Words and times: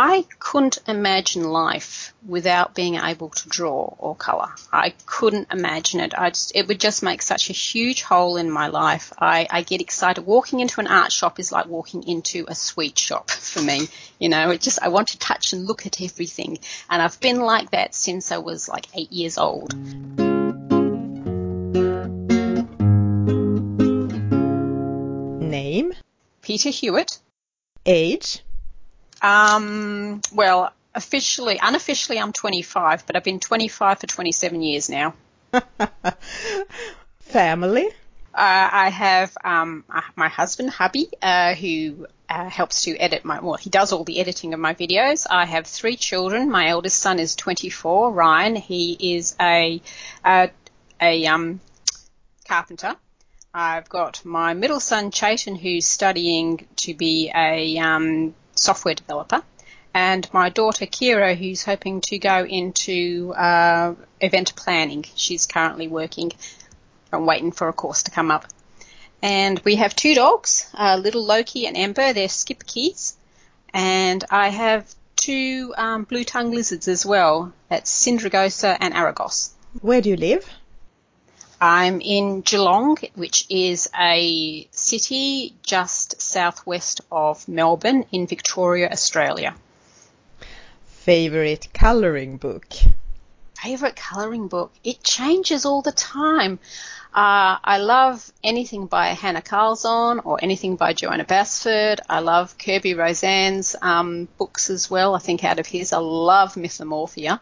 I 0.00 0.26
couldn't 0.38 0.78
imagine 0.86 1.42
life 1.42 2.14
without 2.24 2.72
being 2.72 2.94
able 2.94 3.30
to 3.30 3.48
draw 3.48 3.96
or 3.98 4.14
colour. 4.14 4.54
I 4.72 4.90
couldn't 5.06 5.48
imagine 5.50 5.98
it. 5.98 6.14
I 6.16 6.30
just, 6.30 6.52
it 6.54 6.68
would 6.68 6.78
just 6.78 7.02
make 7.02 7.20
such 7.20 7.50
a 7.50 7.52
huge 7.52 8.02
hole 8.02 8.36
in 8.36 8.48
my 8.48 8.68
life. 8.68 9.12
I, 9.18 9.48
I 9.50 9.62
get 9.62 9.80
excited. 9.80 10.24
Walking 10.24 10.60
into 10.60 10.78
an 10.78 10.86
art 10.86 11.10
shop 11.10 11.40
is 11.40 11.50
like 11.50 11.66
walking 11.66 12.04
into 12.04 12.44
a 12.46 12.54
sweet 12.54 12.96
shop 12.96 13.28
for 13.28 13.60
me. 13.60 13.88
You 14.20 14.28
know, 14.28 14.52
it 14.52 14.60
just, 14.60 14.80
I 14.80 14.86
want 14.86 15.08
to 15.08 15.18
touch 15.18 15.52
and 15.52 15.66
look 15.66 15.84
at 15.84 16.00
everything. 16.00 16.60
And 16.88 17.02
I've 17.02 17.18
been 17.18 17.40
like 17.40 17.72
that 17.72 17.92
since 17.92 18.30
I 18.30 18.38
was 18.38 18.68
like 18.68 18.86
eight 18.94 19.10
years 19.10 19.36
old. 19.36 19.74
Name? 25.42 25.92
Peta 26.42 26.68
Hewitt. 26.68 27.18
Age? 27.84 28.44
Um, 29.22 30.20
well, 30.32 30.72
officially, 30.94 31.58
unofficially, 31.62 32.18
I'm 32.18 32.32
25, 32.32 33.06
but 33.06 33.16
I've 33.16 33.24
been 33.24 33.40
25 33.40 34.00
for 34.00 34.06
27 34.06 34.62
years 34.62 34.88
now. 34.88 35.14
Family? 37.20 37.88
Uh, 38.34 38.68
I 38.72 38.90
have 38.90 39.36
um, 39.44 39.84
uh, 39.90 40.02
my 40.14 40.28
husband, 40.28 40.70
hubby, 40.70 41.08
uh, 41.20 41.54
who 41.54 42.06
uh, 42.28 42.48
helps 42.48 42.84
to 42.84 42.96
edit 42.96 43.24
my, 43.24 43.40
well, 43.40 43.54
he 43.54 43.70
does 43.70 43.92
all 43.92 44.04
the 44.04 44.20
editing 44.20 44.54
of 44.54 44.60
my 44.60 44.74
videos. 44.74 45.26
I 45.28 45.44
have 45.44 45.66
three 45.66 45.96
children. 45.96 46.50
My 46.50 46.68
eldest 46.68 46.98
son 46.98 47.18
is 47.18 47.34
24, 47.34 48.12
Ryan. 48.12 48.54
He 48.54 49.14
is 49.14 49.34
a, 49.40 49.80
a, 50.24 50.50
a 51.00 51.26
um, 51.26 51.60
carpenter. 52.46 52.94
I've 53.52 53.88
got 53.88 54.24
my 54.24 54.54
middle 54.54 54.78
son, 54.78 55.10
Chayton, 55.10 55.56
who's 55.56 55.86
studying 55.86 56.66
to 56.76 56.94
be 56.94 57.32
a 57.34 57.78
um, 57.78 58.34
software 58.68 58.94
developer, 58.94 59.40
and 59.94 60.28
my 60.40 60.48
daughter 60.50 60.86
Kira, 60.86 61.34
who's 61.34 61.62
hoping 61.64 62.02
to 62.02 62.18
go 62.18 62.44
into 62.44 63.32
uh, 63.32 63.94
event 64.20 64.54
planning. 64.56 65.04
She's 65.14 65.46
currently 65.46 65.88
working. 65.88 66.32
I'm 67.12 67.24
waiting 67.24 67.52
for 67.52 67.66
a 67.68 67.72
course 67.72 68.02
to 68.04 68.10
come 68.10 68.30
up. 68.30 68.44
And 69.22 69.58
we 69.64 69.76
have 69.76 69.96
two 69.96 70.14
dogs, 70.14 70.70
uh, 70.74 70.96
little 71.02 71.24
Loki 71.24 71.66
and 71.66 71.76
Ember. 71.76 72.12
They're 72.12 72.28
Schipperkes. 72.28 73.14
And 73.72 74.22
I 74.30 74.48
have 74.48 74.82
two 75.16 75.74
um, 75.76 76.04
blue 76.04 76.24
tongue 76.24 76.52
lizards 76.52 76.88
as 76.88 77.06
well. 77.06 77.52
That's 77.70 77.90
Sindragosa 77.90 78.76
and 78.80 78.92
Aragos. 78.94 79.50
Where 79.80 80.02
do 80.02 80.10
you 80.10 80.16
live? 80.16 80.44
I'm 81.60 82.00
in 82.00 82.42
Geelong, 82.42 82.98
which 83.14 83.46
is 83.50 83.88
a 83.98 84.68
city 84.70 85.54
just 85.62 86.20
southwest 86.20 87.00
of 87.10 87.48
Melbourne 87.48 88.04
in 88.12 88.26
Victoria, 88.28 88.88
Australia. 88.90 89.54
Favorite 90.86 91.68
colouring 91.74 92.36
book? 92.36 92.66
Favorite 93.60 93.96
colouring 93.96 94.46
book? 94.46 94.72
It 94.84 95.02
changes 95.02 95.64
all 95.64 95.82
the 95.82 95.90
time. 95.90 96.60
Uh, 97.12 97.58
I 97.64 97.78
love 97.78 98.30
anything 98.44 98.86
by 98.86 99.08
Hanna 99.08 99.40
Karlzon 99.40 100.20
or 100.24 100.38
anything 100.40 100.76
by 100.76 100.92
Johanna 100.92 101.24
Basford. 101.24 102.00
I 102.08 102.20
love 102.20 102.56
Kerby 102.58 102.96
Rosanes' 102.96 103.74
um, 103.82 104.28
books 104.38 104.70
as 104.70 104.88
well. 104.90 105.16
I 105.16 105.18
think 105.18 105.42
out 105.42 105.58
of 105.58 105.66
his, 105.66 105.92
I 105.92 105.98
love 105.98 106.54
Mythomorphia. 106.54 107.40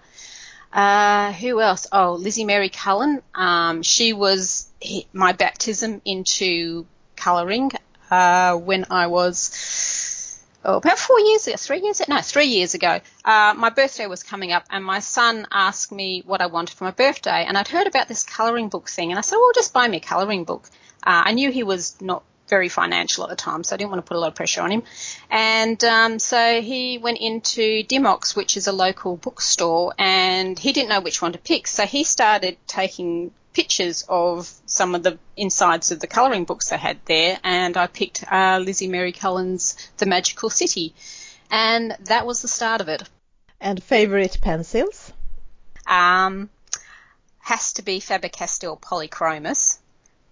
Uh, 0.72 1.32
who 1.32 1.60
else? 1.60 1.86
Oh, 1.92 2.14
Lizzie 2.14 2.44
Mary 2.44 2.68
Cullen. 2.68 3.22
Um, 3.34 3.82
she 3.82 4.12
was 4.12 4.68
my 5.12 5.32
baptism 5.32 6.02
into 6.04 6.86
colouring 7.16 7.70
uh, 8.10 8.56
when 8.56 8.86
I 8.90 9.06
was 9.06 10.44
oh, 10.64 10.76
about 10.76 10.98
four 10.98 11.18
years 11.20 11.46
ago, 11.46 11.56
three 11.56 11.80
years 11.80 12.00
ago, 12.00 12.14
no, 12.14 12.20
three 12.20 12.46
years 12.46 12.74
ago. 12.74 13.00
Uh, 13.24 13.54
my 13.56 13.70
birthday 13.70 14.06
was 14.06 14.22
coming 14.22 14.52
up, 14.52 14.64
and 14.70 14.84
my 14.84 15.00
son 15.00 15.46
asked 15.50 15.92
me 15.92 16.22
what 16.26 16.40
I 16.40 16.46
wanted 16.46 16.76
for 16.76 16.84
my 16.84 16.90
birthday, 16.90 17.44
and 17.46 17.56
I'd 17.56 17.68
heard 17.68 17.86
about 17.86 18.08
this 18.08 18.22
colouring 18.22 18.68
book 18.68 18.88
thing, 18.88 19.10
and 19.10 19.18
I 19.18 19.22
said, 19.22 19.36
"Well, 19.36 19.52
just 19.54 19.72
buy 19.72 19.88
me 19.88 19.98
a 19.98 20.00
colouring 20.00 20.44
book." 20.44 20.68
Uh, 21.02 21.22
I 21.26 21.32
knew 21.32 21.50
he 21.50 21.62
was 21.62 21.96
not 22.00 22.22
very 22.48 22.68
financial 22.68 23.24
at 23.24 23.30
the 23.30 23.36
time, 23.36 23.64
so 23.64 23.74
I 23.74 23.76
didn't 23.76 23.90
want 23.90 24.04
to 24.04 24.08
put 24.08 24.16
a 24.16 24.20
lot 24.20 24.28
of 24.28 24.34
pressure 24.34 24.62
on 24.62 24.70
him. 24.70 24.82
And 25.30 25.82
um, 25.84 26.18
so 26.18 26.60
he 26.60 26.98
went 26.98 27.18
into 27.18 27.82
Dymocks, 27.84 28.36
which 28.36 28.56
is 28.56 28.66
a 28.66 28.72
local 28.72 29.16
bookstore, 29.16 29.94
and 29.98 30.58
he 30.58 30.72
didn't 30.72 30.88
know 30.88 31.00
which 31.00 31.20
one 31.20 31.32
to 31.32 31.38
pick. 31.38 31.66
So 31.66 31.84
he 31.84 32.04
started 32.04 32.56
taking 32.66 33.32
pictures 33.52 34.04
of 34.08 34.52
some 34.66 34.94
of 34.94 35.02
the 35.02 35.18
insides 35.36 35.90
of 35.90 35.98
the 35.98 36.06
colouring 36.06 36.44
books 36.44 36.68
they 36.68 36.76
had 36.76 36.98
there, 37.06 37.38
and 37.42 37.76
I 37.76 37.86
picked 37.86 38.24
uh, 38.30 38.60
Lizzie 38.62 38.88
Mary 38.88 39.12
Cullen's 39.12 39.76
The 39.96 40.06
Magical 40.06 40.50
City, 40.50 40.94
and 41.50 41.96
that 42.00 42.26
was 42.26 42.42
the 42.42 42.48
start 42.48 42.80
of 42.80 42.88
it. 42.88 43.02
And 43.60 43.82
favourite 43.82 44.38
pencils? 44.42 45.12
Um, 45.86 46.50
has 47.38 47.72
to 47.74 47.82
be 47.82 48.00
Faber-Castell 48.00 48.76
Polychromos 48.76 49.78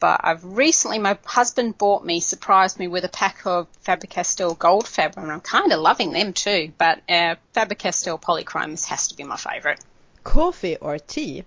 but 0.01 0.21
I've 0.23 0.45
recently, 0.45 0.99
my 0.99 1.19
husband 1.25 1.79
bought 1.79 2.05
me, 2.05 2.21
surprised 2.21 2.79
me 2.79 2.89
with 2.89 3.05
a 3.05 3.09
pack 3.09 3.47
of 3.47 3.69
Faber-Castell 3.83 4.57
Goldfaber, 4.57 5.19
and 5.19 5.33
I'm 5.33 5.41
kind 5.41 5.73
of 5.73 5.81
loving 5.81 6.13
them 6.13 6.33
too, 6.33 6.73
but 6.79 7.01
uh, 7.09 7.37
Faber-Castell 7.53 8.19
Polychromos 8.19 8.87
has 8.87 9.09
to 9.09 9.17
be 9.17 9.25
my 9.25 9.37
favourite. 9.37 9.81
Coffee 10.23 10.77
or 10.77 10.99
tea? 10.99 11.45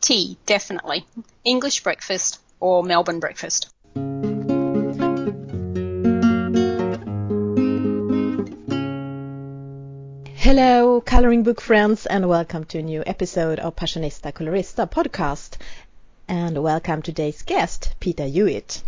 Tea, 0.00 0.36
definitely. 0.46 1.06
English 1.44 1.82
breakfast 1.82 2.40
or 2.58 2.82
Melbourne 2.82 3.20
breakfast. 3.20 3.72
Hello, 10.34 11.00
coloring 11.00 11.44
book 11.44 11.60
friends, 11.60 12.04
and 12.04 12.28
welcome 12.28 12.64
to 12.64 12.78
a 12.78 12.82
new 12.82 13.02
episode 13.06 13.58
of 13.60 13.74
Passionista 13.76 14.32
Colorista 14.32 14.90
podcast 14.90 15.56
and 16.28 16.62
welcome 16.62 17.02
today's 17.02 17.42
guest, 17.42 17.94
Peta 18.00 18.24
Hewitt. 18.24 18.82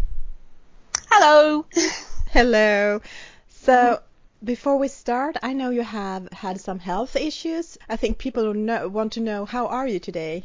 Hello. 1.11 1.67
Hello. 2.31 3.01
So, 3.49 4.01
before 4.43 4.79
we 4.79 4.89
start, 4.89 5.37
I 5.43 5.53
know 5.53 5.71
you 5.71 5.83
have 5.83 6.29
had 6.33 6.61
some 6.61 6.79
health 6.79 7.17
issues. 7.17 7.79
I 7.89 7.97
think 7.97 8.19
people 8.19 8.55
know, 8.55 8.89
want 8.89 9.15
to 9.15 9.21
know 9.21 9.45
how 9.45 9.67
are 9.67 9.87
you 9.87 9.99
today? 9.99 10.45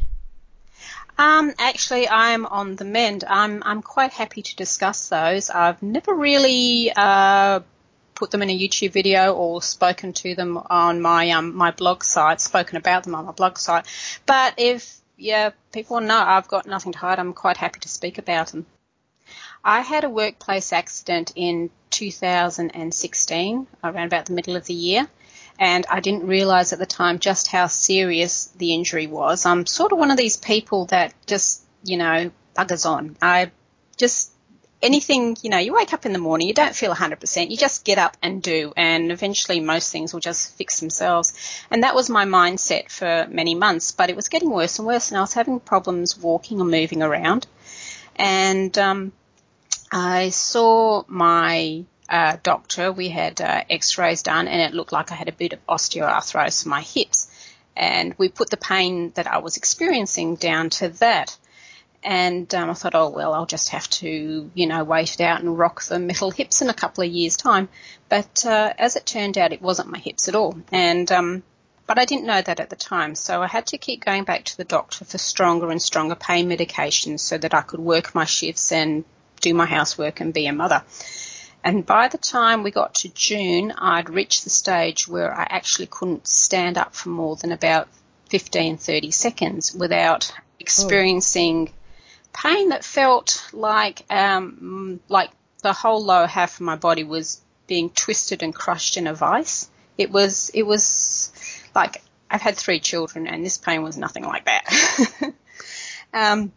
Um, 1.18 1.54
actually, 1.60 2.08
I'm 2.08 2.46
on 2.46 2.76
the 2.76 2.86
mend. 2.86 3.24
I'm 3.28 3.62
I'm 3.64 3.82
quite 3.82 4.14
happy 4.14 4.42
to 4.42 4.56
discuss 4.56 5.10
those. 5.10 5.50
I've 5.50 5.84
never 5.84 6.14
really 6.14 6.92
uh, 6.96 7.60
put 8.16 8.32
them 8.32 8.42
in 8.42 8.50
a 8.50 8.58
YouTube 8.58 8.92
video 8.92 9.34
or 9.34 9.62
spoken 9.62 10.14
to 10.14 10.36
them 10.36 10.58
on 10.58 11.02
my 11.02 11.32
um, 11.32 11.56
my 11.56 11.72
blog 11.72 12.04
site, 12.04 12.40
spoken 12.40 12.78
about 12.78 13.04
them 13.04 13.16
on 13.16 13.26
my 13.26 13.34
blog 13.34 13.58
site. 13.58 13.86
But 14.26 14.54
if 14.58 14.99
yeah, 15.20 15.52
people 15.72 16.00
know 16.00 16.18
I've 16.18 16.48
got 16.48 16.66
nothing 16.66 16.94
to 16.94 17.00
hide. 17.00 17.20
I'm 17.20 17.34
quite 17.34 17.58
happy 17.58 17.80
to 17.82 17.90
speak 17.90 18.18
about 18.18 18.48
them. 18.48 18.66
I 19.64 19.82
had 19.82 20.04
a 20.06 20.10
workplace 20.10 20.72
accident 20.72 21.34
in 21.36 21.70
2016, 21.90 23.68
around 23.84 24.06
about 24.06 24.26
the 24.26 24.34
middle 24.34 24.56
of 24.56 24.66
the 24.66 24.74
year, 24.74 25.08
and 25.60 25.86
I 25.90 26.00
didn't 26.00 26.26
realise 26.26 26.72
at 26.72 26.80
the 26.80 26.86
time 26.86 27.20
just 27.20 27.48
how 27.48 27.68
serious 27.68 28.46
the 28.58 28.74
injury 28.74 29.08
was. 29.08 29.46
I'm 29.46 29.66
sort 29.66 29.92
of 29.92 30.00
one 30.00 30.12
of 30.12 30.18
these 30.18 30.38
people 30.38 30.86
that 30.86 31.14
just, 31.28 31.64
you 31.84 31.98
know, 31.98 32.32
buggers 32.56 32.90
on. 32.90 33.18
I 33.22 33.52
just 33.98 34.32
anything, 34.82 35.38
you 35.42 35.50
know, 35.50 35.58
you 35.58 35.74
wake 35.74 35.94
up 35.94 36.06
in 36.06 36.14
the 36.14 36.20
morning, 36.20 36.48
you 36.48 36.54
don't 36.54 36.76
feel 36.76 36.94
100%, 36.94 37.50
you 37.50 37.58
just 37.58 37.84
get 37.84 37.98
up 37.98 38.16
and 38.22 38.42
do, 38.42 38.74
and 38.78 39.12
eventually 39.12 39.60
most 39.60 39.92
things 39.92 40.14
will 40.14 40.20
just 40.20 40.56
fix 40.56 40.80
themselves. 40.80 41.34
And 41.70 41.84
that 41.84 41.96
was 41.96 42.10
my 42.10 42.26
mindset 42.26 42.90
for 42.90 43.28
many 43.30 43.56
months, 43.56 43.92
but 43.92 44.10
it 44.10 44.16
was 44.16 44.30
getting 44.30 44.50
worse 44.50 44.80
and 44.80 44.88
worse, 44.88 45.12
and 45.12 45.18
I 45.18 45.22
was 45.22 45.34
having 45.34 45.60
problems 45.60 46.18
walking 46.18 46.62
or 46.62 46.66
moving 46.66 47.02
around. 47.02 47.48
And 48.16 48.78
um, 48.78 49.12
I 49.92 50.30
saw 50.30 51.04
my 51.08 51.86
uh, 52.10 52.38
doctor, 52.42 52.92
we 52.92 53.10
had 53.10 53.40
uh, 53.42 53.64
x 53.70 53.98
rays 53.98 54.24
done, 54.24 54.48
and 54.48 54.62
it 54.62 54.74
looked 54.74 54.92
like 54.92 55.12
I 55.12 55.16
had 55.16 55.30
a 55.30 55.34
bit 55.34 55.54
of 55.54 55.66
osteoarthritis 55.68 56.66
in 56.66 56.70
my 56.70 56.82
hips. 56.82 57.28
And 57.76 58.14
we 58.18 58.28
put 58.30 58.50
the 58.50 58.58
pain 58.58 59.12
that 59.16 59.28
I 59.28 59.38
was 59.38 59.56
experiencing 59.56 60.36
down 60.36 60.70
to 60.72 60.90
that. 61.00 61.38
And 62.04 62.54
um, 62.56 62.70
I 62.70 62.74
thought, 62.74 62.96
oh 62.96 63.10
well, 63.10 63.34
I'll 63.34 63.46
just 63.46 63.70
have 63.70 63.90
to, 63.90 64.50
you 64.54 64.68
know, 64.68 64.84
wait 64.84 65.16
it 65.16 65.22
out 65.22 65.42
and 65.42 65.58
rock 65.58 65.84
the 65.84 66.00
metal 66.00 66.32
hips 66.32 66.62
in 66.62 66.70
a 66.70 66.74
couple 66.74 67.04
of 67.04 67.12
years' 67.12 67.36
time. 67.36 67.70
But 68.08 68.46
uh, 68.46 68.74
as 68.78 68.96
it 68.96 69.06
turned 69.06 69.38
out, 69.38 69.52
it 69.52 69.62
wasn't 69.62 69.90
my 69.90 70.00
hips 70.00 70.28
at 70.28 70.36
all, 70.36 70.56
and 70.72 71.12
um, 71.12 71.44
but 71.90 71.98
I 72.00 72.06
didn't 72.06 72.28
know 72.28 72.42
that 72.42 72.60
at 72.60 72.70
the 72.70 72.76
time, 72.76 73.16
so 73.16 73.42
I 73.42 73.48
had 73.48 73.66
to 73.68 73.78
keep 73.80 74.06
going 74.06 74.24
back 74.24 74.46
to 74.46 74.58
the 74.58 74.64
doctor 74.64 75.06
for 75.06 75.18
stronger 75.18 75.72
and 75.72 75.82
stronger 75.82 76.16
pain 76.16 76.48
medications 76.48 77.22
so 77.22 77.38
that 77.38 77.54
I 77.54 77.62
could 77.62 77.80
work 77.80 78.14
my 78.14 78.26
shifts 78.26 78.72
and 78.72 79.04
do 79.42 79.54
my 79.54 79.66
housework 79.66 80.20
and 80.20 80.34
be 80.34 80.46
a 80.46 80.54
mother. 80.54 80.84
And 81.64 81.86
by 81.86 82.08
the 82.08 82.18
time 82.18 82.64
we 82.64 82.72
got 82.72 82.94
to 82.96 83.10
June, 83.10 83.72
I'd 83.72 84.10
reached 84.10 84.44
the 84.44 84.50
stage 84.50 85.08
where 85.08 85.34
I 85.34 85.48
actually 85.50 85.88
couldn't 85.88 86.28
stand 86.28 86.78
up 86.78 86.94
for 86.94 87.10
more 87.10 87.36
than 87.36 87.52
about 87.52 87.90
15, 88.30 88.78
30 88.78 89.12
seconds 89.12 89.74
without 89.74 90.32
experiencing 90.60 91.72
pain 92.34 92.70
that 92.70 92.84
felt 92.84 93.50
like 93.54 94.06
um, 94.10 95.00
like 95.10 95.32
the 95.62 95.74
whole 95.74 96.04
lower 96.04 96.28
half 96.28 96.56
of 96.56 96.62
my 96.62 96.76
body 96.76 97.04
was 97.04 97.42
being 97.68 97.90
twisted 97.90 98.44
and 98.44 98.54
crushed 98.54 98.98
in 98.98 99.08
a 99.08 99.14
vice. 99.14 99.70
It 99.98 100.12
was, 100.12 100.50
it 100.54 100.64
was 100.64 101.32
like, 101.76 102.02
I've 102.30 102.42
had 102.42 102.56
three 102.56 102.80
children 102.80 103.28
and 103.28 103.46
this 103.46 103.58
pain 103.58 103.84
was 103.84 103.98
nothing 103.98 104.24
like 104.24 104.46
that. 104.46 105.34
um, 106.14 106.52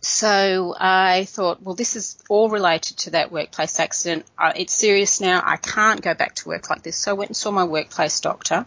so 0.00 0.74
I 0.78 1.24
thought, 1.24 1.62
well, 1.62 1.74
this 1.74 1.96
is 1.96 2.16
all 2.28 2.48
related 2.48 2.98
to 2.98 3.10
that 3.10 3.32
workplace 3.32 3.80
accident. 3.80 4.24
It's 4.54 4.72
serious 4.72 5.20
now. 5.20 5.42
I 5.44 5.56
can't 5.56 6.00
go 6.00 6.14
back 6.14 6.36
to 6.36 6.48
work 6.48 6.70
like 6.70 6.82
this. 6.82 6.96
So 6.96 7.10
I 7.10 7.14
went 7.14 7.30
and 7.30 7.36
saw 7.36 7.50
my 7.50 7.64
workplace 7.64 8.20
doctor 8.20 8.66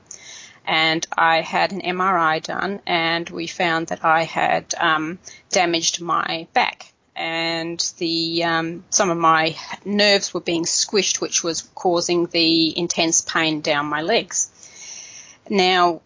and 0.65 1.05
I 1.17 1.41
had 1.41 1.71
an 1.71 1.81
MRI 1.81 2.41
done 2.41 2.81
and 2.85 3.29
we 3.29 3.47
found 3.47 3.87
that 3.87 4.03
I 4.03 4.23
had 4.23 4.73
um, 4.77 5.19
damaged 5.49 6.01
my 6.01 6.47
back 6.53 6.93
and 7.19 7.79
the 7.97 8.45
um, 8.45 8.85
some 8.89 9.09
of 9.09 9.17
my 9.17 9.55
nerves 9.83 10.33
were 10.33 10.39
being 10.39 10.63
squished, 10.63 11.19
which 11.19 11.43
was 11.43 11.61
causing 11.75 12.27
the 12.27 12.77
intense 12.77 13.21
pain 13.21 13.59
down 13.59 13.87
my 13.87 14.01
legs. 14.01 14.49
Now, 15.49 16.01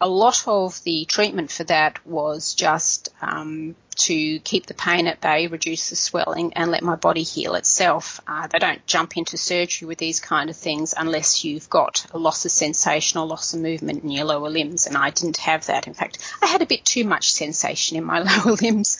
a 0.00 0.08
lot 0.08 0.44
of 0.46 0.82
the 0.84 1.04
treatment 1.04 1.50
for 1.50 1.64
that 1.64 2.04
was 2.06 2.54
just 2.54 3.10
um, 3.20 3.74
to 3.96 4.38
keep 4.40 4.64
the 4.64 4.74
pain 4.74 5.06
at 5.06 5.20
bay, 5.20 5.46
reduce 5.46 5.90
the 5.90 5.96
swelling, 5.96 6.54
and 6.54 6.70
let 6.70 6.82
my 6.82 6.96
body 6.96 7.22
heal 7.22 7.54
itself. 7.54 8.20
Uh, 8.26 8.46
they 8.46 8.58
don't 8.58 8.84
jump 8.86 9.16
into 9.16 9.36
surgery 9.36 9.86
with 9.86 9.98
these 9.98 10.18
kind 10.18 10.48
of 10.48 10.56
things 10.56 10.94
unless 10.96 11.44
you've 11.44 11.68
got 11.68 12.06
a 12.12 12.18
loss 12.18 12.46
of 12.46 12.50
sensation 12.50 13.20
or 13.20 13.26
loss 13.26 13.52
of 13.52 13.60
movement 13.60 14.02
in 14.02 14.10
your 14.10 14.24
lower 14.24 14.48
limbs, 14.48 14.86
and 14.86 14.96
I 14.96 15.10
didn't 15.10 15.36
have 15.36 15.66
that. 15.66 15.86
In 15.86 15.94
fact, 15.94 16.18
I 16.42 16.46
had 16.46 16.62
a 16.62 16.66
bit 16.66 16.84
too 16.84 17.04
much 17.04 17.32
sensation 17.32 17.98
in 17.98 18.04
my 18.04 18.20
lower 18.44 18.56
limbs. 18.56 18.98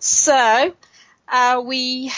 So 0.00 0.74
uh, 1.28 1.62
we. 1.64 2.10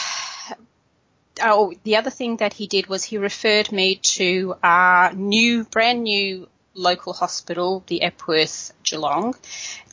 Oh, 1.41 1.73
the 1.85 1.97
other 1.97 2.11
thing 2.11 2.37
that 2.37 2.53
he 2.53 2.67
did 2.67 2.89
was 2.89 3.05
he 3.05 3.17
referred 3.17 3.73
me 3.73 3.97
to 3.97 4.55
a 4.63 5.13
new, 5.15 5.65
brand 5.65 6.05
new 6.05 6.47
local 6.75 7.13
hospital, 7.13 7.83
the 7.87 8.03
Epworth 8.03 8.73
Geelong, 8.83 9.35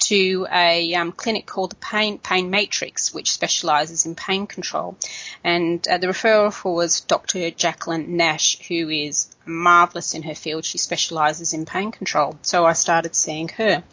to 0.06 0.48
a 0.52 0.94
um, 0.96 1.12
clinic 1.12 1.46
called 1.46 1.72
the 1.72 1.76
Pain, 1.76 2.18
Pain 2.18 2.50
Matrix, 2.50 3.14
which 3.14 3.31
specialises 3.31 4.06
in 4.06 4.16
pain 4.16 4.48
control. 4.48 4.98
And 5.44 5.86
uh, 5.88 5.98
the 5.98 6.08
referral 6.08 6.54
for 6.54 6.74
was 6.74 7.02
Dr. 7.02 7.52
Jacqueline 7.52 8.18
Nash, 8.18 8.60
who 8.68 8.90
is 8.90 9.34
marvellous 9.46 10.14
in 10.14 10.24
her 10.24 10.36
field. 10.36 10.66
She 10.66 10.78
specialises 10.78 11.54
in 11.54 11.66
pain 11.66 11.92
control. 11.92 12.38
So 12.42 12.66
I 12.66 12.74
started 12.74 13.16
seeing 13.16 13.50
her. 13.50 13.84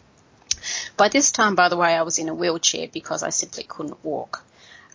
By 0.95 1.09
this 1.09 1.31
time, 1.31 1.55
by 1.55 1.69
the 1.69 1.77
way, 1.77 1.95
I 1.95 2.01
was 2.01 2.17
in 2.17 2.29
a 2.29 2.33
wheelchair 2.33 2.87
because 2.91 3.21
I 3.21 3.29
simply 3.29 3.63
couldn't 3.63 4.03
walk. 4.03 4.43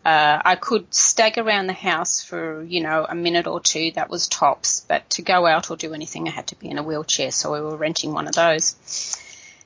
Uh, 0.04 0.42
I 0.44 0.56
could 0.56 0.92
stagger 0.92 1.42
around 1.42 1.68
the 1.68 1.72
house 1.72 2.22
for, 2.22 2.62
you 2.64 2.80
know, 2.80 3.06
a 3.08 3.14
minute 3.14 3.46
or 3.46 3.60
two. 3.60 3.92
That 3.92 4.10
was 4.10 4.26
tops. 4.26 4.80
But 4.80 5.08
to 5.10 5.22
go 5.22 5.46
out 5.46 5.70
or 5.70 5.76
do 5.76 5.94
anything, 5.94 6.28
I 6.28 6.32
had 6.32 6.48
to 6.48 6.56
be 6.56 6.68
in 6.68 6.78
a 6.78 6.82
wheelchair. 6.82 7.30
So 7.30 7.52
we 7.52 7.60
were 7.60 7.76
renting 7.76 8.12
one 8.12 8.26
of 8.26 8.34
those. 8.34 8.74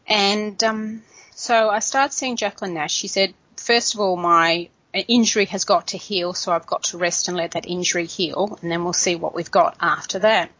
And 0.06 0.62
um, 0.62 1.02
so 1.34 1.70
I 1.70 1.78
started 1.78 2.12
seeing 2.12 2.36
Jacqueline 2.36 2.74
Nash. 2.74 2.92
She 2.92 3.08
said, 3.08 3.34
first 3.56 3.94
of 3.94 4.00
all, 4.00 4.16
my 4.16 4.68
injury 5.08 5.46
has 5.46 5.64
got 5.64 5.88
to 5.88 5.98
heal, 5.98 6.32
so 6.32 6.52
I've 6.52 6.66
got 6.66 6.84
to 6.84 6.98
rest 6.98 7.28
and 7.28 7.36
let 7.36 7.52
that 7.52 7.66
injury 7.66 8.06
heal, 8.06 8.58
and 8.62 8.70
then 8.70 8.84
we'll 8.84 8.92
see 8.92 9.14
what 9.14 9.34
we've 9.34 9.50
got 9.50 9.76
after 9.80 10.20
that. 10.20 10.50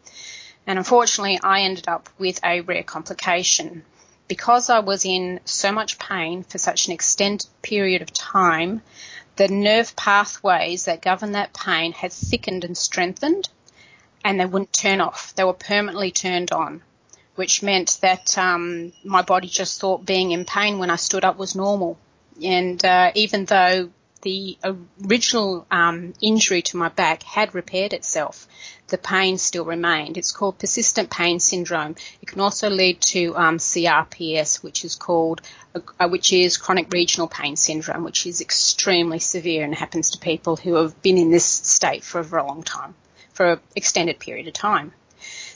And 0.67 0.77
unfortunately, 0.77 1.39
I 1.41 1.61
ended 1.61 1.87
up 1.87 2.09
with 2.19 2.39
a 2.43 2.61
rare 2.61 2.83
complication. 2.83 3.83
Because 4.27 4.69
I 4.69 4.79
was 4.79 5.05
in 5.05 5.39
so 5.45 5.71
much 5.71 5.97
pain 5.97 6.43
for 6.43 6.57
such 6.57 6.87
an 6.87 6.93
extended 6.93 7.47
period 7.61 8.01
of 8.01 8.13
time, 8.13 8.81
the 9.37 9.47
nerve 9.47 9.95
pathways 9.95 10.85
that 10.85 11.01
govern 11.01 11.31
that 11.33 11.53
pain 11.53 11.91
had 11.93 12.11
thickened 12.11 12.63
and 12.63 12.77
strengthened, 12.77 13.49
and 14.25 14.39
they 14.39 14.45
wouldn't 14.45 14.73
turn 14.73 14.99
off. 14.99 15.33
They 15.35 15.43
were 15.43 15.53
permanently 15.53 16.11
turned 16.11 16.51
on, 16.51 16.81
which 17.35 17.63
meant 17.63 17.99
that 18.01 18.37
um, 18.37 18.91
my 19.03 19.21
body 19.21 19.47
just 19.47 19.79
thought 19.79 20.05
being 20.05 20.31
in 20.31 20.43
pain 20.43 20.79
when 20.79 20.89
I 20.89 20.95
stood 20.95 21.23
up 21.23 21.37
was 21.37 21.55
normal. 21.55 21.97
And 22.43 22.83
uh, 22.83 23.11
even 23.15 23.45
though 23.45 23.89
the 24.27 24.57
original 25.05 25.65
um, 25.71 26.13
injury 26.21 26.61
to 26.61 26.75
my 26.75 26.89
back 26.89 27.23
had 27.23 27.55
repaired 27.55 27.93
itself, 27.93 28.45
the 28.89 28.97
pain 28.97 29.37
still 29.37 29.63
remained. 29.63 30.17
It's 30.17 30.33
called 30.33 30.59
persistent 30.59 31.09
pain 31.09 31.39
syndrome. 31.39 31.95
It 32.21 32.27
can 32.27 32.41
also 32.41 32.69
lead 32.69 32.99
to 33.13 33.37
um, 33.37 33.57
CRPS, 33.57 34.61
which 34.61 34.83
is 34.83 34.95
called, 34.95 35.39
uh, 35.73 36.09
which 36.09 36.33
is 36.33 36.57
chronic 36.57 36.91
regional 36.91 37.29
pain 37.29 37.55
syndrome, 37.55 38.03
which 38.03 38.27
is 38.27 38.41
extremely 38.41 39.19
severe 39.19 39.63
and 39.63 39.73
happens 39.73 40.11
to 40.11 40.17
people 40.17 40.57
who 40.57 40.73
have 40.73 41.01
been 41.01 41.17
in 41.17 41.31
this 41.31 41.45
state 41.45 42.03
for 42.03 42.19
a 42.19 42.23
very 42.25 42.43
long 42.43 42.63
time, 42.63 42.95
for 43.31 43.53
an 43.53 43.59
extended 43.77 44.19
period 44.19 44.47
of 44.47 44.53
time. 44.53 44.91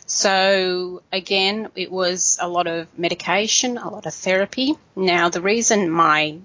So 0.06 1.04
again, 1.12 1.68
it 1.76 1.92
was 1.92 2.38
a 2.40 2.48
lot 2.48 2.68
of 2.68 2.88
medication, 2.98 3.78
a 3.78 3.90
lot 3.90 4.06
of 4.06 4.14
therapy. 4.14 4.78
Now 4.96 5.28
the 5.28 5.42
reason 5.42 5.90
my 5.90 6.40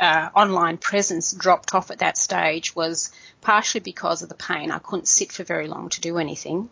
uh, 0.00 0.30
online 0.34 0.78
presence 0.78 1.32
dropped 1.32 1.74
off 1.74 1.90
at 1.90 1.98
that 1.98 2.18
stage 2.18 2.74
was 2.74 3.10
partially 3.40 3.80
because 3.80 4.22
of 4.22 4.28
the 4.28 4.34
pain. 4.34 4.70
I 4.70 4.78
couldn't 4.78 5.08
sit 5.08 5.32
for 5.32 5.44
very 5.44 5.68
long 5.68 5.88
to 5.90 6.00
do 6.00 6.18
anything, 6.18 6.68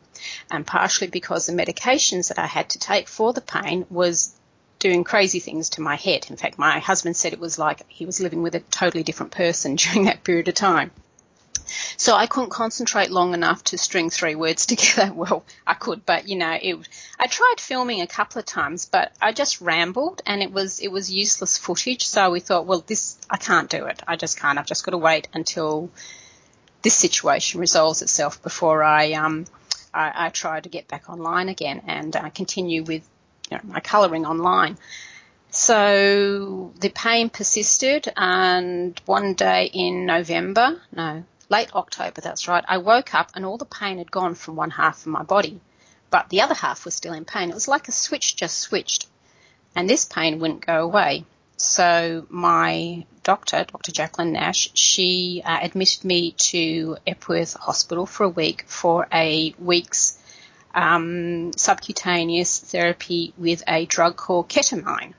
and 0.50 0.67
partially 0.67 1.08
because 1.08 1.46
the 1.46 1.52
medications 1.52 2.28
that 2.28 2.38
I 2.38 2.46
had 2.46 2.70
to 2.70 2.78
take 2.78 3.08
for 3.08 3.32
the 3.32 3.40
pain 3.40 3.87
was 3.90 4.34
doing 4.78 5.05
crazy 5.05 5.40
things 5.40 5.70
to 5.70 5.82
my 5.82 5.96
head. 5.96 6.26
In 6.31 6.37
fact, 6.37 6.58
my 6.58 6.78
husband 6.78 7.17
said 7.17 7.32
it 7.32 7.38
was 7.38 7.58
like 7.58 7.84
he 7.88 8.06
was 8.06 8.20
living 8.20 8.43
with 8.43 8.55
a 8.55 8.61
totally 8.61 9.02
different 9.02 9.32
person 9.32 9.76
during 9.76 10.05
that 10.05 10.25
period 10.25 10.49
of 10.49 10.55
time. 10.55 10.90
So 11.96 12.14
I 12.14 12.26
couldn't 12.26 12.50
concentrate 12.50 13.11
long 13.11 13.34
enough 13.34 13.64
to 13.64 13.78
string 13.78 14.11
three 14.11 14.34
words 14.34 14.67
together. 14.72 15.12
Well, 15.12 15.44
I 15.67 15.75
could, 15.75 16.05
but 16.05 16.28
you 16.28 16.37
know, 16.37 16.56
it, 16.61 16.76
I 17.19 17.26
tried 17.26 17.56
filming 17.58 18.00
a 18.00 18.06
couple 18.06 18.38
of 18.38 18.46
times, 18.46 18.87
but 18.87 19.12
I 19.20 19.32
just 19.32 19.61
rambled 19.61 20.22
and 20.26 20.43
it 20.43 20.52
was, 20.52 20.81
it 20.81 20.88
was 20.88 21.11
useless 21.11 21.58
footage. 21.58 22.06
So 22.06 22.31
we 22.31 22.40
thought, 22.40 22.67
well, 22.67 22.82
this, 22.87 23.19
I 23.31 23.37
can't 23.37 23.70
do 23.70 23.87
it. 23.87 24.02
I 24.06 24.17
just 24.17 24.38
can't. 24.38 24.58
I've 24.58 24.67
just 24.67 24.84
got 24.84 24.93
to 24.93 24.99
wait 24.99 25.28
until 25.32 25.90
this 26.82 26.94
situation 26.94 27.61
resolves 27.61 28.02
itself 28.02 28.43
before 28.43 28.82
I, 28.82 29.12
um, 29.12 29.46
I, 29.93 30.26
I 30.26 30.28
try 30.31 30.61
to 30.61 30.69
get 30.69 30.88
back 30.88 31.11
online 31.11 31.49
again 31.49 31.82
and 31.87 32.14
uh, 32.16 32.31
continue 32.31 32.82
with 32.82 33.06
you 33.50 33.58
know, 33.58 33.62
my 33.64 33.81
colouring 33.81 34.25
online. 34.25 34.78
So 35.50 36.73
the 36.78 36.90
pain 36.90 37.28
persisted, 37.28 38.12
and 38.16 39.00
one 39.06 39.34
day 39.34 39.69
in 39.73 40.06
November, 40.06 40.81
no, 40.93 41.25
late 41.50 41.75
October, 41.75 42.20
that's 42.20 42.49
right, 42.49 42.64
I 42.67 42.79
woke 42.79 43.14
up 43.14 43.32
and 43.35 43.44
all 43.44 43.58
the 43.58 43.67
pain 43.67 43.99
had 43.99 44.11
gone 44.11 44.35
from 44.35 44.56
one 44.56 44.70
half 44.70 45.00
of 45.00 45.08
my 45.08 45.23
body, 45.23 45.61
but 46.08 46.29
the 46.31 46.41
other 46.41 46.55
half 46.55 46.85
was 46.85 46.94
still 46.94 47.12
in 47.12 47.25
pain. 47.25 47.50
It 47.50 47.55
was 47.55 47.69
like 47.69 47.88
a 47.88 47.93
switch 47.93 48.37
just 48.37 48.58
switched, 48.58 49.06
and 49.75 49.90
this 49.90 50.04
pain 50.04 50.38
wouldn't 50.38 50.64
go 50.64 50.83
away. 50.83 51.25
So 51.57 52.26
my 52.30 53.04
doctor, 53.23 53.64
Dr. 53.64 53.92
Jacqueline 53.92 54.33
Nash, 54.33 54.71
she 54.73 55.42
uh, 55.45 55.59
admitted 55.61 56.04
me 56.04 56.33
to 56.52 56.97
Epworth 57.07 57.52
Hospital 57.54 58.07
for 58.07 58.25
a 58.25 58.30
week 58.30 58.64
for 58.66 59.07
a 59.12 59.54
week's 59.59 60.19
um, 60.75 61.52
subcutaneous 61.57 62.61
therapy 62.61 63.35
with 63.37 63.62
a 63.69 63.85
drug 63.85 64.16
called 64.16 64.49
ketamine. 64.49 65.12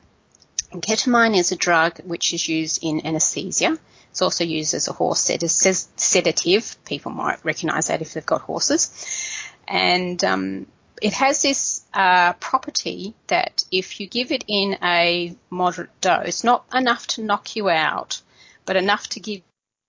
And 0.72 0.82
ketamine 0.82 1.38
is 1.38 1.52
a 1.52 1.56
drug 1.58 2.00
which 2.06 2.34
is 2.34 2.48
used 2.48 2.80
in 2.82 3.06
anesthesia. 3.06 3.78
It's 4.12 4.22
also 4.22 4.44
used 4.44 4.74
as 4.74 4.88
a 4.88 4.94
horse 4.94 5.20
sedative. 5.96 6.77
People 6.86 7.12
might 7.12 7.44
recognise 7.44 7.88
that 7.88 8.01
if 8.01 8.13
they've 8.13 8.25
got 8.25 8.41
horses. 8.41 8.91
And 9.68 10.22
um, 10.24 10.68
it 11.01 11.13
has 11.13 11.41
this 11.41 11.84
uh, 11.94 12.34
property 12.34 13.15
that 13.27 13.63
if 13.72 14.00
you 14.00 14.08
give 14.08 14.32
it 14.32 14.44
in 14.48 14.77
a 14.84 15.36
moderate 15.50 16.00
dose, 16.01 16.44
not 16.44 16.65
enough 16.74 17.08
to 17.08 17.24
knock 17.24 17.56
you 17.56 17.70
out, 17.70 18.22
but 18.65 18.75
enough 18.75 19.08
to 19.10 19.20
give 19.20 19.41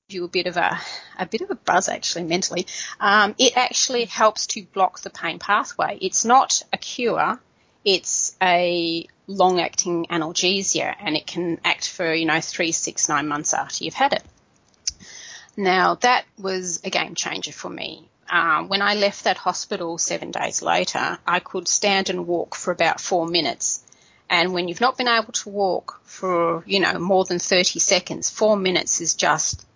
you 0.08 0.24
a 0.24 0.28
bit 0.28 0.46
of 0.46 0.56
a 0.56 0.78
a 1.18 1.26
bit 1.26 1.40
of 1.40 1.50
a 1.50 1.54
buzz 1.54 1.88
actually 1.88 2.24
mentally. 2.24 2.66
Um, 3.00 3.34
it 3.38 3.56
actually 3.56 4.04
helps 4.04 4.46
to 4.48 4.62
block 4.62 5.00
the 5.00 5.10
pain 5.10 5.38
pathway. 5.38 5.98
It's 6.00 6.24
not 6.24 6.62
a 6.72 6.76
cure. 6.76 7.40
It's 7.84 8.36
a 8.40 9.06
long 9.26 9.60
acting 9.60 10.06
analgesia 10.10 10.94
and 11.00 11.16
it 11.16 11.26
can 11.26 11.60
act 11.64 11.88
for, 11.88 12.12
you 12.12 12.26
know, 12.26 12.40
three, 12.40 12.72
six, 12.72 13.08
nine 13.08 13.28
months 13.28 13.54
after 13.54 13.84
you've 13.84 13.94
had 13.94 14.12
it. 14.12 14.22
Now 15.56 15.96
that 15.96 16.24
was 16.38 16.80
a 16.84 16.90
game 16.90 17.14
changer 17.14 17.52
for 17.52 17.68
me. 17.68 18.08
Um, 18.30 18.68
when 18.68 18.80
I 18.80 18.94
left 18.94 19.24
that 19.24 19.36
hospital 19.36 19.98
seven 19.98 20.30
days 20.30 20.62
later, 20.62 21.18
I 21.26 21.40
could 21.40 21.68
stand 21.68 22.08
and 22.08 22.26
walk 22.26 22.54
for 22.54 22.70
about 22.72 23.00
four 23.00 23.26
minutes. 23.26 23.84
And 24.30 24.54
when 24.54 24.68
you've 24.68 24.80
not 24.80 24.96
been 24.96 25.08
able 25.08 25.32
to 25.32 25.50
walk 25.50 26.00
for, 26.04 26.64
you 26.66 26.80
know, 26.80 26.98
more 26.98 27.26
than 27.26 27.38
30 27.38 27.78
seconds, 27.78 28.30
four 28.30 28.56
minutes 28.56 29.02
is 29.02 29.14
just 29.14 29.66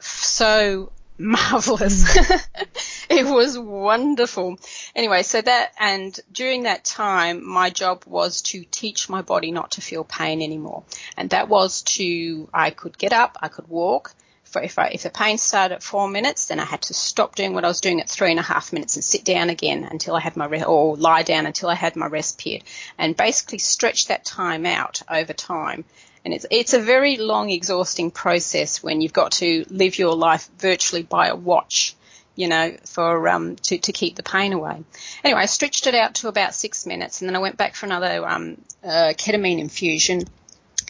so 0.00 0.92
marvelous. 1.18 2.16
it 3.10 3.26
was 3.26 3.58
wonderful. 3.58 4.58
Anyway, 4.94 5.22
so 5.22 5.40
that, 5.40 5.72
and 5.78 6.18
during 6.32 6.62
that 6.62 6.84
time, 6.84 7.46
my 7.46 7.68
job 7.70 8.04
was 8.06 8.42
to 8.42 8.64
teach 8.64 9.08
my 9.08 9.20
body 9.20 9.50
not 9.52 9.72
to 9.72 9.80
feel 9.80 10.04
pain 10.04 10.40
anymore. 10.42 10.84
And 11.16 11.30
that 11.30 11.48
was 11.48 11.82
to, 11.82 12.48
I 12.54 12.70
could 12.70 12.96
get 12.96 13.12
up, 13.12 13.36
I 13.42 13.48
could 13.48 13.68
walk, 13.68 14.14
For 14.44 14.62
if, 14.62 14.78
I, 14.78 14.88
if 14.88 15.02
the 15.02 15.10
pain 15.10 15.36
started 15.36 15.74
at 15.74 15.82
four 15.82 16.08
minutes, 16.08 16.46
then 16.46 16.60
I 16.60 16.64
had 16.64 16.82
to 16.82 16.94
stop 16.94 17.34
doing 17.34 17.54
what 17.54 17.64
I 17.64 17.68
was 17.68 17.80
doing 17.80 18.00
at 18.00 18.08
three 18.08 18.30
and 18.30 18.38
a 18.38 18.42
half 18.42 18.72
minutes 18.72 18.96
and 18.96 19.04
sit 19.04 19.24
down 19.24 19.50
again 19.50 19.84
until 19.84 20.14
I 20.14 20.20
had 20.20 20.36
my 20.36 20.46
rest, 20.46 20.66
or 20.66 20.96
lie 20.96 21.24
down 21.24 21.46
until 21.46 21.68
I 21.68 21.74
had 21.74 21.96
my 21.96 22.06
rest 22.06 22.38
period, 22.38 22.64
and 22.96 23.16
basically 23.16 23.58
stretch 23.58 24.06
that 24.06 24.24
time 24.24 24.64
out 24.64 25.02
over 25.10 25.32
time. 25.32 25.84
And 26.24 26.32
it's 26.32 26.46
it's 26.50 26.72
a 26.72 26.80
very 26.80 27.16
long, 27.18 27.50
exhausting 27.50 28.10
process 28.10 28.82
when 28.82 29.02
you've 29.02 29.12
got 29.12 29.32
to 29.32 29.66
live 29.68 29.98
your 29.98 30.14
life 30.14 30.48
virtually 30.58 31.02
by 31.02 31.26
a 31.28 31.36
watch 31.36 31.96
you 32.36 32.48
know, 32.48 32.76
for 32.84 33.28
um, 33.28 33.56
to 33.56 33.78
to 33.78 33.92
keep 33.92 34.16
the 34.16 34.22
pain 34.22 34.52
away. 34.52 34.82
Anyway, 35.22 35.40
I 35.40 35.46
stretched 35.46 35.86
it 35.86 35.94
out 35.94 36.14
to 36.16 36.28
about 36.28 36.54
six 36.54 36.86
minutes, 36.86 37.20
and 37.20 37.28
then 37.28 37.36
I 37.36 37.40
went 37.40 37.56
back 37.56 37.74
for 37.74 37.86
another 37.86 38.26
um, 38.26 38.60
uh, 38.82 39.12
ketamine 39.16 39.58
infusion 39.58 40.24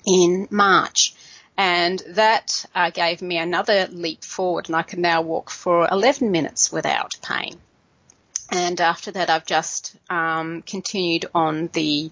in 0.06 0.48
March, 0.50 1.14
and 1.56 2.02
that 2.08 2.66
uh, 2.74 2.90
gave 2.90 3.22
me 3.22 3.38
another 3.38 3.88
leap 3.90 4.24
forward, 4.24 4.68
and 4.68 4.76
I 4.76 4.82
can 4.82 5.00
now 5.00 5.22
walk 5.22 5.50
for 5.50 5.88
11 5.90 6.30
minutes 6.30 6.72
without 6.72 7.12
pain. 7.22 7.60
And 8.50 8.80
after 8.80 9.10
that, 9.12 9.30
I've 9.30 9.46
just 9.46 9.96
um, 10.10 10.62
continued 10.62 11.26
on 11.34 11.68
the 11.72 12.10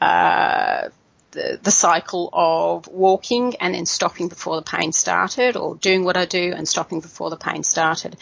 uh, 0.00 0.88
the, 1.30 1.58
the 1.62 1.70
cycle 1.70 2.28
of 2.32 2.88
walking 2.88 3.56
and 3.56 3.74
then 3.74 3.86
stopping 3.86 4.28
before 4.28 4.56
the 4.56 4.62
pain 4.62 4.92
started 4.92 5.56
or 5.56 5.76
doing 5.76 6.04
what 6.04 6.16
I 6.16 6.24
do 6.24 6.52
and 6.56 6.68
stopping 6.68 7.00
before 7.00 7.30
the 7.30 7.36
pain 7.36 7.62
started. 7.62 8.16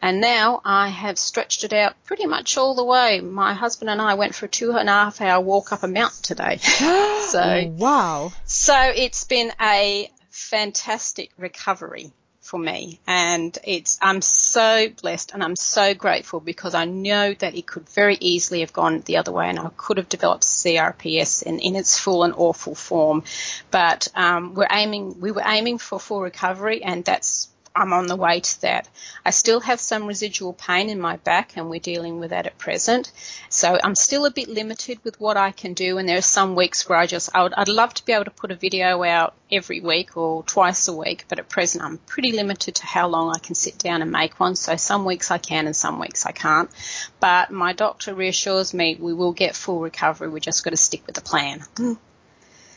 And 0.00 0.20
now 0.20 0.60
I 0.64 0.88
have 0.88 1.18
stretched 1.18 1.64
it 1.64 1.72
out 1.72 1.94
pretty 2.04 2.26
much 2.26 2.56
all 2.56 2.74
the 2.74 2.84
way. 2.84 3.20
My 3.20 3.54
husband 3.54 3.90
and 3.90 4.00
I 4.00 4.14
went 4.14 4.34
for 4.34 4.46
a 4.46 4.48
two 4.48 4.72
and 4.72 4.88
a 4.88 4.92
half 4.92 5.20
hour 5.20 5.40
walk 5.40 5.72
up 5.72 5.82
a 5.82 5.88
mountain 5.88 6.22
today. 6.22 6.58
so 7.28 7.74
wow. 7.76 8.32
So 8.44 8.76
it's 8.78 9.24
been 9.24 9.52
a 9.60 10.10
fantastic 10.30 11.30
recovery 11.38 12.12
for 12.44 12.58
me. 12.58 13.00
And 13.06 13.56
it's, 13.64 13.98
I'm 14.02 14.20
so 14.20 14.88
blessed 15.00 15.32
and 15.32 15.42
I'm 15.42 15.56
so 15.56 15.94
grateful 15.94 16.40
because 16.40 16.74
I 16.74 16.84
know 16.84 17.32
that 17.32 17.56
it 17.56 17.66
could 17.66 17.88
very 17.88 18.18
easily 18.20 18.60
have 18.60 18.72
gone 18.74 19.00
the 19.00 19.16
other 19.16 19.32
way 19.32 19.48
and 19.48 19.58
I 19.58 19.70
could 19.78 19.96
have 19.96 20.10
developed 20.10 20.44
CRPS 20.44 21.42
in, 21.42 21.58
in 21.58 21.74
its 21.74 21.98
full 21.98 22.22
and 22.22 22.34
awful 22.36 22.74
form. 22.74 23.24
But, 23.70 24.08
um, 24.14 24.54
we're 24.54 24.68
aiming, 24.70 25.20
we 25.20 25.30
were 25.30 25.42
aiming 25.44 25.78
for 25.78 25.98
full 25.98 26.20
recovery 26.20 26.82
and 26.82 27.02
that's 27.02 27.48
I'm 27.76 27.92
on 27.92 28.06
the 28.06 28.14
way 28.14 28.38
to 28.38 28.60
that. 28.62 28.88
I 29.24 29.30
still 29.30 29.58
have 29.58 29.80
some 29.80 30.06
residual 30.06 30.52
pain 30.52 30.88
in 30.88 31.00
my 31.00 31.16
back 31.16 31.56
and 31.56 31.68
we're 31.68 31.80
dealing 31.80 32.20
with 32.20 32.30
that 32.30 32.46
at 32.46 32.56
present. 32.56 33.10
So 33.48 33.76
I'm 33.82 33.96
still 33.96 34.26
a 34.26 34.30
bit 34.30 34.48
limited 34.48 35.00
with 35.02 35.20
what 35.20 35.36
I 35.36 35.50
can 35.50 35.74
do 35.74 35.98
and 35.98 36.08
there 36.08 36.18
are 36.18 36.22
some 36.22 36.54
weeks 36.54 36.88
where 36.88 36.98
I 36.98 37.06
just, 37.06 37.30
I 37.34 37.42
would, 37.42 37.52
I'd 37.54 37.68
love 37.68 37.92
to 37.94 38.04
be 38.04 38.12
able 38.12 38.26
to 38.26 38.30
put 38.30 38.52
a 38.52 38.54
video 38.54 39.02
out 39.02 39.34
every 39.50 39.80
week 39.80 40.16
or 40.16 40.44
twice 40.44 40.86
a 40.86 40.92
week, 40.92 41.24
but 41.28 41.40
at 41.40 41.48
present 41.48 41.82
I'm 41.82 41.98
pretty 41.98 42.30
limited 42.30 42.76
to 42.76 42.86
how 42.86 43.08
long 43.08 43.34
I 43.34 43.40
can 43.40 43.56
sit 43.56 43.76
down 43.76 44.02
and 44.02 44.12
make 44.12 44.38
one. 44.38 44.54
So 44.54 44.76
some 44.76 45.04
weeks 45.04 45.32
I 45.32 45.38
can 45.38 45.66
and 45.66 45.74
some 45.74 45.98
weeks 45.98 46.26
I 46.26 46.32
can't. 46.32 46.70
But 47.18 47.50
my 47.50 47.72
doctor 47.72 48.14
reassures 48.14 48.72
me 48.72 48.96
we 49.00 49.14
will 49.14 49.32
get 49.32 49.56
full 49.56 49.80
recovery. 49.80 50.28
We 50.28 50.38
just 50.38 50.62
got 50.62 50.70
to 50.70 50.76
stick 50.76 51.04
with 51.06 51.16
the 51.16 51.22
plan. 51.22 51.64
Mm. 51.74 51.98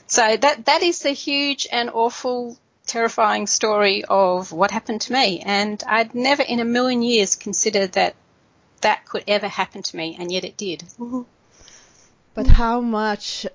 So 0.08 0.38
that, 0.38 0.66
that 0.66 0.82
is 0.82 1.00
the 1.00 1.12
huge 1.12 1.68
and 1.72 1.92
awful 1.92 2.58
terrifying 2.88 3.48
story 3.48 4.04
of 4.06 4.52
what 4.52 4.72
happened 4.72 5.02
to 5.02 5.14
me. 5.14 5.42
And 5.46 5.84
I'd 5.86 6.16
never 6.16 6.44
in 6.44 6.60
a 6.60 6.66
million 6.66 7.02
years 7.02 7.36
considered 7.36 7.92
that 7.94 8.16
that 8.82 9.06
could 9.06 9.24
ever 9.28 9.48
happen 9.48 9.84
to 9.84 9.98
me, 9.98 10.16
and 10.20 10.32
yet 10.32 10.44
it 10.44 10.58
did. 10.58 10.84
But 12.34 12.48
how 12.48 12.82
much? 12.82 13.46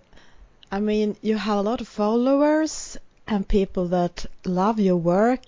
I 0.70 0.80
mean, 0.80 1.16
you 1.22 1.36
have 1.36 1.58
a 1.58 1.62
lot 1.62 1.80
of 1.80 1.88
followers 1.88 2.96
and 3.26 3.46
people 3.46 3.88
that 3.88 4.26
love 4.44 4.80
your 4.80 4.96
work, 4.96 5.44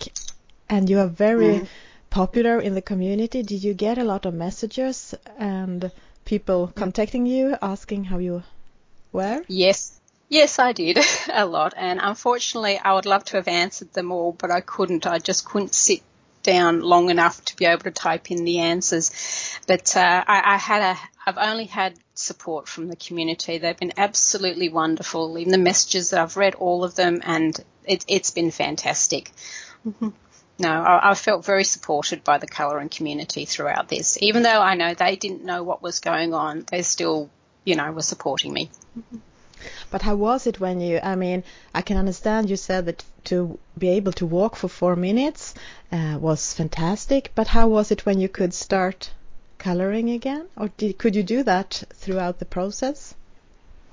and 0.69 0.89
you 0.89 0.99
are 0.99 1.07
very 1.07 1.59
mm. 1.59 1.67
popular 2.09 2.59
in 2.59 2.73
the 2.75 2.81
community. 2.81 3.43
Did 3.43 3.63
you 3.63 3.73
get 3.73 3.97
a 3.97 4.03
lot 4.03 4.25
of 4.25 4.33
messages 4.33 5.13
and 5.37 5.91
people 6.23 6.71
contacting 6.75 7.25
you 7.25 7.57
asking 7.61 8.05
how 8.05 8.17
you 8.19 8.43
were? 9.11 9.43
Yes, 9.47 9.99
Yes, 10.29 10.59
I 10.59 10.71
did 10.71 10.97
a 11.33 11.45
lot, 11.45 11.73
and 11.77 11.99
unfortunately, 12.01 12.79
I 12.79 12.93
would 12.93 13.05
love 13.05 13.25
to 13.25 13.37
have 13.37 13.47
answered 13.47 13.93
them 13.93 14.11
all, 14.11 14.31
but 14.31 14.51
I 14.51 14.61
couldn't. 14.61 15.05
I 15.05 15.19
just 15.19 15.45
couldn't 15.45 15.75
sit 15.75 16.01
down 16.45 16.81
long 16.81 17.09
enough 17.09 17.43
to 17.45 17.55
be 17.55 17.65
able 17.65 17.83
to 17.83 17.91
type 17.91 18.31
in 18.31 18.45
the 18.45 18.59
answers. 18.59 19.59
But 19.67 19.97
uh, 19.97 20.23
I, 20.27 20.53
I 20.53 20.57
had 20.57 20.81
a, 20.81 20.99
I've 21.25 21.37
only 21.37 21.65
had 21.65 21.95
support 22.13 22.67
from 22.67 22.87
the 22.87 22.95
community. 22.95 23.57
They've 23.57 23.77
been 23.77 23.93
absolutely 23.97 24.69
wonderful. 24.69 25.37
Even 25.37 25.51
the 25.51 25.57
messages 25.57 26.11
that 26.11 26.21
I've 26.21 26.37
read, 26.37 26.55
all 26.55 26.83
of 26.83 26.95
them, 26.95 27.21
and 27.23 27.59
it, 27.85 28.05
has 28.09 28.31
been 28.31 28.51
fantastic. 28.51 29.31
Mm-hmm. 29.85 30.09
No, 30.57 30.69
I, 30.69 31.11
I, 31.11 31.13
felt 31.15 31.43
very 31.43 31.65
supported 31.65 32.23
by 32.23 32.37
the 32.37 32.47
colouring 32.47 32.89
community 32.89 33.43
throughout 33.45 33.89
this. 33.89 34.17
Even 34.21 34.43
though 34.43 34.61
I 34.61 34.75
know 34.75 34.93
they 34.93 35.17
didn't 35.17 35.43
know 35.43 35.63
what 35.63 35.81
was 35.81 35.99
going 35.99 36.33
on, 36.33 36.65
they 36.71 36.81
still, 36.81 37.29
you 37.65 37.75
know, 37.75 37.91
were 37.91 38.01
supporting 38.01 38.53
me. 38.53 38.69
Mm-hmm. 38.97 39.17
But 39.91 40.01
how 40.01 40.15
was 40.15 40.47
it 40.47 40.59
when 40.59 40.81
you? 40.81 40.99
I 41.01 41.15
mean, 41.15 41.43
I 41.73 41.81
can 41.81 41.97
understand 41.97 42.49
you 42.49 42.57
said 42.57 42.85
that 42.85 43.03
to 43.25 43.57
be 43.77 43.89
able 43.89 44.11
to 44.13 44.25
walk 44.25 44.55
for 44.55 44.67
four 44.67 44.95
minutes 44.95 45.53
uh, 45.91 46.17
was 46.19 46.53
fantastic. 46.53 47.31
But 47.35 47.47
how 47.47 47.67
was 47.67 47.91
it 47.91 48.05
when 48.05 48.19
you 48.19 48.29
could 48.29 48.53
start 48.53 49.11
coloring 49.57 50.11
again, 50.11 50.45
or 50.55 50.69
did, 50.77 50.97
could 50.97 51.15
you 51.15 51.23
do 51.23 51.41
that 51.43 51.83
throughout 51.93 52.37
the 52.39 52.45
process? 52.45 53.15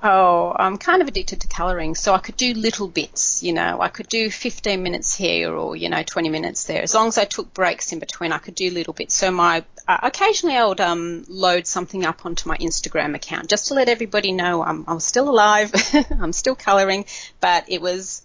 Oh, 0.02 0.54
I'm 0.58 0.78
kind 0.78 1.00
of 1.00 1.06
addicted 1.06 1.40
to 1.42 1.48
colouring, 1.48 1.94
so 1.94 2.12
I 2.12 2.18
could 2.18 2.36
do 2.36 2.54
little 2.54 2.88
bits, 2.88 3.42
you 3.42 3.52
know, 3.52 3.80
I 3.80 3.88
could 3.88 4.08
do 4.08 4.30
15 4.30 4.82
minutes 4.82 5.14
here 5.14 5.54
or, 5.54 5.76
you 5.76 5.88
know, 5.88 6.02
20 6.02 6.28
minutes 6.28 6.64
there. 6.64 6.82
As 6.82 6.92
long 6.92 7.06
as 7.06 7.18
I 7.18 7.24
took 7.24 7.54
breaks 7.54 7.92
in 7.92 8.00
between, 8.00 8.32
I 8.32 8.38
could 8.38 8.56
do 8.56 8.70
little 8.70 8.92
bits. 8.92 9.14
So 9.14 9.30
my, 9.30 9.64
uh, 9.88 9.98
occasionally 10.02 10.56
I 10.56 10.64
would, 10.64 10.80
um, 10.80 11.24
load 11.28 11.66
something 11.66 12.04
up 12.04 12.24
onto 12.26 12.48
my 12.48 12.56
Instagram 12.56 13.14
account 13.14 13.48
just 13.48 13.68
to 13.68 13.74
let 13.74 13.88
everybody 13.88 14.32
know 14.32 14.62
I'm, 14.62 14.84
I'm 14.86 15.00
still 15.00 15.28
alive, 15.28 15.72
I'm 16.20 16.32
still 16.32 16.54
colouring, 16.54 17.04
but 17.40 17.64
it 17.68 17.80
was, 17.80 18.22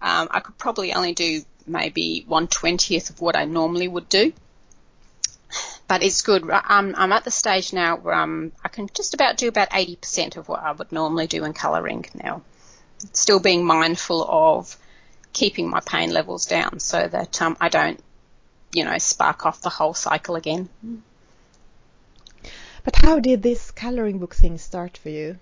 um, 0.00 0.28
I 0.30 0.40
could 0.40 0.58
probably 0.58 0.92
only 0.92 1.14
do 1.14 1.42
maybe 1.66 2.24
one 2.26 2.48
twentieth 2.48 3.10
of 3.10 3.20
what 3.20 3.36
I 3.36 3.44
normally 3.44 3.86
would 3.86 4.08
do 4.08 4.32
but 5.88 6.02
it's 6.02 6.22
good. 6.22 6.48
I'm, 6.50 6.94
I'm 6.96 7.12
at 7.12 7.24
the 7.24 7.30
stage 7.30 7.74
now 7.74 7.96
where 7.96 8.14
I'm, 8.14 8.52
I 8.64 8.68
can 8.68 8.88
just 8.94 9.12
about 9.12 9.36
do 9.36 9.48
about 9.48 9.70
80% 9.70 10.38
of 10.38 10.48
what 10.48 10.62
I 10.62 10.72
would 10.72 10.90
normally 10.90 11.26
do 11.26 11.44
in 11.44 11.52
colouring 11.52 12.06
now. 12.14 12.40
Still 13.12 13.40
being 13.40 13.64
mindful 13.64 14.24
of 14.26 14.74
keeping 15.34 15.68
my 15.68 15.80
pain 15.80 16.10
levels 16.10 16.46
down 16.46 16.80
so 16.80 17.06
that 17.06 17.42
um, 17.42 17.56
I 17.60 17.68
don't, 17.68 18.02
you 18.72 18.84
know, 18.84 18.98
spark 18.98 19.46
off 19.46 19.60
the 19.60 19.68
whole 19.68 19.94
cycle 19.94 20.36
again. 20.36 20.68
But 22.84 22.96
how 22.96 23.20
did 23.20 23.42
this 23.42 23.70
colouring 23.70 24.18
book 24.18 24.34
thing 24.34 24.58
start 24.58 24.96
for 24.96 25.08
you? 25.08 25.38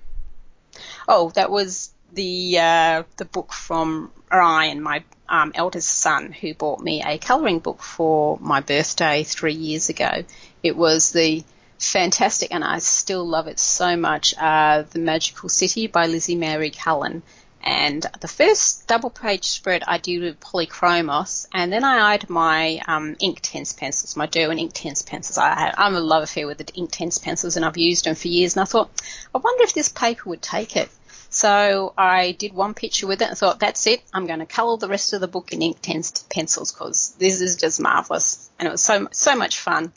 Oh, 1.09 1.31
that 1.31 1.51
was 1.51 1.91
the 2.13 2.59
uh, 2.59 3.03
the 3.17 3.25
book 3.25 3.53
from 3.53 4.11
Ryan, 4.31 4.83
my 4.83 5.05
um, 5.29 5.53
eldest 5.55 5.89
son, 5.89 6.33
who 6.33 6.55
bought 6.55 6.81
me 6.81 7.03
a 7.03 7.19
colouring 7.19 7.61
book 7.61 7.83
for 7.83 8.39
my 8.41 8.61
birthday 8.61 9.23
three 9.23 9.55
years 9.55 9.89
ago. 9.89 10.25
It 10.63 10.77
was 10.77 11.13
the 11.13 11.45
fantastic, 11.79 12.53
and 12.53 12.63
I 12.63 12.79
still 12.79 13.27
love 13.27 13.47
it 13.47 13.59
so 13.59 13.97
much, 13.97 14.35
uh, 14.39 14.83
The 14.91 14.99
Magical 14.99 15.49
City 15.49 15.87
by 15.87 16.07
Lizzie 16.07 16.35
Mary 16.35 16.71
Cullen. 16.71 17.23
And 17.63 18.07
the 18.21 18.29
first 18.29 18.87
double 18.87 19.11
page 19.11 19.45
spread 19.45 19.83
I 19.87 19.99
did 19.99 20.23
with 20.23 20.41
polychromos, 20.41 21.47
and 21.53 21.71
then 21.71 21.85
I 21.85 22.13
eyed 22.13 22.31
my 22.31 22.81
um, 22.87 23.17
Inktense 23.17 23.77
pencils, 23.77 24.17
my 24.17 24.27
Derwent 24.27 24.61
Inktense 24.61 25.05
pencils. 25.05 25.37
I, 25.37 25.75
I'm 25.77 25.95
a 25.95 26.01
love 26.01 26.23
affair 26.23 26.47
with 26.47 26.59
the 26.59 26.65
Inktense 26.65 27.23
pencils, 27.23 27.57
and 27.57 27.65
I've 27.65 27.77
used 27.77 28.07
them 28.07 28.15
for 28.15 28.29
years. 28.29 28.57
And 28.57 28.63
I 28.63 28.65
thought, 28.65 28.91
I 29.35 29.39
wonder 29.39 29.65
if 29.65 29.75
this 29.75 29.91
paper 29.91 30.31
would 30.31 30.43
take 30.43 30.77
it. 30.77 30.89
So 31.29 31.93
I 31.97 32.33
did 32.33 32.53
one 32.53 32.75
picture 32.75 33.07
with 33.07 33.23
it 33.23 33.29
and 33.29 33.39
thought, 33.39 33.61
that's 33.61 33.87
it. 33.87 34.03
I'm 34.13 34.27
going 34.27 34.41
to 34.41 34.47
colour 34.47 34.77
the 34.77 34.89
rest 34.89 35.13
of 35.13 35.21
the 35.21 35.29
book 35.29 35.53
in 35.53 35.61
Inktense 35.61 36.29
pencils 36.29 36.73
because 36.73 37.15
this 37.19 37.41
is 37.41 37.57
just 37.57 37.79
marvellous. 37.79 38.51
And 38.59 38.67
it 38.67 38.73
was 38.73 38.83
so, 38.83 39.07
so 39.13 39.37
much 39.37 39.61
fun. 39.61 39.93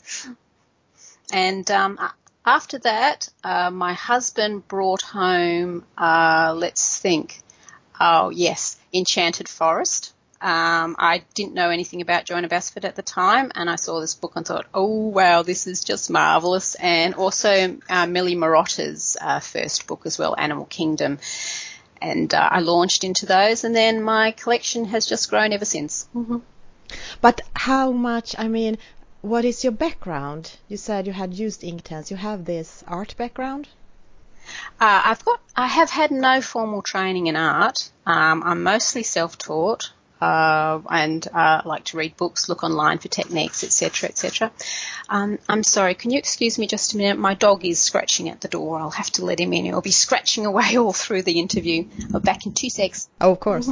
And 1.32 1.68
um, 1.72 1.98
after 2.46 2.78
that, 2.78 3.28
uh, 3.42 3.70
my 3.70 3.94
husband 3.94 4.68
brought 4.68 5.02
home, 5.02 5.84
uh, 5.98 6.54
let's 6.56 7.00
think, 7.00 7.40
oh 8.00 8.30
yes, 8.30 8.76
Enchanted 8.92 9.48
Forest. 9.48 10.12
Um, 10.40 10.96
I 10.98 11.22
didn't 11.32 11.54
know 11.54 11.70
anything 11.70 12.02
about 12.02 12.26
Johanna 12.26 12.48
Basford 12.48 12.84
at 12.84 12.96
the 12.96 13.02
time, 13.02 13.50
and 13.54 13.70
I 13.70 13.76
saw 13.76 14.00
this 14.00 14.14
book 14.14 14.32
and 14.36 14.46
thought, 14.46 14.66
oh 14.74 15.08
wow, 15.08 15.42
this 15.42 15.66
is 15.66 15.82
just 15.82 16.10
marvelous. 16.10 16.74
And 16.74 17.14
also 17.14 17.78
uh, 17.88 18.06
Millie 18.06 18.36
Marotta's 18.36 19.16
uh, 19.18 19.40
first 19.40 19.86
book 19.86 20.02
as 20.04 20.18
well, 20.18 20.34
Animal 20.36 20.66
Kingdom. 20.66 21.18
And 22.02 22.34
uh, 22.34 22.48
I 22.52 22.60
launched 22.60 23.04
into 23.04 23.24
those, 23.24 23.64
and 23.64 23.74
then 23.74 24.02
my 24.02 24.32
collection 24.32 24.84
has 24.86 25.06
just 25.06 25.30
grown 25.30 25.54
ever 25.54 25.64
since. 25.64 26.06
Mm-hmm. 26.14 26.38
But 27.22 27.40
how 27.56 27.92
much? 27.92 28.34
I 28.38 28.48
mean, 28.48 28.76
what 29.22 29.46
is 29.46 29.64
your 29.64 29.72
background? 29.72 30.58
You 30.68 30.76
said 30.76 31.06
you 31.06 31.14
had 31.14 31.32
used 31.32 31.62
Inktense. 31.62 32.10
You 32.10 32.18
have 32.18 32.44
this 32.44 32.84
art 32.86 33.14
background. 33.16 33.68
Uh, 34.80 35.02
I've 35.04 35.24
got, 35.24 35.40
I 35.56 35.66
have 35.66 35.90
had 35.90 36.10
no 36.10 36.40
formal 36.40 36.82
training 36.82 37.26
in 37.28 37.36
art. 37.36 37.90
Um, 38.06 38.42
I'm 38.42 38.62
mostly 38.62 39.02
self-taught. 39.02 39.90
uh, 40.20 40.80
and 40.90 41.26
uh, 41.34 41.60
like 41.64 41.84
to 41.84 41.96
read 41.98 42.16
books, 42.16 42.48
look 42.48 42.64
online 42.64 42.98
for 42.98 43.08
techniques, 43.08 43.62
etc., 43.62 44.08
etc. 44.08 44.50
Um, 45.08 45.38
I'm 45.48 45.62
sorry, 45.62 45.94
can 45.94 46.10
you 46.10 46.18
excuse 46.18 46.58
me 46.58 46.66
just 46.66 46.94
a 46.94 46.96
minute? 46.96 47.18
My 47.18 47.34
dog 47.34 47.64
is 47.64 47.78
scratching 47.80 48.28
at 48.30 48.40
the 48.40 48.48
door. 48.48 48.78
I'll 48.78 48.90
have 48.90 49.10
to 49.12 49.24
let 49.24 49.38
him 49.38 49.52
in. 49.52 49.66
He'll 49.66 49.82
be 49.82 49.90
scratching 49.90 50.46
away 50.46 50.76
all 50.78 50.92
through 50.92 51.22
the 51.22 51.38
interview. 51.40 51.86
I'll 52.14 52.20
back 52.20 52.46
in 52.46 52.52
two 52.52 52.70
secs. 52.70 53.08
Oh, 53.20 53.32
of 53.32 53.40
course. 53.40 53.68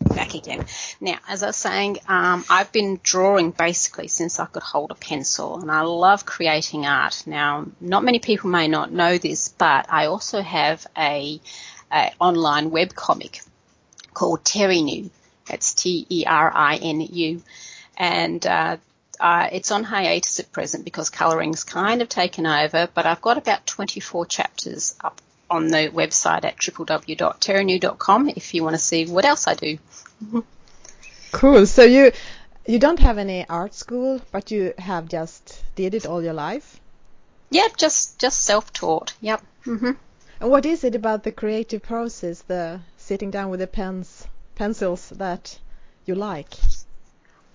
Back 0.00 0.34
again. 0.34 0.64
Now, 1.00 1.16
as 1.28 1.42
I 1.42 1.48
was 1.48 1.56
saying, 1.56 1.98
um, 2.08 2.44
I've 2.48 2.72
been 2.72 3.00
drawing 3.02 3.50
basically 3.50 4.08
since 4.08 4.40
I 4.40 4.46
could 4.46 4.62
hold 4.62 4.90
a 4.90 4.94
pencil, 4.94 5.60
and 5.60 5.70
I 5.70 5.82
love 5.82 6.24
creating 6.24 6.86
art. 6.86 7.22
Now, 7.26 7.66
not 7.80 8.02
many 8.02 8.18
people 8.18 8.50
may 8.50 8.66
not 8.66 8.90
know 8.90 9.18
this, 9.18 9.50
but 9.50 9.86
I 9.90 10.06
also 10.06 10.40
have 10.40 10.86
a, 10.96 11.40
a 11.92 12.12
online 12.18 12.70
web 12.70 12.94
comic 12.94 13.42
called 14.14 14.42
Terinu. 14.42 15.10
That's 15.46 15.74
T-E-R-I-N-U, 15.74 17.42
and 17.96 18.46
uh, 18.46 18.76
uh, 19.20 19.48
it's 19.52 19.70
on 19.70 19.84
hiatus 19.84 20.40
at 20.40 20.50
present 20.50 20.84
because 20.84 21.10
colouring's 21.10 21.64
kind 21.64 22.00
of 22.00 22.08
taken 22.08 22.46
over, 22.46 22.88
but 22.94 23.04
I've 23.04 23.20
got 23.20 23.36
about 23.36 23.66
24 23.66 24.26
chapters 24.26 24.94
up 25.04 25.20
on 25.50 25.68
the 25.68 25.90
website 25.92 26.44
at 26.44 26.56
www.terinu.com 26.58 28.28
if 28.30 28.54
you 28.54 28.62
want 28.62 28.74
to 28.74 28.78
see 28.82 29.06
what 29.06 29.24
else 29.24 29.46
I 29.46 29.54
do. 29.54 29.78
Cool. 31.32 31.66
So 31.66 31.82
you 31.82 32.12
you 32.66 32.78
don't 32.78 32.98
have 33.00 33.18
any 33.18 33.46
art 33.48 33.74
school, 33.74 34.20
but 34.30 34.50
you 34.50 34.74
have 34.78 35.08
just 35.08 35.62
did 35.74 35.94
it 35.94 36.06
all 36.06 36.22
your 36.22 36.34
life. 36.34 36.80
Yeah, 37.50 37.68
just 37.76 38.18
just 38.18 38.42
self-taught. 38.42 39.14
Yep. 39.20 39.42
hmm 39.64 39.90
And 40.40 40.50
what 40.50 40.66
is 40.66 40.84
it 40.84 40.94
about 40.94 41.24
the 41.24 41.32
creative 41.32 41.82
process, 41.82 42.42
the 42.42 42.80
sitting 42.96 43.30
down 43.30 43.50
with 43.50 43.60
the 43.60 43.66
pens, 43.66 44.26
pencils 44.54 45.10
that 45.10 45.58
you 46.06 46.14
like? 46.14 46.54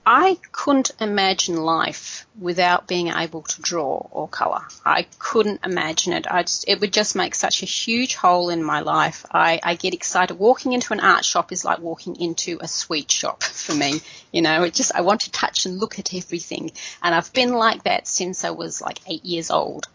I 0.07 0.37
couldn't 0.51 0.91
imagine 0.99 1.55
life 1.55 2.27
without 2.39 2.85
being 2.85 3.07
able 3.07 3.41
to 3.41 3.61
draw 3.61 4.07
or 4.11 4.27
colour. 4.27 4.61
I 4.85 5.07
couldn't 5.17 5.65
imagine 5.65 6.13
it. 6.13 6.27
I 6.29 6.43
just, 6.43 6.65
it 6.67 6.79
would 6.79 6.93
just 6.93 7.15
make 7.15 7.33
such 7.33 7.63
a 7.63 7.65
huge 7.65 8.13
hole 8.13 8.49
in 8.49 8.63
my 8.63 8.81
life. 8.81 9.25
I, 9.31 9.59
I 9.63 9.73
get 9.73 9.95
excited. 9.95 10.37
Walking 10.37 10.73
into 10.73 10.93
an 10.93 10.99
art 10.99 11.25
shop 11.25 11.51
is 11.51 11.65
like 11.65 11.79
walking 11.79 12.17
into 12.17 12.59
a 12.61 12.67
sweet 12.67 13.09
shop 13.09 13.41
for 13.43 13.73
me. 13.73 14.01
You 14.31 14.43
know, 14.43 14.63
it 14.63 14.75
just, 14.75 14.93
I 14.93 15.01
want 15.01 15.21
to 15.21 15.31
touch 15.31 15.65
and 15.65 15.79
look 15.79 15.97
at 15.97 16.13
everything. 16.13 16.71
And 17.01 17.15
I've 17.15 17.33
been 17.33 17.53
like 17.53 17.83
that 17.83 18.07
since 18.07 18.43
I 18.43 18.51
was 18.51 18.81
like 18.81 18.99
eight 19.07 19.25
years 19.25 19.49
old. 19.49 19.87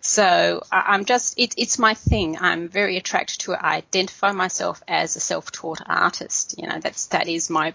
So 0.00 0.62
I'm 0.70 1.06
just, 1.06 1.36
it, 1.36 1.54
it's 1.56 1.80
my 1.80 1.94
thing. 1.94 2.38
I'm 2.38 2.68
very 2.68 2.96
attracted 2.98 3.40
to 3.40 3.52
it. 3.54 3.58
I 3.60 3.78
identify 3.78 4.30
myself 4.30 4.80
as 4.86 5.16
a 5.16 5.20
self-taught 5.20 5.80
artist. 5.84 6.54
You 6.56 6.68
know, 6.68 6.78
that's, 6.78 7.06
that 7.06 7.26
is 7.26 7.50
my 7.50 7.74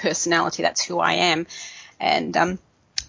personality. 0.00 0.62
That's 0.62 0.84
who 0.84 0.98
I 0.98 1.12
am. 1.14 1.46
And, 1.98 2.36
um, 2.36 2.58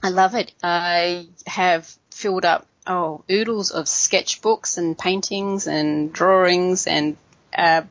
I 0.04 0.10
love 0.10 0.36
it. 0.36 0.52
I 0.64 1.28
have 1.46 1.94
filled 2.12 2.46
up, 2.46 2.66
oh, 2.88 3.24
oodles 3.30 3.72
of 3.72 3.86
sketchbooks 3.86 4.78
and 4.78 4.98
paintings 4.98 5.68
and 5.68 6.12
drawings 6.12 6.88
and, 6.88 7.18
uh, 7.56 7.84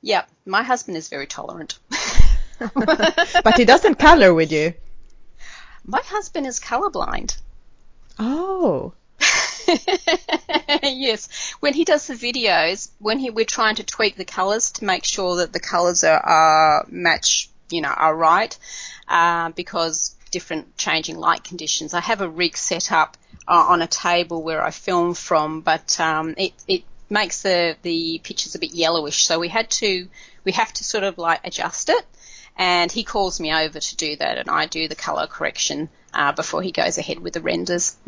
yeah, 0.00 0.24
my 0.44 0.62
husband 0.62 0.96
is 0.96 1.08
very 1.08 1.26
tolerant. 1.26 1.78
but 2.58 3.56
he 3.56 3.64
doesn't 3.64 3.98
color 3.98 4.34
with 4.34 4.52
you. 4.52 4.74
my 5.84 6.00
husband 6.04 6.46
is 6.46 6.60
colorblind. 6.60 7.36
Oh. 8.18 8.92
yes, 10.82 11.54
when 11.60 11.72
he 11.72 11.84
does 11.84 12.06
the 12.06 12.14
videos, 12.14 12.90
when 12.98 13.18
he 13.18 13.30
we're 13.30 13.44
trying 13.44 13.76
to 13.76 13.84
tweak 13.84 14.16
the 14.16 14.24
colours 14.24 14.72
to 14.72 14.84
make 14.84 15.04
sure 15.04 15.36
that 15.36 15.52
the 15.52 15.60
colours 15.60 16.04
are, 16.04 16.18
are 16.18 16.86
match, 16.88 17.48
you 17.70 17.80
know, 17.80 17.88
are 17.88 18.14
right, 18.14 18.56
uh, 19.08 19.50
because 19.50 20.14
different 20.30 20.76
changing 20.76 21.16
light 21.16 21.44
conditions. 21.44 21.94
I 21.94 22.00
have 22.00 22.20
a 22.20 22.28
rig 22.28 22.56
set 22.56 22.90
up 22.90 23.16
uh, 23.46 23.66
on 23.68 23.82
a 23.82 23.86
table 23.86 24.42
where 24.42 24.62
I 24.62 24.70
film 24.70 25.14
from, 25.14 25.60
but 25.60 26.00
um, 26.00 26.34
it 26.36 26.52
it 26.66 26.82
makes 27.08 27.42
the 27.42 27.76
the 27.82 28.20
pictures 28.24 28.54
a 28.54 28.58
bit 28.58 28.72
yellowish, 28.72 29.26
so 29.26 29.38
we 29.38 29.48
had 29.48 29.70
to 29.70 30.08
we 30.44 30.52
have 30.52 30.72
to 30.74 30.84
sort 30.84 31.04
of 31.04 31.18
like 31.18 31.40
adjust 31.44 31.88
it. 31.88 32.04
And 32.56 32.92
he 32.92 33.02
calls 33.02 33.40
me 33.40 33.52
over 33.52 33.80
to 33.80 33.96
do 33.96 34.16
that, 34.16 34.38
and 34.38 34.50
I 34.50 34.66
do 34.66 34.86
the 34.86 34.94
color 34.94 35.26
correction 35.26 35.88
uh, 36.12 36.32
before 36.32 36.60
he 36.62 36.70
goes 36.70 36.98
ahead 36.98 37.18
with 37.18 37.32
the 37.32 37.40
renders. 37.40 37.96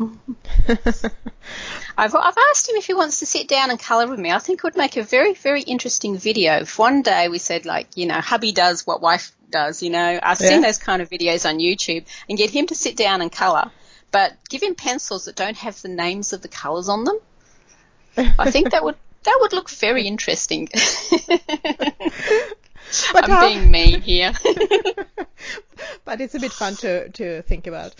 I've, 1.97 2.13
I've 2.15 2.37
asked 2.51 2.69
him 2.69 2.75
if 2.75 2.85
he 2.85 2.93
wants 2.93 3.19
to 3.19 3.25
sit 3.25 3.47
down 3.47 3.69
and 3.71 3.79
colour 3.79 4.07
with 4.07 4.19
me. 4.19 4.31
I 4.31 4.39
think 4.39 4.59
it 4.59 4.63
would 4.63 4.77
make 4.77 4.97
a 4.97 5.03
very, 5.03 5.33
very 5.33 5.61
interesting 5.63 6.17
video. 6.17 6.57
If 6.57 6.77
one 6.77 7.01
day 7.01 7.27
we 7.27 7.37
said, 7.39 7.65
like, 7.65 7.87
you 7.95 8.05
know, 8.05 8.21
hubby 8.21 8.51
does 8.51 8.85
what 8.85 9.01
wife 9.01 9.31
does, 9.49 9.81
you 9.81 9.89
know, 9.89 10.19
I've 10.21 10.39
Yeah. 10.39 10.49
seen 10.49 10.61
those 10.61 10.77
kind 10.77 11.01
of 11.01 11.09
videos 11.09 11.49
on 11.49 11.57
YouTube, 11.59 12.05
and 12.29 12.37
get 12.37 12.49
him 12.51 12.67
to 12.67 12.75
sit 12.75 12.95
down 12.97 13.21
and 13.21 13.31
colour, 13.31 13.71
but 14.11 14.33
give 14.49 14.61
him 14.61 14.75
pencils 14.75 15.25
that 15.25 15.35
don't 15.35 15.57
have 15.57 15.81
the 15.81 15.89
names 15.89 16.33
of 16.33 16.41
the 16.41 16.47
colours 16.49 16.87
on 16.89 17.03
them. 17.03 17.17
I 18.17 18.51
think 18.51 18.71
that 18.71 18.83
would 18.83 18.95
that 19.23 19.37
would 19.41 19.53
look 19.53 19.69
very 19.69 20.05
interesting. 20.07 20.69
But 23.13 23.29
I'm 23.29 23.49
being 23.49 23.71
mean 23.71 24.01
here. 24.01 24.33
but 26.05 26.21
it's 26.21 26.35
a 26.35 26.39
bit 26.39 26.51
fun 26.51 26.75
to 26.77 27.09
to 27.09 27.41
think 27.43 27.67
about. 27.67 27.95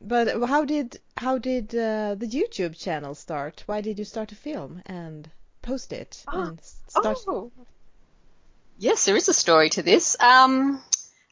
But 0.00 0.42
how 0.48 0.64
did 0.64 1.00
how 1.16 1.38
did 1.38 1.74
uh, 1.74 2.14
the 2.16 2.26
YouTube 2.26 2.78
channel 2.78 3.14
start? 3.14 3.62
Why 3.66 3.80
did 3.80 3.98
you 3.98 4.04
start 4.04 4.28
to 4.30 4.34
film 4.34 4.82
and 4.86 5.28
post 5.62 5.92
it 5.92 6.24
Oh. 6.28 6.42
and 6.42 6.60
start? 6.88 7.18
Oh. 7.28 7.50
Yes, 8.78 9.04
there 9.04 9.16
is 9.16 9.28
a 9.28 9.34
story 9.34 9.70
to 9.70 9.82
this. 9.82 10.16
Um, 10.20 10.80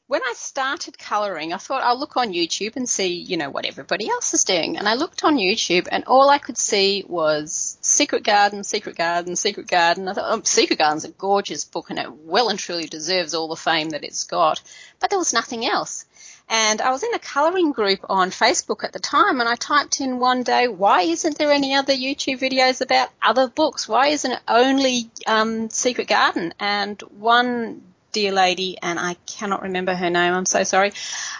when 0.06 0.20
I 0.24 0.34
started 0.36 0.98
colouring, 0.98 1.52
I 1.52 1.56
thought 1.56 1.82
I'll 1.82 1.98
look 1.98 2.16
on 2.16 2.32
YouTube 2.32 2.76
and 2.76 2.88
see, 2.88 3.14
you 3.14 3.36
know, 3.36 3.50
what 3.50 3.64
everybody 3.66 4.08
else 4.08 4.34
is 4.34 4.44
doing. 4.44 4.76
And 4.76 4.88
I 4.88 4.94
looked 4.94 5.24
on 5.24 5.36
YouTube 5.36 5.88
and 5.90 6.04
all 6.04 6.28
I 6.28 6.38
could 6.38 6.58
see 6.58 7.04
was 7.08 7.78
Secret 7.92 8.24
Garden, 8.24 8.64
Secret 8.64 8.96
Garden, 8.96 9.36
Secret 9.36 9.68
Garden. 9.68 10.08
I 10.08 10.14
thought, 10.14 10.24
oh, 10.26 10.42
Secret 10.44 10.78
Garden's 10.78 11.04
a 11.04 11.10
gorgeous 11.10 11.64
book 11.64 11.90
and 11.90 11.98
it 11.98 12.10
well 12.10 12.48
and 12.48 12.58
truly 12.58 12.86
deserves 12.86 13.34
all 13.34 13.48
the 13.48 13.56
fame 13.56 13.90
that 13.90 14.02
it's 14.02 14.24
got. 14.24 14.62
But 14.98 15.10
there 15.10 15.18
was 15.18 15.32
nothing 15.32 15.66
else. 15.66 16.06
And 16.48 16.80
I 16.80 16.90
was 16.90 17.02
in 17.02 17.14
a 17.14 17.18
colouring 17.18 17.72
group 17.72 18.00
on 18.08 18.30
Facebook 18.30 18.82
at 18.84 18.92
the 18.92 18.98
time 18.98 19.40
and 19.40 19.48
I 19.48 19.54
typed 19.54 20.00
in 20.00 20.18
one 20.18 20.42
day, 20.42 20.68
why 20.68 21.02
isn't 21.02 21.38
there 21.38 21.52
any 21.52 21.74
other 21.74 21.92
YouTube 21.92 22.40
videos 22.40 22.80
about 22.80 23.10
other 23.22 23.48
books? 23.48 23.88
Why 23.88 24.08
isn't 24.08 24.32
it 24.32 24.40
only 24.48 25.10
um, 25.26 25.70
Secret 25.70 26.08
Garden? 26.08 26.52
And 26.58 27.00
one 27.02 27.82
dear 28.12 28.32
lady, 28.32 28.76
and 28.82 28.98
I 28.98 29.14
cannot 29.26 29.62
remember 29.62 29.94
her 29.94 30.10
name, 30.10 30.34
I'm 30.34 30.46
so 30.46 30.64
sorry, 30.64 30.92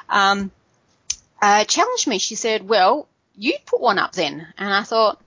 um, 0.09 0.51
uh, 1.41 1.65
challenged 1.65 2.07
me. 2.07 2.19
She 2.19 2.35
said, 2.35 2.67
well, 2.67 3.09
you 3.37 3.55
put 3.67 3.81
one 3.81 3.99
up 3.99 4.13
then. 4.13 4.47
And 4.57 4.73
I 4.73 4.83
thought, 4.83 5.21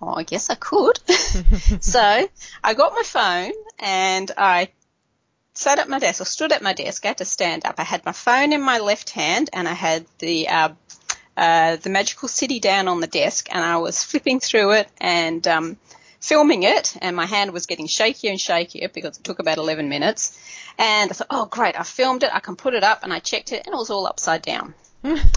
oh, 0.00 0.14
I 0.14 0.22
guess 0.22 0.50
I 0.50 0.54
could. 0.54 0.98
so 1.80 2.28
I 2.64 2.74
got 2.74 2.94
my 2.94 3.02
phone 3.02 3.52
and 3.78 4.30
I 4.36 4.70
sat 5.54 5.78
at 5.78 5.88
my 5.88 5.98
desk 5.98 6.20
or 6.20 6.24
stood 6.24 6.52
at 6.52 6.62
my 6.62 6.72
desk. 6.72 7.04
I 7.04 7.08
had 7.08 7.18
to 7.18 7.24
stand 7.24 7.64
up. 7.64 7.76
I 7.78 7.84
had 7.84 8.04
my 8.04 8.12
phone 8.12 8.52
in 8.52 8.62
my 8.62 8.78
left 8.78 9.10
hand 9.10 9.50
and 9.52 9.66
I 9.66 9.72
had 9.72 10.06
the 10.18 10.48
uh, 10.48 10.68
uh, 11.36 11.76
the 11.76 11.90
Magical 11.90 12.28
City 12.28 12.60
down 12.60 12.88
on 12.88 13.00
the 13.00 13.06
desk, 13.06 13.48
and 13.50 13.62
I 13.62 13.76
was 13.76 14.02
flipping 14.02 14.40
through 14.40 14.72
it 14.72 14.88
and 14.98 15.46
um, 15.46 15.76
filming 16.18 16.62
it, 16.62 16.96
and 17.02 17.14
my 17.14 17.26
hand 17.26 17.52
was 17.52 17.66
getting 17.66 17.86
shakier 17.86 18.30
and 18.30 18.38
shakier 18.38 18.90
because 18.92 19.18
it 19.18 19.24
took 19.24 19.38
about 19.38 19.58
11 19.58 19.88
minutes. 19.88 20.38
And 20.78 21.10
I 21.10 21.14
thought, 21.14 21.26
oh 21.30 21.46
great, 21.46 21.78
I 21.78 21.82
filmed 21.82 22.22
it, 22.22 22.30
I 22.32 22.40
can 22.40 22.56
put 22.56 22.74
it 22.74 22.82
up, 22.82 23.02
and 23.02 23.12
I 23.12 23.18
checked 23.18 23.52
it, 23.52 23.66
and 23.66 23.74
it 23.74 23.76
was 23.76 23.90
all 23.90 24.06
upside 24.06 24.42
down. 24.42 24.74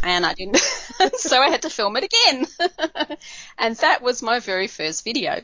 And 0.03 0.25
I 0.25 0.33
didn't, 0.33 0.57
so 1.17 1.41
I 1.41 1.49
had 1.49 1.61
to 1.63 1.69
film 1.69 1.95
it 1.97 2.03
again. 2.03 2.45
and 3.57 3.75
that 3.77 4.01
was 4.01 4.21
my 4.21 4.39
very 4.39 4.67
first 4.67 5.03
video. 5.03 5.41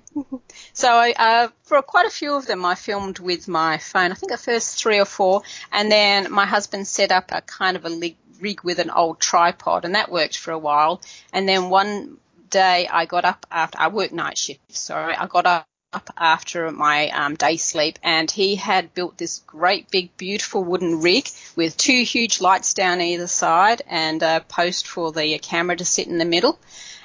So 0.73 0.89
I, 0.89 1.13
uh, 1.17 1.47
for 1.63 1.81
quite 1.81 2.05
a 2.05 2.09
few 2.11 2.35
of 2.35 2.45
them, 2.45 2.65
I 2.65 2.75
filmed 2.75 3.19
with 3.19 3.47
my 3.47 3.77
phone. 3.77 4.11
I 4.11 4.15
think 4.15 4.31
the 4.31 4.38
first 4.38 4.81
three 4.81 4.99
or 4.99 5.05
four, 5.05 5.41
and 5.71 5.91
then 5.91 6.31
my 6.31 6.45
husband 6.45 6.88
set 6.88 7.11
up 7.11 7.31
a 7.31 7.41
kind 7.41 7.77
of 7.77 7.85
a 7.85 8.15
rig, 8.39 8.61
with 8.63 8.79
an 8.79 8.89
old 8.89 9.19
tripod, 9.19 9.85
and 9.85 9.95
that 9.95 10.11
worked 10.11 10.38
for 10.38 10.51
a 10.51 10.59
while. 10.59 11.01
And 11.31 11.47
then 11.47 11.69
one 11.69 12.17
day 12.49 12.88
I 12.88 13.05
got 13.05 13.25
up 13.25 13.45
after 13.51 13.79
I 13.79 13.88
worked 13.88 14.13
night 14.13 14.38
shift. 14.38 14.75
Sorry, 14.75 15.15
I 15.15 15.27
got 15.27 15.45
up 15.45 15.67
up 15.95 16.10
after 16.17 16.69
my 16.71 17.10
um, 17.10 17.36
day 17.36 17.58
sleep, 17.58 17.97
and 18.03 18.29
he 18.29 18.55
had 18.55 18.93
built 18.93 19.17
this 19.17 19.39
great 19.47 19.89
big 19.89 20.15
beautiful 20.17 20.63
wooden 20.63 21.01
rig 21.01 21.29
with 21.55 21.77
two 21.77 22.03
huge 22.03 22.41
lights 22.41 22.73
down 22.73 22.99
either 22.99 23.27
side 23.27 23.81
and 23.88 24.21
a 24.21 24.43
post 24.47 24.88
for 24.88 25.12
the 25.13 25.39
camera 25.39 25.77
to 25.77 25.86
sit 25.86 26.08
in 26.08 26.17
the 26.17 26.25
middle. 26.25 26.60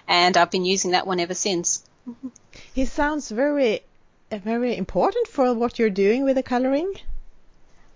And 0.09 0.37
I've 0.37 0.51
been 0.51 0.65
using 0.65 0.91
that 0.91 1.07
one 1.07 1.21
ever 1.21 1.35
since. 1.35 1.85
He 2.75 2.85
sounds 2.85 3.31
very 3.31 3.83
uh, 4.33 4.39
very 4.39 4.77
important 4.77 5.29
for 5.29 5.55
what 5.55 5.79
you're 5.79 5.91
doing 5.91 6.25
with 6.25 6.37
the 6.37 6.43
coloring. 6.43 6.93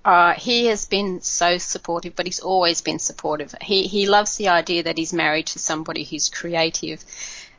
Uh, 0.04 0.35
he 0.35 0.66
has 0.66 0.87
been 0.87 1.22
so 1.22 1.59
supportive, 1.59 2.14
but 2.14 2.26
he's 2.26 2.40
always 2.40 2.83
been 2.83 2.98
supportive. 2.98 3.54
He 3.61 3.88
he 3.88 4.07
loves 4.07 4.37
the 4.37 4.48
idea 4.48 4.83
that 4.85 4.98
he's 4.98 5.12
married 5.12 5.46
to 5.46 5.59
somebody 5.59 6.04
who's 6.04 6.28
creative, 6.28 7.02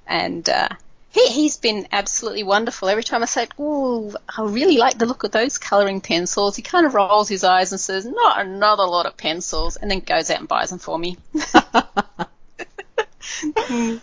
and 0.08 0.48
uh, 0.48 0.70
he, 1.16 1.28
he's 1.30 1.56
been 1.56 1.88
absolutely 1.94 2.44
wonderful. 2.44 2.90
Every 2.90 3.04
time 3.04 3.24
I 3.24 3.26
say, 3.26 3.48
"Oh, 3.58 4.14
I 4.38 4.44
really 4.44 4.78
like 4.78 4.98
the 4.98 5.06
look 5.06 5.24
of 5.24 5.32
those 5.32 5.58
colouring 5.58 6.02
pencils," 6.02 6.58
he 6.58 6.62
kind 6.62 6.86
of 6.86 6.94
rolls 6.94 7.30
his 7.30 7.46
eyes 7.46 7.72
and 7.72 7.80
says, 7.80 8.06
"Not 8.06 8.46
another 8.46 8.84
lot 8.84 9.06
of 9.06 9.16
pencils," 9.16 9.78
and 9.78 9.90
then 9.90 10.02
goes 10.02 10.30
out 10.30 10.40
and 10.40 10.48
buys 10.48 10.72
them 10.72 10.80
for 10.80 11.00
me. 11.00 11.18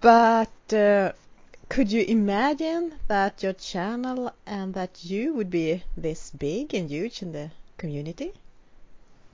but 0.00 0.72
uh, 0.72 1.12
could 1.68 1.92
you 1.92 2.02
imagine 2.02 2.94
that 3.08 3.42
your 3.42 3.52
channel 3.52 4.32
and 4.46 4.72
that 4.72 5.04
you 5.04 5.34
would 5.34 5.50
be 5.50 5.84
this 5.98 6.30
big 6.30 6.72
and 6.72 6.88
huge 6.88 7.20
in 7.20 7.32
the 7.32 7.50
community? 7.76 8.32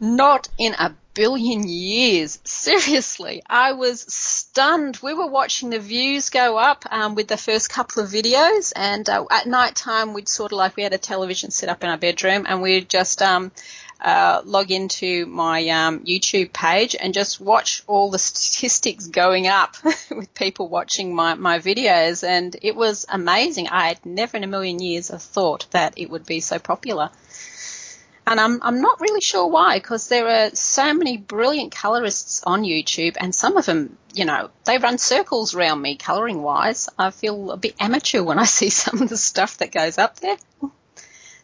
Not 0.03 0.49
in 0.59 0.75
a 0.75 0.97
billion 1.15 1.69
years. 1.69 2.41
Seriously, 2.45 3.41
I 3.49 3.71
was 3.71 4.01
stunned. 4.13 4.99
We 5.01 5.15
were 5.15 5.29
watching 5.29 5.71
the 5.71 5.79
views 5.79 6.29
go 6.29 6.59
up 6.59 6.85
um, 6.91 7.15
with 7.15 7.29
the 7.29 7.37
first 7.37 7.71
couple 7.71 8.03
of 8.03 8.11
videos, 8.11 8.73
and 8.75 9.09
uh, 9.09 9.27
at 9.31 9.47
night 9.47 9.77
time 9.77 10.13
we'd 10.13 10.29
sort 10.29 10.51
of 10.51 10.59
like 10.59 10.75
we 10.75 10.83
had 10.83 10.93
a 10.93 10.99
television 10.99 11.53
set 11.53 11.69
up 11.69 11.85
in 11.85 11.89
our 11.89 11.99
bedroom, 11.99 12.47
and 12.49 12.63
we'd 12.63 12.89
just 12.89 13.23
um, 13.23 13.53
uh, 14.01 14.43
log 14.45 14.73
into 14.73 15.25
my 15.27 15.69
um, 15.69 16.01
YouTube 16.01 16.53
page 16.53 16.97
and 16.99 17.15
just 17.15 17.41
watch 17.41 17.85
all 17.87 18.11
the 18.11 18.19
statistics 18.19 19.07
going 19.07 19.47
up 19.47 19.77
with 20.11 20.35
people 20.35 20.69
watching 20.69 21.15
my, 21.15 21.35
my 21.35 21.61
videos, 21.61 22.27
and 22.27 22.57
it 22.61 22.75
was 22.75 23.07
amazing. 23.09 23.69
I 23.69 23.87
had 23.87 24.05
never 24.05 24.37
in 24.37 24.43
a 24.43 24.49
million 24.49 24.81
years 24.81 25.09
have 25.09 25.23
thought 25.23 25.67
that 25.71 25.95
it 25.97 26.11
would 26.11 26.27
be 26.27 26.41
so 26.41 26.59
popular. 26.59 27.11
And 28.27 28.39
I'm, 28.41 28.61
I'm 28.63 28.81
not 28.81 29.01
really 29.01 29.21
sure 29.21 29.49
why, 29.49 29.79
because 29.79 30.09
there 30.09 30.29
are 30.29 30.55
so 30.55 30.95
many 30.95 31.17
brilliant 31.17 31.75
colorists 31.75 32.43
on 32.45 32.63
YouTube, 32.63 33.17
and 33.19 33.35
some 33.35 33.57
of 33.57 33.67
them, 33.67 33.99
you 34.15 34.25
know, 34.25 34.51
they 34.65 34.79
run 34.79 34.99
circles 34.99 35.55
around 35.55 35.83
me 35.83 35.97
coloring 35.97 36.41
wise. 36.41 36.89
I 36.99 37.11
feel 37.11 37.51
a 37.51 37.57
bit 37.57 37.75
amateur 37.81 38.23
when 38.23 38.39
I 38.39 38.45
see 38.59 38.71
some 38.71 39.03
of 39.03 39.09
the 39.09 39.17
stuff 39.17 39.59
that 39.59 39.73
goes 39.73 39.99
up 39.99 40.21
there. 40.21 40.37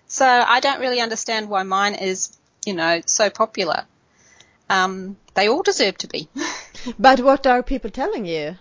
So 0.07 0.27
I 0.27 0.61
don't 0.61 0.81
really 0.81 1.01
understand 1.01 1.51
why 1.51 1.64
mine 1.64 1.95
is, 1.95 2.37
you 2.64 2.75
know, 2.75 3.03
so 3.05 3.29
popular. 3.29 3.85
Um, 4.71 5.17
they 5.35 5.49
all 5.49 5.62
deserve 5.62 5.99
to 5.99 6.07
be. 6.07 6.29
but 6.99 7.21
what 7.21 7.47
are 7.47 7.62
people 7.62 7.91
telling 7.91 8.25
you? 8.25 8.57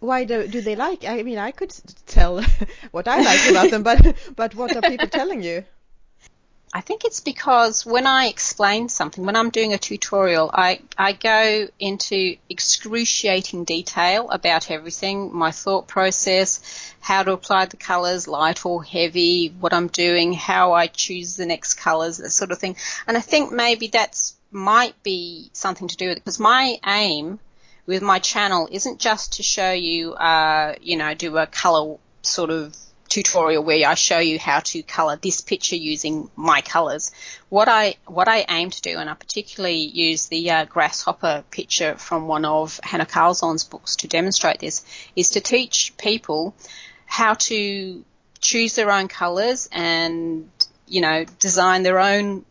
Why 0.00 0.24
do, 0.24 0.46
do 0.46 0.60
they 0.60 0.76
like? 0.76 1.04
I 1.04 1.22
mean, 1.22 1.38
I 1.38 1.52
could 1.52 1.74
tell 2.06 2.42
what 2.90 3.08
I 3.08 3.22
like 3.22 3.50
about 3.50 3.70
them, 3.70 3.82
but 3.82 4.16
but 4.34 4.54
what 4.54 4.76
are 4.76 4.82
people 4.82 5.08
telling 5.08 5.42
you? 5.42 5.64
I 6.72 6.80
think 6.80 7.04
it's 7.04 7.20
because 7.20 7.86
when 7.86 8.06
I 8.06 8.26
explain 8.26 8.88
something, 8.88 9.24
when 9.24 9.36
I'm 9.36 9.50
doing 9.50 9.72
a 9.72 9.78
tutorial, 9.78 10.50
I, 10.52 10.80
I 10.98 11.12
go 11.12 11.68
into 11.78 12.36
excruciating 12.50 13.64
detail 13.64 14.28
about 14.30 14.70
everything, 14.70 15.34
my 15.34 15.52
thought 15.52 15.86
process, 15.86 16.92
how 17.00 17.22
to 17.22 17.32
apply 17.32 17.66
the 17.66 17.76
colors, 17.76 18.28
light 18.28 18.66
or 18.66 18.82
heavy, 18.82 19.54
what 19.60 19.72
I'm 19.72 19.86
doing, 19.86 20.32
how 20.32 20.72
I 20.72 20.88
choose 20.88 21.36
the 21.36 21.46
next 21.46 21.74
colors, 21.74 22.18
that 22.18 22.30
sort 22.30 22.50
of 22.50 22.58
thing. 22.58 22.76
And 23.06 23.16
I 23.16 23.20
think 23.20 23.52
maybe 23.52 23.86
that's 23.86 24.34
might 24.50 25.00
be 25.02 25.50
something 25.52 25.88
to 25.88 25.96
do 25.96 26.08
with 26.08 26.18
it 26.18 26.20
because 26.24 26.40
my 26.40 26.78
aim 26.86 27.38
with 27.86 28.02
my 28.02 28.18
channel 28.18 28.68
isn't 28.70 28.98
just 28.98 29.34
to 29.34 29.42
show 29.42 29.72
you, 29.72 30.14
uh, 30.14 30.74
you 30.80 30.96
know, 30.96 31.14
do 31.14 31.36
a 31.38 31.46
color 31.46 31.96
sort 32.22 32.50
of 32.50 32.76
tutorial 33.08 33.62
where 33.62 33.88
I 33.88 33.94
show 33.94 34.18
you 34.18 34.38
how 34.38 34.60
to 34.60 34.82
color 34.82 35.16
this 35.16 35.40
picture 35.40 35.76
using 35.76 36.30
my 36.36 36.60
colors. 36.60 37.10
What 37.48 37.68
I 37.68 37.96
what 38.06 38.28
I 38.28 38.44
aim 38.48 38.70
to 38.70 38.82
do, 38.82 38.98
and 38.98 39.08
I 39.08 39.14
particularly 39.14 39.76
use 39.76 40.26
the 40.26 40.50
uh, 40.50 40.64
grasshopper 40.64 41.44
picture 41.50 41.96
from 41.96 42.26
one 42.26 42.44
of 42.44 42.80
Hanna 42.82 43.06
Karlzon's 43.06 43.64
books 43.64 43.96
to 43.96 44.08
demonstrate 44.08 44.60
this, 44.60 44.84
is 45.14 45.30
to 45.30 45.40
teach 45.40 45.94
people 45.96 46.54
how 47.06 47.34
to 47.34 48.04
choose 48.40 48.74
their 48.74 48.90
own 48.90 49.08
colors 49.08 49.68
and 49.72 50.50
you 50.86 51.00
know 51.00 51.24
design 51.40 51.82
their 51.82 51.98
own 51.98 52.44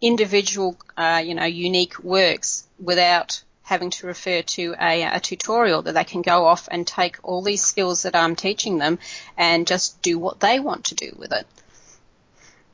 individual 0.00 0.76
uh, 0.96 1.22
you 1.24 1.34
know 1.34 1.44
unique 1.44 1.98
works 2.02 2.66
without 2.78 3.42
having 3.68 3.90
to 3.90 4.06
refer 4.06 4.40
to 4.40 4.74
a, 4.80 5.02
a, 5.02 5.20
tutorial 5.20 5.82
that 5.82 5.92
they 5.92 6.04
can 6.04 6.22
go 6.22 6.46
off 6.46 6.68
and 6.70 6.86
take 6.86 7.18
all 7.22 7.42
these 7.42 7.62
skills 7.62 8.04
that 8.04 8.16
I'm 8.16 8.34
teaching 8.34 8.78
them 8.78 8.98
and 9.36 9.66
just 9.66 10.00
do 10.00 10.18
what 10.18 10.40
they 10.40 10.58
want 10.58 10.86
to 10.86 10.94
do 10.94 11.14
with 11.18 11.32
it. 11.32 11.46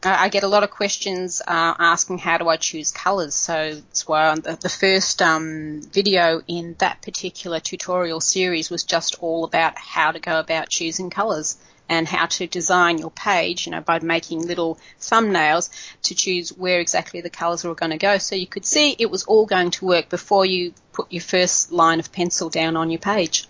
I 0.04 0.28
get 0.28 0.44
a 0.44 0.48
lot 0.48 0.62
of 0.62 0.70
questions 0.70 1.40
uh, 1.40 1.74
asking 1.78 2.18
how 2.18 2.38
do 2.38 2.48
I 2.48 2.56
choose 2.58 2.92
colours. 2.92 3.34
So 3.34 3.74
that's 3.74 4.06
why 4.06 4.34
the, 4.36 4.56
the 4.60 4.68
first 4.68 5.20
um, 5.20 5.82
video 5.82 6.42
in 6.46 6.76
that 6.78 7.02
particular 7.02 7.58
tutorial 7.58 8.20
series 8.20 8.70
was 8.70 8.84
just 8.84 9.16
all 9.20 9.44
about 9.44 9.76
how 9.76 10.12
to 10.12 10.20
go 10.20 10.38
about 10.38 10.68
choosing 10.68 11.10
colours 11.10 11.56
and 11.88 12.08
how 12.08 12.26
to 12.26 12.46
design 12.46 12.98
your 12.98 13.10
page, 13.10 13.66
you 13.66 13.72
know, 13.72 13.80
by 13.80 13.98
making 14.00 14.46
little 14.46 14.78
thumbnails 15.00 15.70
to 16.02 16.14
choose 16.14 16.50
where 16.50 16.80
exactly 16.80 17.20
the 17.20 17.30
colours 17.30 17.64
were 17.64 17.74
going 17.74 17.90
to 17.92 17.98
go. 17.98 18.18
So 18.18 18.34
you 18.34 18.46
could 18.46 18.64
see 18.64 18.96
it 18.98 19.10
was 19.10 19.24
all 19.24 19.46
going 19.46 19.70
to 19.72 19.84
work 19.84 20.08
before 20.08 20.46
you 20.46 20.72
put 20.92 21.12
your 21.12 21.22
first 21.22 21.72
line 21.72 22.00
of 22.00 22.12
pencil 22.12 22.48
down 22.50 22.76
on 22.76 22.90
your 22.90 23.00
page. 23.00 23.46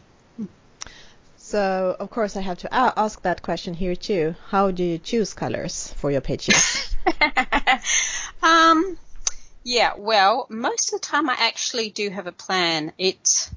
So, 1.36 1.94
of 2.00 2.10
course, 2.10 2.36
I 2.36 2.40
have 2.40 2.58
to 2.58 2.74
ask 2.74 3.22
that 3.22 3.42
question 3.42 3.74
here 3.74 3.94
too. 3.94 4.34
How 4.48 4.70
do 4.70 4.82
you 4.82 4.98
choose 4.98 5.34
colors 5.34 5.92
for 5.98 6.10
your 6.10 6.22
pages? 6.22 6.96
um, 8.42 8.98
yeah, 9.62 9.92
well, 9.96 10.46
most 10.48 10.92
of 10.92 11.00
the 11.00 11.06
time 11.06 11.28
I 11.28 11.36
actually 11.38 11.90
do 11.90 12.10
have 12.10 12.26
a 12.26 12.32
plan. 12.32 12.92
It 12.98 13.50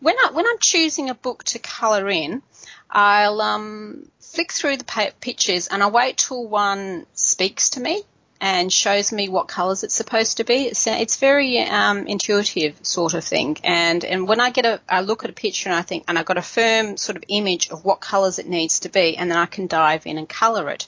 when 0.00 0.14
I 0.18 0.30
when 0.32 0.46
I'm 0.46 0.58
choosing 0.58 1.10
a 1.10 1.14
book 1.14 1.44
to 1.44 1.58
color 1.58 2.08
in, 2.08 2.42
I'll 2.90 3.40
um, 3.40 4.08
flick 4.20 4.52
through 4.52 4.78
the 4.78 5.12
pictures 5.20 5.68
and 5.68 5.82
I 5.82 5.88
wait 5.88 6.18
till 6.18 6.46
one 6.46 7.06
speaks 7.14 7.70
to 7.70 7.80
me 7.80 8.02
and 8.40 8.72
shows 8.72 9.12
me 9.12 9.28
what 9.28 9.48
colours 9.48 9.82
it's 9.82 9.94
supposed 9.94 10.36
to 10.36 10.44
be. 10.44 10.66
It's, 10.66 10.86
it's 10.86 11.16
very 11.16 11.58
um, 11.60 12.06
intuitive 12.06 12.78
sort 12.82 13.14
of 13.14 13.24
thing. 13.24 13.56
And 13.64 14.04
and 14.04 14.28
when 14.28 14.40
I 14.40 14.50
get 14.50 14.66
a 14.66 14.80
I 14.88 15.00
look 15.00 15.24
at 15.24 15.30
a 15.30 15.32
picture 15.32 15.68
and 15.68 15.78
I 15.78 15.82
think 15.82 16.04
and 16.08 16.18
I've 16.18 16.26
got 16.26 16.38
a 16.38 16.42
firm 16.42 16.96
sort 16.96 17.16
of 17.16 17.24
image 17.28 17.70
of 17.70 17.84
what 17.84 18.00
colours 18.00 18.38
it 18.38 18.46
needs 18.46 18.80
to 18.80 18.88
be, 18.88 19.16
and 19.16 19.30
then 19.30 19.38
I 19.38 19.46
can 19.46 19.66
dive 19.66 20.06
in 20.06 20.18
and 20.18 20.28
colour 20.28 20.70
it. 20.70 20.86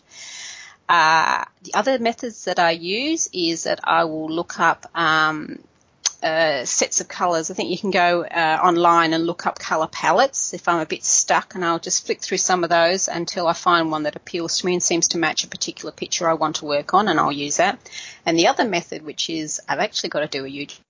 Uh, 0.88 1.44
the 1.62 1.74
other 1.74 1.98
methods 1.98 2.44
that 2.44 2.58
I 2.58 2.70
use 2.70 3.28
is 3.32 3.64
that 3.64 3.80
I 3.84 4.04
will 4.04 4.30
look 4.30 4.58
up 4.58 4.86
um, 4.94 5.58
uh, 6.22 6.64
sets 6.64 7.00
of 7.00 7.08
colours. 7.08 7.50
I 7.50 7.54
think 7.54 7.70
you 7.70 7.78
can 7.78 7.90
go 7.90 8.24
uh, 8.24 8.60
online 8.62 9.12
and 9.12 9.26
look 9.26 9.46
up 9.46 9.58
colour 9.58 9.86
palettes 9.86 10.52
if 10.54 10.68
I'm 10.68 10.80
a 10.80 10.86
bit 10.86 11.04
stuck, 11.04 11.54
and 11.54 11.64
I'll 11.64 11.78
just 11.78 12.06
flick 12.06 12.20
through 12.20 12.38
some 12.38 12.64
of 12.64 12.70
those 12.70 13.08
until 13.08 13.46
I 13.46 13.52
find 13.52 13.90
one 13.90 14.04
that 14.04 14.16
appeals 14.16 14.58
to 14.58 14.66
me 14.66 14.74
and 14.74 14.82
seems 14.82 15.08
to 15.08 15.18
match 15.18 15.44
a 15.44 15.48
particular 15.48 15.92
picture 15.92 16.28
I 16.28 16.34
want 16.34 16.56
to 16.56 16.64
work 16.64 16.94
on, 16.94 17.08
and 17.08 17.20
I'll 17.20 17.32
use 17.32 17.58
that. 17.58 17.78
And 18.26 18.38
the 18.38 18.48
other 18.48 18.64
method, 18.64 19.04
which 19.04 19.30
is 19.30 19.60
I've 19.68 19.78
actually 19.78 20.10
got 20.10 20.20
to 20.20 20.28
do 20.28 20.44
a 20.44 20.48
YouTube 20.48 20.80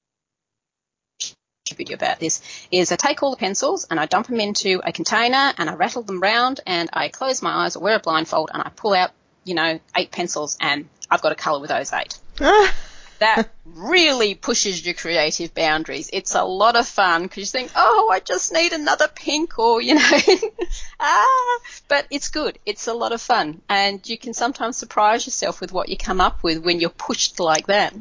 video 1.77 1.97
about 1.97 2.19
this 2.19 2.41
is 2.71 2.91
I 2.91 2.97
take 2.97 3.23
all 3.23 3.31
the 3.31 3.37
pencils 3.37 3.87
and 3.91 4.01
I 4.01 4.07
dump 4.07 4.29
them 4.29 4.41
into 4.41 4.81
a 4.83 4.91
container 4.91 5.53
and 5.59 5.69
I 5.69 5.75
rattle 5.75 6.03
them 6.03 6.19
round 6.19 6.61
and 6.67 6.89
I 6.95 7.09
close 7.09 7.43
my 7.43 7.65
eyes 7.65 7.77
or 7.77 7.81
wear 7.81 7.97
a 7.97 8.01
blindfold 8.01 8.51
and 8.55 8.63
I 8.63 8.71
pull 8.75 8.95
out, 8.95 9.11
you 9.45 9.55
know, 9.55 9.79
eight 9.95 10.11
pencils 10.11 10.57
and 10.63 10.89
I've 11.11 11.21
got 11.21 11.33
a 11.33 11.35
colour 11.35 11.61
with 11.61 11.69
those 11.69 11.93
eight. 11.93 12.19
that 13.19 13.51
really 13.65 14.35
pushes 14.35 14.85
your 14.85 14.95
creative 14.95 15.55
boundaries. 15.55 16.11
It's 16.13 16.35
a 16.35 16.45
lot 16.45 16.77
of 16.77 16.87
fun 16.87 17.23
because 17.25 17.39
you 17.39 17.61
think, 17.61 17.73
oh, 17.77 18.11
I 18.13 18.21
just 18.21 18.53
need 18.53 18.73
another 18.73 19.09
pink 19.09 19.59
or, 19.59 19.81
you 19.81 19.95
know, 19.95 20.11
ah, 21.01 21.59
but 21.89 22.07
it's 22.11 22.29
good. 22.29 22.59
It's 22.67 22.87
a 22.87 22.95
lot 22.95 23.13
of 23.13 23.21
fun 23.21 23.61
and 23.69 24.07
you 24.09 24.19
can 24.19 24.35
sometimes 24.35 24.77
surprise 24.77 25.27
yourself 25.27 25.61
with 25.61 25.73
what 25.73 25.89
you 25.89 25.97
come 25.97 26.21
up 26.21 26.43
with 26.43 26.65
when 26.65 26.81
you're 26.81 26.91
pushed 26.91 27.41
like 27.41 27.67
that. 27.67 27.95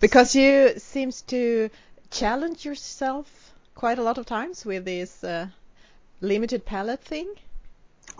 because 0.00 0.34
you 0.34 0.74
seems 0.78 1.22
to 1.22 1.70
challenge 2.10 2.64
yourself 2.64 3.52
quite 3.74 3.98
a 3.98 4.02
lot 4.02 4.18
of 4.18 4.26
times 4.26 4.64
with 4.64 4.84
this 4.84 5.24
uh, 5.24 5.46
limited 6.20 6.64
palette 6.64 7.02
thing. 7.02 7.34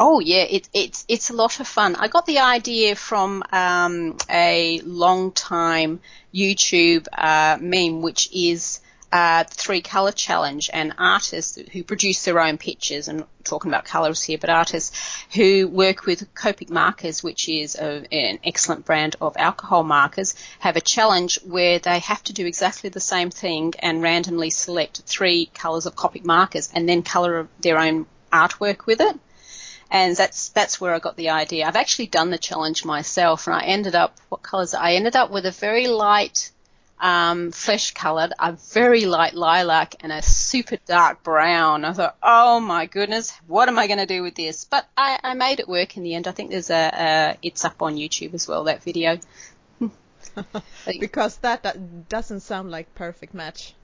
Oh 0.02 0.18
yeah, 0.18 0.44
it, 0.44 0.66
it's 0.72 1.04
it's 1.08 1.28
a 1.28 1.34
lot 1.34 1.60
of 1.60 1.68
fun. 1.68 1.94
I 1.94 2.08
got 2.08 2.24
the 2.24 2.38
idea 2.38 2.96
from 2.96 3.42
um, 3.52 4.16
a 4.30 4.80
long 4.80 5.30
time 5.30 6.00
YouTube 6.34 7.06
uh, 7.12 7.58
meme, 7.60 8.00
which 8.00 8.30
is 8.32 8.80
uh, 9.12 9.42
the 9.42 9.54
three 9.54 9.82
color 9.82 10.12
challenge, 10.12 10.70
and 10.72 10.94
artists 10.96 11.58
who 11.72 11.84
produce 11.84 12.24
their 12.24 12.40
own 12.40 12.56
pictures, 12.56 13.08
and 13.08 13.26
talking 13.44 13.70
about 13.70 13.84
colors 13.84 14.22
here, 14.22 14.38
but 14.38 14.48
artists 14.48 15.22
who 15.34 15.68
work 15.68 16.06
with 16.06 16.32
Copic 16.34 16.70
markers, 16.70 17.22
which 17.22 17.46
is 17.46 17.74
a, 17.74 18.06
an 18.10 18.38
excellent 18.42 18.86
brand 18.86 19.16
of 19.20 19.36
alcohol 19.36 19.82
markers, 19.82 20.34
have 20.60 20.76
a 20.76 20.80
challenge 20.80 21.38
where 21.44 21.78
they 21.78 21.98
have 21.98 22.24
to 22.24 22.32
do 22.32 22.46
exactly 22.46 22.88
the 22.88 23.00
same 23.00 23.28
thing 23.28 23.74
and 23.80 24.00
randomly 24.00 24.48
select 24.48 25.02
three 25.04 25.50
colors 25.52 25.84
of 25.84 25.94
Copic 25.94 26.24
markers 26.24 26.70
and 26.72 26.88
then 26.88 27.02
color 27.02 27.48
their 27.60 27.78
own 27.78 28.06
artwork 28.32 28.86
with 28.86 29.02
it 29.02 29.20
and 29.90 30.16
that's 30.16 30.50
that's 30.50 30.80
where 30.80 30.94
I 30.94 30.98
got 30.98 31.16
the 31.16 31.30
idea. 31.30 31.66
I've 31.66 31.76
actually 31.76 32.06
done 32.06 32.30
the 32.30 32.38
challenge 32.38 32.84
myself, 32.84 33.46
and 33.46 33.56
I 33.56 33.62
ended 33.62 33.94
up 33.94 34.16
what 34.28 34.42
colours? 34.42 34.74
I 34.74 34.92
ended 34.92 35.16
up 35.16 35.30
with 35.30 35.46
a 35.46 35.50
very 35.50 35.88
light 35.88 36.50
um, 37.00 37.50
flesh 37.50 37.92
coloured, 37.92 38.32
a 38.38 38.52
very 38.52 39.06
light 39.06 39.34
lilac, 39.34 39.96
and 40.00 40.12
a 40.12 40.22
super 40.22 40.76
dark 40.86 41.22
brown. 41.22 41.84
I 41.84 41.92
thought, 41.92 42.16
oh 42.22 42.60
my 42.60 42.86
goodness, 42.86 43.32
what 43.46 43.68
am 43.68 43.78
I 43.78 43.86
going 43.86 43.98
to 43.98 44.06
do 44.06 44.22
with 44.22 44.34
this? 44.34 44.64
But 44.64 44.86
I, 44.96 45.18
I 45.22 45.34
made 45.34 45.60
it 45.60 45.68
work 45.68 45.96
in 45.96 46.02
the 46.02 46.14
end. 46.14 46.28
I 46.28 46.32
think 46.32 46.50
there's 46.50 46.70
a, 46.70 46.90
a 46.92 47.36
it's 47.42 47.64
up 47.64 47.82
on 47.82 47.96
YouTube 47.96 48.34
as 48.34 48.46
well, 48.46 48.64
that 48.64 48.82
video. 48.82 49.18
because 51.00 51.38
that 51.38 52.08
doesn't 52.08 52.40
sound 52.40 52.70
like 52.70 52.94
perfect 52.94 53.34
match. 53.34 53.74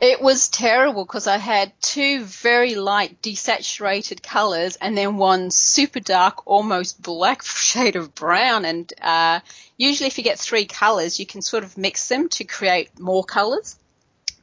It 0.00 0.20
was 0.20 0.48
terrible 0.48 1.04
because 1.04 1.26
I 1.26 1.38
had 1.38 1.72
two 1.82 2.22
very 2.24 2.76
light 2.76 3.20
desaturated 3.20 4.22
colors 4.22 4.76
and 4.76 4.96
then 4.96 5.16
one 5.16 5.50
super 5.50 5.98
dark, 5.98 6.46
almost 6.46 7.02
black 7.02 7.42
shade 7.44 7.96
of 7.96 8.14
brown. 8.14 8.64
And 8.64 8.92
uh, 9.02 9.40
usually, 9.76 10.06
if 10.06 10.16
you 10.16 10.24
get 10.24 10.38
three 10.38 10.66
colors, 10.66 11.18
you 11.18 11.26
can 11.26 11.42
sort 11.42 11.64
of 11.64 11.76
mix 11.76 12.08
them 12.08 12.28
to 12.30 12.44
create 12.44 12.98
more 12.98 13.24
colors 13.24 13.76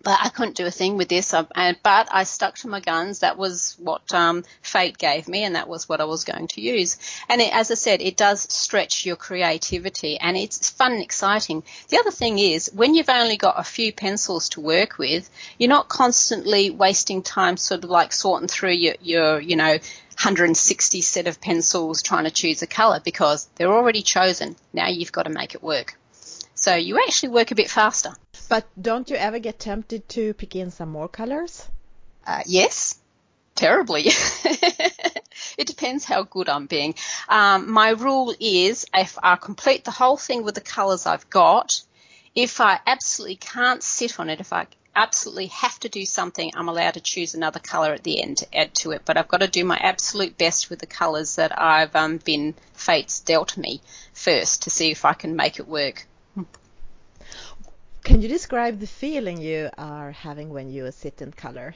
but 0.06 0.20
I 0.22 0.30
couldn't 0.30 0.56
do 0.56 0.68
a 0.68 0.72
thing 0.72 0.98
with 0.98 1.10
this. 1.10 1.34
And, 1.34 1.78
but 1.82 2.08
I 2.12 2.26
stuck 2.26 2.56
to 2.60 2.68
my 2.68 2.80
guns. 2.80 3.20
That 3.20 3.40
was 3.40 3.76
what 3.80 4.14
um, 4.14 4.44
fate 4.62 5.00
gave 5.00 5.28
me, 5.28 5.44
and 5.44 5.56
that 5.56 5.68
was 5.68 5.90
what 5.90 6.00
I 6.00 6.06
was 6.06 6.24
going 6.24 6.48
to 6.50 6.62
use. 6.62 6.98
And 7.28 7.42
it, 7.42 7.52
as 7.52 7.72
I 7.72 7.74
said, 7.74 8.02
it 8.02 8.16
does 8.16 8.42
stretch 8.54 9.04
your 9.04 9.16
creativity, 9.16 10.18
and 10.20 10.38
it's 10.38 10.70
fun 10.70 10.94
and 10.94 11.02
exciting. 11.02 11.64
The 11.90 11.98
other 11.98 12.12
thing 12.12 12.38
is, 12.38 12.70
when 12.72 12.94
you've 12.94 13.10
only 13.10 13.36
got 13.36 13.60
a 13.60 13.64
few 13.64 13.92
pencils 13.92 14.50
to 14.50 14.62
work 14.62 15.00
with, 15.00 15.28
you're 15.58 15.70
not 15.70 15.90
constantly 15.90 16.70
wasting 16.70 17.24
time, 17.24 17.58
sort 17.58 17.84
of 17.84 17.90
like 17.90 18.14
sorting 18.14 18.48
through 18.48 18.74
your, 18.74 18.96
your 19.02 19.42
you 19.42 19.56
know, 19.56 19.72
160 19.72 21.02
set 21.02 21.28
of 21.28 21.42
pencils 21.42 22.04
trying 22.04 22.26
to 22.26 22.32
choose 22.32 22.62
a 22.62 22.68
color 22.68 23.02
because 23.04 23.50
they're 23.56 23.74
already 23.74 24.04
chosen. 24.04 24.56
Now 24.72 24.88
you've 24.88 25.12
got 25.12 25.24
to 25.24 25.32
make 25.32 25.56
it 25.56 25.64
work. 25.64 25.98
So 26.54 26.76
you 26.76 27.00
actually 27.00 27.30
work 27.30 27.50
a 27.50 27.56
bit 27.56 27.72
faster. 27.72 28.16
But 28.48 28.66
don't 28.80 29.10
you 29.10 29.16
ever 29.16 29.40
get 29.40 29.60
tempted 29.60 30.08
to 30.10 30.34
pick 30.34 30.56
in 30.56 30.72
some 30.72 30.90
more 30.90 31.08
colors? 31.08 31.68
Uh, 32.26 32.42
yes, 32.46 33.00
terribly. 33.56 34.06
it 35.58 35.68
depends 35.68 36.06
how 36.06 36.24
good 36.24 36.50
I'm 36.50 36.68
being. 36.68 36.96
Um, 37.28 37.72
my 37.72 37.90
rule 37.90 38.34
is 38.40 38.86
if 38.94 39.18
I 39.22 39.36
complete 39.36 39.84
the 39.84 39.92
whole 39.92 40.18
thing 40.18 40.44
with 40.44 40.56
the 40.56 40.62
colors 40.62 41.06
I've 41.06 41.30
got, 41.30 41.82
if 42.36 42.62
I 42.62 42.80
absolutely 42.86 43.38
can't 43.38 43.82
sit 43.82 44.20
on 44.20 44.30
it, 44.30 44.40
if 44.40 44.54
I 44.54 44.68
absolutely 44.96 45.48
have 45.48 45.80
to 45.80 45.90
do 45.90 46.06
something, 46.06 46.52
I'm 46.56 46.70
allowed 46.70 46.94
to 46.96 47.02
choose 47.02 47.34
another 47.34 47.60
color 47.60 47.94
at 47.94 48.04
the 48.04 48.22
end 48.22 48.38
to 48.38 48.58
add 48.58 48.74
to 48.76 48.92
it. 48.92 49.02
But 49.06 49.18
I've 49.18 49.28
got 49.28 49.42
to 49.42 49.48
do 49.48 49.66
my 49.66 49.78
absolute 49.78 50.38
best 50.38 50.70
with 50.70 50.80
the 50.80 50.86
colors 50.86 51.36
that 51.36 51.60
I've 51.60 51.96
um, 51.96 52.18
been 52.18 52.56
fates 52.74 53.20
dealt 53.20 53.58
me 53.58 53.82
first 54.14 54.64
to 54.64 54.70
see 54.70 54.92
if 54.92 55.06
I 55.06 55.14
can 55.14 55.36
make 55.36 55.60
it 55.60 55.68
work. 55.68 56.08
Can 58.06 58.22
you 58.22 58.28
describe 58.28 58.80
the 58.80 58.86
feeling 58.86 59.42
you 59.42 59.72
are 59.80 60.12
having 60.12 60.52
when 60.52 60.70
you 60.70 60.92
sit 60.92 61.24
in 61.24 61.32
color? 61.32 61.74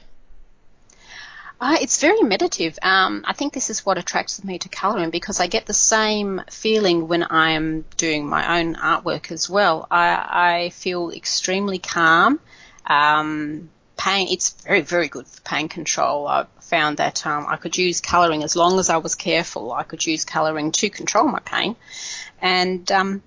Uh, 1.60 1.76
it's 1.80 2.00
very 2.00 2.22
meditative. 2.22 2.78
Um, 2.82 3.24
I 3.26 3.32
think 3.32 3.52
this 3.52 3.68
is 3.68 3.84
what 3.84 3.98
attracts 3.98 4.44
me 4.44 4.60
to 4.60 4.68
colouring 4.68 5.10
because 5.10 5.40
I 5.40 5.48
get 5.48 5.66
the 5.66 5.74
same 5.74 6.40
feeling 6.48 7.08
when 7.08 7.24
I 7.24 7.50
am 7.50 7.84
doing 7.96 8.28
my 8.28 8.60
own 8.60 8.76
artwork 8.76 9.32
as 9.32 9.50
well. 9.50 9.88
I, 9.90 10.62
I 10.62 10.70
feel 10.70 11.10
extremely 11.10 11.80
calm. 11.80 12.38
Um, 12.86 13.68
pain, 13.96 14.28
it's 14.30 14.50
very, 14.62 14.82
very 14.82 15.08
good 15.08 15.26
for 15.26 15.40
pain 15.40 15.68
control. 15.68 16.28
I 16.28 16.46
found 16.60 16.98
that 16.98 17.26
um, 17.26 17.46
I 17.48 17.56
could 17.56 17.76
use 17.76 18.00
colouring 18.00 18.44
as 18.44 18.54
long 18.54 18.78
as 18.78 18.88
I 18.88 18.98
was 18.98 19.16
careful. 19.16 19.72
I 19.72 19.82
could 19.82 20.06
use 20.06 20.24
colouring 20.24 20.70
to 20.70 20.88
control 20.90 21.26
my 21.26 21.40
pain. 21.40 21.74
And 22.40 22.90
um, 22.92 23.22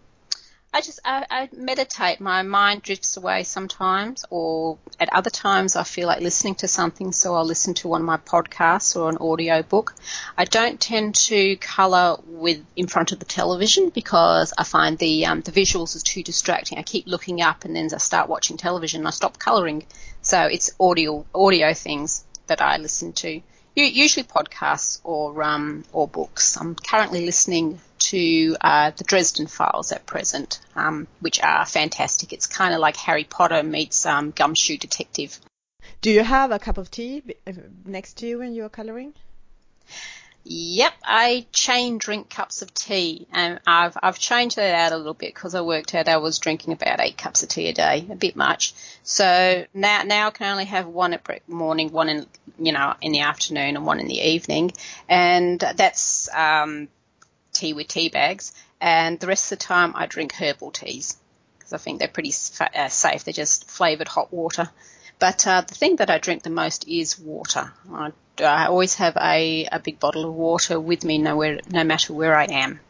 I 0.76 0.82
just 0.82 1.00
I, 1.06 1.26
I, 1.30 1.50
meditate. 1.56 2.20
My 2.20 2.42
mind 2.42 2.82
drifts 2.82 3.16
away 3.16 3.44
sometimes, 3.44 4.26
or 4.32 4.80
at 5.00 5.14
other 5.14 5.30
times 5.30 5.76
I 5.76 5.84
feel 5.84 6.08
like 6.08 6.20
listening 6.20 6.56
to 6.56 6.68
something, 6.68 7.12
so 7.12 7.36
I'll 7.36 7.46
listen 7.46 7.76
to 7.76 7.88
one 7.88 8.02
of 8.02 8.08
my 8.08 8.18
podcasts 8.18 8.96
or 8.96 9.08
an 9.10 9.18
audio 9.18 9.62
book. 9.62 9.94
I 10.36 10.46
don't 10.46 10.82
tend 10.82 11.14
to 11.28 11.58
colour 11.58 12.18
with 12.26 12.66
in 12.76 12.88
front 12.88 13.12
of 13.12 13.20
the 13.20 13.26
television 13.26 13.90
because 13.90 14.52
I 14.58 14.64
find 14.64 14.98
the 14.98 15.28
um, 15.28 15.42
the 15.42 15.52
visuals 15.52 15.96
is 15.96 16.02
too 16.02 16.24
distracting. 16.24 16.80
I 16.80 16.84
keep 16.84 17.06
looking 17.06 17.44
up, 17.44 17.66
and 17.66 17.76
then 17.76 17.90
I 17.94 17.98
start 17.98 18.28
watching 18.28 18.58
television, 18.58 19.02
and 19.02 19.08
I 19.08 19.12
stop 19.12 19.38
colouring. 19.38 19.86
So 20.24 20.42
it's 20.42 20.72
audio 20.80 21.24
audio 21.36 21.76
things 21.76 22.24
that 22.48 22.62
I 22.62 22.78
listen 22.78 23.14
to 23.14 23.42
usually 23.82 24.24
podcasts 24.24 25.00
or 25.04 25.42
um, 25.44 25.84
or 25.92 26.08
books. 26.08 26.58
I'm 26.58 26.76
currently 26.76 27.26
listening 27.26 27.80
to 28.00 28.58
uh, 28.62 28.92
the 28.96 29.04
Dresden 29.04 29.48
Files 29.48 29.92
at 29.92 30.06
present, 30.06 30.60
um, 30.76 31.08
which 31.22 31.42
are 31.42 31.66
fantastic. 31.66 32.34
It's 32.34 32.48
kind 32.48 32.74
of 32.74 32.80
like 32.80 32.98
Harry 32.98 33.24
Potter 33.24 33.64
meets 33.64 34.06
um, 34.06 34.32
Gumshoe 34.32 34.78
Detective. 34.78 35.40
Do 36.02 36.12
you 36.12 36.24
have 36.24 36.52
a 36.52 36.60
cup 36.60 36.78
of 36.78 36.92
tea 36.92 37.24
uh, 37.48 37.54
next 37.86 38.18
to 38.18 38.28
you 38.28 38.40
when 38.40 38.54
you're 38.54 38.70
coloring? 38.70 39.14
Yep, 40.46 40.94
I 41.06 41.46
chain 41.54 41.98
drink 41.98 42.30
cups 42.30 42.62
of 42.62 42.74
tea, 42.74 43.28
and 43.32 43.62
I've 43.66 43.98
I've 44.04 44.20
changed 44.20 44.58
that 44.58 44.76
out 44.76 44.92
a 44.92 44.98
little 44.98 45.14
bit 45.14 45.34
because 45.34 45.56
I 45.56 45.62
worked 45.62 45.96
out 45.96 46.10
I 46.10 46.18
was 46.18 46.38
drinking 46.40 46.74
about 46.74 47.00
eight 47.00 47.18
cups 47.18 47.44
of 47.44 47.50
tea 47.50 47.70
a 47.70 47.74
day, 47.74 48.06
a 48.10 48.16
bit 48.16 48.36
much. 48.36 48.74
So 49.04 49.66
now 49.74 50.04
now 50.04 50.28
I 50.28 50.32
can 50.32 50.52
only 50.52 50.66
have 50.66 50.86
one 50.86 51.14
at 51.14 51.48
morning, 51.48 51.94
one 51.94 52.10
in 52.10 52.28
you 52.60 52.74
know 52.74 52.94
in 53.00 53.14
the 53.14 53.22
afternoon, 53.22 53.78
and 53.78 53.86
one 53.86 54.02
in 54.02 54.08
the 54.08 54.20
evening, 54.20 54.74
and 55.08 55.62
that's 55.62 56.28
um, 56.34 56.90
tea 57.54 57.72
with 57.72 57.88
tea 57.88 58.10
bags. 58.10 58.52
And 58.82 59.18
the 59.22 59.28
rest 59.28 59.50
of 59.50 59.60
the 59.60 59.64
time 59.64 59.94
I 59.96 60.08
drink 60.08 60.34
herbal 60.34 60.72
teas 60.72 61.16
because 61.58 61.72
I 61.72 61.78
think 61.78 62.00
they're 62.00 62.10
pretty 62.10 62.34
uh, 62.60 62.90
safe. 62.90 63.24
They're 63.24 63.34
just 63.34 63.72
flavoured 63.72 64.10
hot 64.10 64.34
water. 64.34 64.70
But 65.24 65.48
uh, 65.48 65.62
the 65.62 65.74
thing 65.74 65.96
that 65.96 66.10
I 66.10 66.18
drink 66.18 66.44
the 66.44 66.50
most 66.50 66.86
is 66.86 67.18
water. 67.18 67.72
I, 67.90 68.12
I 68.42 68.66
always 68.66 68.96
have 68.96 69.16
a, 69.16 69.66
a 69.72 69.80
big 69.80 69.98
bottle 69.98 70.26
of 70.26 70.34
water 70.34 70.78
with 70.82 71.06
me 71.06 71.18
nowhere, 71.18 71.62
no 71.70 71.86
matter 71.86 72.12
where 72.12 72.36
I 72.36 72.44
am. 72.44 72.82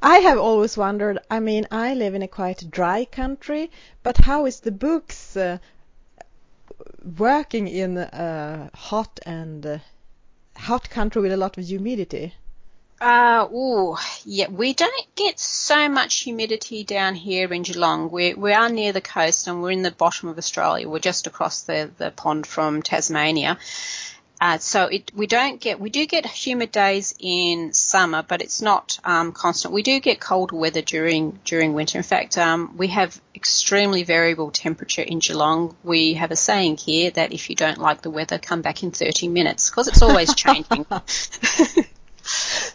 I 0.00 0.18
have 0.18 0.38
always 0.38 0.76
wondered, 0.76 1.18
I 1.28 1.40
mean, 1.40 1.66
I 1.72 1.92
live 1.94 2.14
in 2.14 2.22
a 2.22 2.28
quite 2.28 2.70
dry 2.70 3.04
country, 3.04 3.72
but 4.04 4.18
how 4.18 4.46
is 4.46 4.60
the 4.60 4.70
books 4.70 5.36
uh, 5.36 5.58
working 7.18 7.66
in 7.66 7.98
a 7.98 8.70
hot 8.72 9.18
and 9.26 9.66
uh, 9.66 9.78
hot 10.56 10.88
country 10.88 11.20
with 11.20 11.32
a 11.32 11.36
lot 11.36 11.58
of 11.58 11.64
humidity? 11.64 12.34
Uh, 13.04 13.46
ooh, 13.52 13.98
yeah, 14.24 14.48
we 14.48 14.72
don't 14.72 15.14
get 15.14 15.38
so 15.38 15.90
much 15.90 16.20
humidity 16.20 16.84
down 16.84 17.14
here 17.14 17.52
in 17.52 17.60
Geelong. 17.60 18.10
We 18.10 18.32
we 18.32 18.54
are 18.54 18.70
near 18.70 18.94
the 18.94 19.02
coast 19.02 19.46
and 19.46 19.60
we're 19.60 19.72
in 19.72 19.82
the 19.82 19.90
bottom 19.90 20.30
of 20.30 20.38
Australia. 20.38 20.88
We're 20.88 21.00
just 21.00 21.26
across 21.26 21.64
the, 21.64 21.90
the 21.98 22.12
pond 22.12 22.46
from 22.46 22.80
Tasmania. 22.80 23.58
Uh, 24.40 24.56
so 24.56 24.86
it, 24.86 25.12
we 25.14 25.26
don't 25.26 25.60
get, 25.60 25.78
we 25.80 25.90
do 25.90 26.06
get 26.06 26.24
humid 26.24 26.72
days 26.72 27.14
in 27.18 27.74
summer, 27.74 28.22
but 28.26 28.40
it's 28.40 28.62
not 28.62 28.98
um, 29.04 29.32
constant. 29.32 29.74
We 29.74 29.82
do 29.82 30.00
get 30.00 30.18
colder 30.18 30.56
weather 30.56 30.80
during 30.80 31.38
during 31.44 31.74
winter. 31.74 31.98
In 31.98 32.04
fact, 32.04 32.38
um, 32.38 32.74
we 32.78 32.86
have 32.88 33.20
extremely 33.34 34.04
variable 34.04 34.50
temperature 34.50 35.02
in 35.02 35.18
Geelong. 35.18 35.76
We 35.84 36.14
have 36.14 36.30
a 36.30 36.36
saying 36.36 36.78
here 36.78 37.10
that 37.10 37.34
if 37.34 37.50
you 37.50 37.54
don't 37.54 37.76
like 37.78 38.00
the 38.00 38.08
weather, 38.08 38.38
come 38.38 38.62
back 38.62 38.82
in 38.82 38.92
30 38.92 39.28
minutes 39.28 39.68
because 39.68 39.88
it's 39.88 40.00
always 40.00 40.34
changing. 40.34 40.86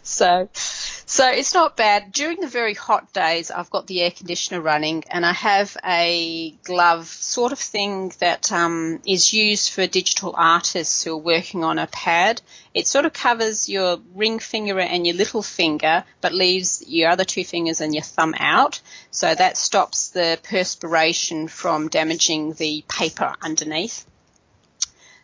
So, 0.04 0.50
so 0.54 1.30
it's 1.30 1.54
not 1.54 1.78
bad. 1.78 2.12
During 2.12 2.40
the 2.40 2.48
very 2.48 2.74
hot 2.74 3.14
days, 3.14 3.52
I've 3.52 3.70
got 3.70 3.88
the 3.88 4.02
air 4.02 4.12
conditioner 4.12 4.62
running, 4.62 5.04
and 5.10 5.26
I 5.26 5.34
have 5.34 5.78
a 5.86 6.52
glove 6.64 7.08
sort 7.08 7.52
of 7.52 7.60
thing 7.60 8.14
that 8.20 8.52
um, 8.52 9.02
is 9.06 9.34
used 9.34 9.72
for 9.72 9.88
digital 9.88 10.34
artists 10.38 11.04
who 11.04 11.14
are 11.14 11.18
working 11.18 11.64
on 11.64 11.80
a 11.80 11.88
pad. 11.88 12.42
It 12.74 12.88
sort 12.88 13.06
of 13.06 13.14
covers 13.14 13.70
your 13.70 14.00
ring 14.14 14.40
finger 14.40 14.80
and 14.80 15.06
your 15.06 15.16
little 15.16 15.44
finger, 15.44 16.04
but 16.22 16.34
leaves 16.34 16.84
your 16.88 17.10
other 17.10 17.26
two 17.26 17.44
fingers 17.44 17.82
and 17.82 17.94
your 17.94 18.04
thumb 18.04 18.36
out. 18.38 18.82
So 19.12 19.34
that 19.34 19.58
stops 19.58 20.10
the 20.10 20.40
perspiration 20.44 21.48
from 21.48 21.88
damaging 21.88 22.54
the 22.54 22.84
paper 22.88 23.36
underneath. 23.42 24.06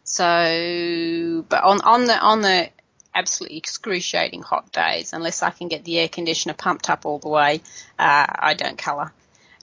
So, 0.08 1.44
but 1.50 1.64
on, 1.64 1.82
on 1.82 2.06
the 2.06 2.20
on 2.20 2.42
the 2.42 2.70
absolutely 3.16 3.58
excruciating 3.58 4.44
hot 4.44 4.72
days, 4.72 5.14
unless 5.14 5.42
I 5.42 5.50
can 5.50 5.70
get 5.70 5.84
the 5.86 5.98
air 5.98 6.10
conditioner 6.10 6.54
pumped 6.54 6.90
up 6.90 7.06
all 7.06 7.20
the 7.20 7.30
way, 7.30 7.62
uh, 7.98 8.26
I 8.30 8.54
don't 8.54 8.78
colour. 8.78 9.12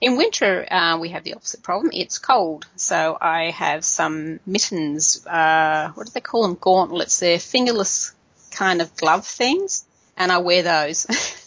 In 0.00 0.16
winter, 0.16 0.66
uh, 0.68 0.98
we 0.98 1.10
have 1.10 1.22
the 1.22 1.34
opposite 1.34 1.62
problem. 1.62 1.90
It's 1.94 2.18
cold, 2.18 2.66
so 2.74 3.16
I 3.20 3.52
have 3.52 3.84
some 3.84 4.40
mittens. 4.44 5.24
Uh, 5.24 5.92
what 5.94 6.06
do 6.06 6.12
they 6.12 6.20
call 6.20 6.42
them? 6.42 6.58
Gauntlets. 6.60 7.20
They're 7.20 7.38
fingerless 7.38 8.12
kind 8.50 8.82
of 8.82 8.96
glove 8.96 9.24
things, 9.24 9.84
and 10.16 10.32
I 10.32 10.38
wear 10.38 10.62
those. 10.62 11.06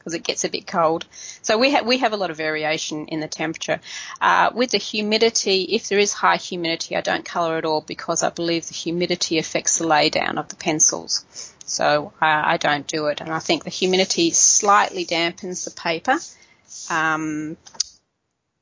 because 0.00 0.14
it 0.14 0.24
gets 0.24 0.44
a 0.44 0.48
bit 0.48 0.66
cold. 0.66 1.04
So 1.42 1.58
we 1.58 1.72
have 1.72 1.86
we 1.86 1.98
have 1.98 2.14
a 2.14 2.16
lot 2.16 2.30
of 2.30 2.38
variation 2.38 3.06
in 3.06 3.20
the 3.20 3.28
temperature. 3.28 3.80
Uh, 4.20 4.50
with 4.54 4.70
the 4.70 4.78
humidity, 4.78 5.62
if 5.62 5.88
there 5.88 5.98
is 5.98 6.12
high 6.12 6.36
humidity, 6.36 6.96
I 6.96 7.02
don't 7.02 7.24
colour 7.24 7.58
at 7.58 7.66
all 7.66 7.82
because 7.82 8.22
I 8.22 8.30
believe 8.30 8.66
the 8.66 8.74
humidity 8.74 9.38
affects 9.38 9.78
the 9.78 9.84
laydown 9.84 10.38
of 10.38 10.48
the 10.48 10.56
pencils. 10.56 11.54
So 11.66 12.12
I, 12.20 12.54
I 12.54 12.56
don't 12.56 12.86
do 12.86 13.06
it, 13.06 13.20
and 13.20 13.30
I 13.30 13.38
think 13.38 13.62
the 13.62 13.70
humidity 13.70 14.30
slightly 14.30 15.04
dampens 15.04 15.64
the 15.64 15.70
paper. 15.70 16.18
Um, 16.88 17.56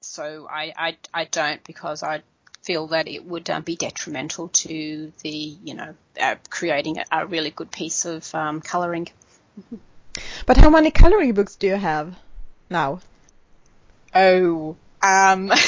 so 0.02 0.48
I, 0.50 0.72
I, 0.76 0.96
I 1.14 1.24
don't 1.24 1.62
because 1.64 2.02
I 2.02 2.22
feel 2.62 2.88
that 2.88 3.08
it 3.08 3.24
would 3.24 3.48
um, 3.48 3.62
be 3.62 3.76
detrimental 3.76 4.48
to 4.48 5.12
the, 5.22 5.30
you 5.30 5.74
know, 5.74 5.94
uh, 6.20 6.36
creating 6.50 6.98
a, 6.98 7.04
a, 7.12 7.26
really 7.26 7.50
good 7.50 7.70
piece 7.70 8.04
of 8.04 8.34
um, 8.34 8.60
colouring. 8.60 9.08
But 10.46 10.56
how 10.56 10.70
many 10.70 10.90
colouring 10.90 11.34
books 11.34 11.56
do 11.56 11.66
you 11.66 11.76
have 11.76 12.16
now? 12.70 13.00
Oh, 14.14 14.76
um, 15.02 15.50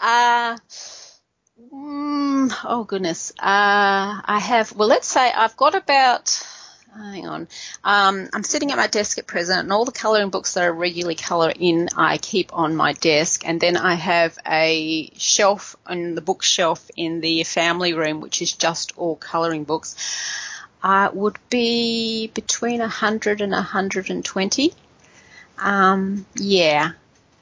uh, 0.00 0.56
mm, 1.72 2.52
oh 2.64 2.84
goodness. 2.84 3.32
Uh, 3.38 4.20
I 4.24 4.38
have, 4.40 4.74
well, 4.74 4.88
let's 4.88 5.06
say 5.06 5.30
I've 5.30 5.56
got 5.56 5.74
about, 5.74 6.42
hang 6.94 7.28
on. 7.28 7.48
Um, 7.84 8.28
I'm 8.32 8.42
sitting 8.42 8.72
at 8.72 8.76
my 8.76 8.88
desk 8.88 9.18
at 9.18 9.26
present, 9.26 9.60
and 9.60 9.72
all 9.72 9.84
the 9.84 9.92
colouring 9.92 10.30
books 10.30 10.54
that 10.54 10.64
I 10.64 10.68
regularly 10.68 11.14
colour 11.14 11.52
in, 11.54 11.88
I 11.96 12.18
keep 12.18 12.52
on 12.52 12.74
my 12.74 12.94
desk, 12.94 13.46
and 13.46 13.60
then 13.60 13.76
I 13.76 13.94
have 13.94 14.38
a 14.46 15.10
shelf 15.16 15.76
on 15.86 16.14
the 16.14 16.22
bookshelf 16.22 16.90
in 16.96 17.20
the 17.20 17.44
family 17.44 17.92
room, 17.92 18.20
which 18.20 18.42
is 18.42 18.52
just 18.52 18.96
all 18.96 19.14
colouring 19.16 19.64
books. 19.64 19.94
Uh, 20.82 21.10
would 21.12 21.38
be 21.50 22.28
between 22.28 22.80
100 22.80 23.40
and 23.40 23.52
120. 23.52 24.72
Um, 25.58 26.24
yeah, 26.36 26.92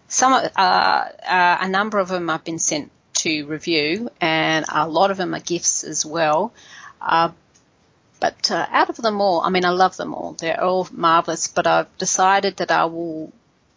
some 0.08 0.32
uh, 0.32 0.48
uh, 0.56 1.58
a 1.60 1.68
number 1.68 1.98
of 1.98 2.08
them 2.08 2.30
I've 2.30 2.44
been 2.44 2.58
sent 2.58 2.90
to 3.18 3.46
review, 3.46 4.10
and 4.20 4.64
a 4.68 4.88
lot 4.88 5.10
of 5.10 5.16
them 5.16 5.34
are 5.34 5.40
gifts 5.40 5.84
as 5.84 6.06
well. 6.06 6.52
Uh, 7.00 7.30
but 8.20 8.50
uh, 8.50 8.66
out 8.70 8.88
of 8.88 8.96
them 8.96 9.20
all, 9.20 9.40
I 9.40 9.50
mean, 9.50 9.64
I 9.64 9.70
love 9.70 9.96
them 9.96 10.14
all. 10.14 10.32
They're 10.32 10.62
all 10.62 10.88
marvelous, 10.90 11.48
but 11.48 11.66
I've 11.66 11.98
decided 11.98 12.58
that 12.58 12.70
I 12.70 12.86
will, 12.86 13.32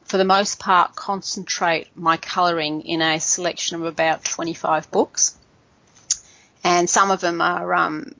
for 0.06 0.18
the 0.18 0.24
most 0.24 0.60
part, 0.60 0.96
concentrate 0.96 1.88
my 1.96 2.18
colouring 2.18 2.82
in 2.82 3.02
a 3.02 3.20
selection 3.20 3.78
of 3.78 3.86
about 3.86 4.24
25 4.24 4.92
books. 4.92 5.36
And 6.64 6.90
some 6.90 7.12
of 7.12 7.22
them 7.22 7.42
are, 7.42 7.74
um, 7.74 8.16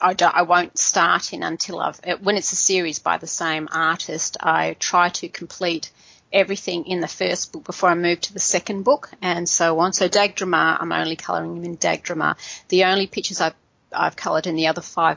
uh, 0.00 0.14
I, 0.20 0.40
I 0.40 0.42
won't 0.42 0.78
start 0.78 1.32
in 1.32 1.42
until 1.42 1.80
I've, 1.80 2.00
when 2.20 2.36
it's 2.36 2.52
a 2.52 2.56
series 2.56 2.98
by 2.98 3.18
the 3.18 3.26
same 3.26 3.68
artist, 3.70 4.36
I 4.40 4.76
try 4.78 5.08
to 5.10 5.28
complete 5.28 5.90
everything 6.32 6.86
in 6.86 7.00
the 7.00 7.08
first 7.08 7.52
book 7.52 7.64
before 7.64 7.88
I 7.90 7.94
move 7.94 8.20
to 8.22 8.34
the 8.34 8.40
second 8.40 8.82
book 8.82 9.10
and 9.22 9.48
so 9.48 9.78
on. 9.78 9.92
So 9.92 10.08
Dagdrömmar, 10.08 10.78
I'm 10.80 10.92
only 10.92 11.16
colouring 11.16 11.54
them 11.54 11.64
in 11.64 11.76
Dagdrömmar. 11.76 12.36
The 12.68 12.84
only 12.84 13.06
pictures 13.06 13.40
I've 13.40 13.54
I've 13.90 14.16
coloured 14.16 14.46
in 14.46 14.54
the 14.54 14.66
other 14.66 14.82
five 14.82 15.16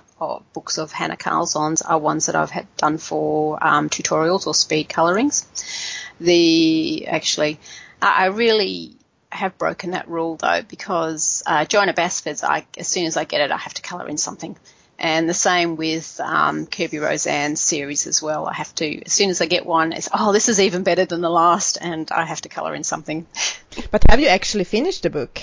books 0.53 0.77
of 0.77 0.93
Hanna 0.93 1.17
Karlzon's 1.17 1.81
are 1.81 1.99
ones 1.99 2.27
that 2.27 2.35
I've 2.35 2.51
had 2.51 2.67
done 2.77 2.97
for 2.99 3.61
um, 3.61 3.89
tutorials 3.89 4.47
or 4.47 4.53
speed 4.53 4.87
colourings. 4.87 5.45
The 6.21 7.05
actually, 7.07 7.59
I 8.01 8.27
really 8.27 8.95
have 9.31 9.57
broken 9.57 9.91
that 9.91 10.07
rule 10.07 10.35
though 10.35 10.61
because 10.61 11.43
uh, 11.45 11.65
Johanna 11.65 11.93
Basford's, 11.93 12.43
I, 12.43 12.65
as 12.77 12.87
soon 12.87 13.05
as 13.05 13.17
I 13.17 13.23
get 13.23 13.41
it, 13.41 13.51
I 13.51 13.57
have 13.57 13.73
to 13.75 13.81
colour 13.81 14.07
in 14.07 14.17
something. 14.17 14.57
And 14.99 15.27
the 15.27 15.33
same 15.33 15.77
with 15.77 16.19
um, 16.19 16.67
Kerby 16.67 17.01
Rosanes' 17.01 17.59
series 17.59 18.05
as 18.05 18.21
well. 18.21 18.45
I 18.45 18.53
have 18.53 18.73
to, 18.75 19.03
as 19.03 19.11
soon 19.11 19.31
as 19.31 19.41
I 19.41 19.47
get 19.47 19.65
one, 19.65 19.93
it's, 19.93 20.09
oh, 20.13 20.31
this 20.31 20.47
is 20.47 20.59
even 20.59 20.83
better 20.83 21.05
than 21.05 21.21
the 21.21 21.29
last, 21.29 21.79
and 21.81 22.11
I 22.11 22.23
have 22.23 22.41
to 22.41 22.49
colour 22.49 22.75
in 22.75 22.83
something. 22.83 23.25
But 23.89 24.03
have 24.09 24.19
you 24.19 24.27
actually 24.27 24.65
finished 24.65 25.01
the 25.01 25.09
book? 25.09 25.41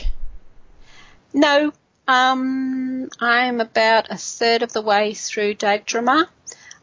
No, 1.32 1.72
um, 2.06 3.08
I'm 3.20 3.60
about 3.60 4.10
a 4.10 4.16
third 4.16 4.62
of 4.62 4.72
the 4.72 4.82
way 4.82 5.14
through 5.14 5.54
Dagdrömmar. 5.54 6.26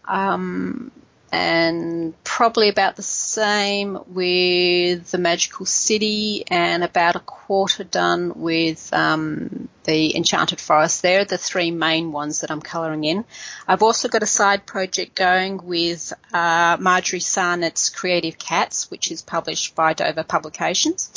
Um, 0.03 0.91
and 1.31 2.13
probably 2.23 2.69
about 2.69 2.95
the 2.95 3.01
same 3.01 3.99
with 4.07 5.11
the 5.11 5.17
Magical 5.17 5.65
City, 5.65 6.43
and 6.47 6.83
about 6.83 7.15
a 7.15 7.19
quarter 7.19 7.83
done 7.83 8.33
with 8.35 8.93
um, 8.93 9.69
the 9.83 10.15
Enchanted 10.15 10.59
Forest. 10.59 11.01
They're 11.01 11.25
the 11.25 11.37
three 11.37 11.71
main 11.71 12.11
ones 12.11 12.41
that 12.41 12.51
I'm 12.51 12.61
colouring 12.61 13.03
in. 13.03 13.25
I've 13.67 13.83
also 13.83 14.07
got 14.07 14.23
a 14.23 14.27
side 14.27 14.65
project 14.65 15.15
going 15.15 15.65
with 15.65 16.13
uh, 16.33 16.77
Marjorie 16.79 17.19
Sarnat's 17.19 17.89
Creative 17.89 18.37
Cats, 18.37 18.89
which 18.91 19.11
is 19.11 19.21
published 19.21 19.75
by 19.75 19.93
Dover 19.93 20.23
Publications. 20.23 21.11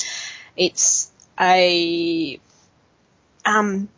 It's 0.57 1.11
a 1.41 2.41
um, 3.45 3.89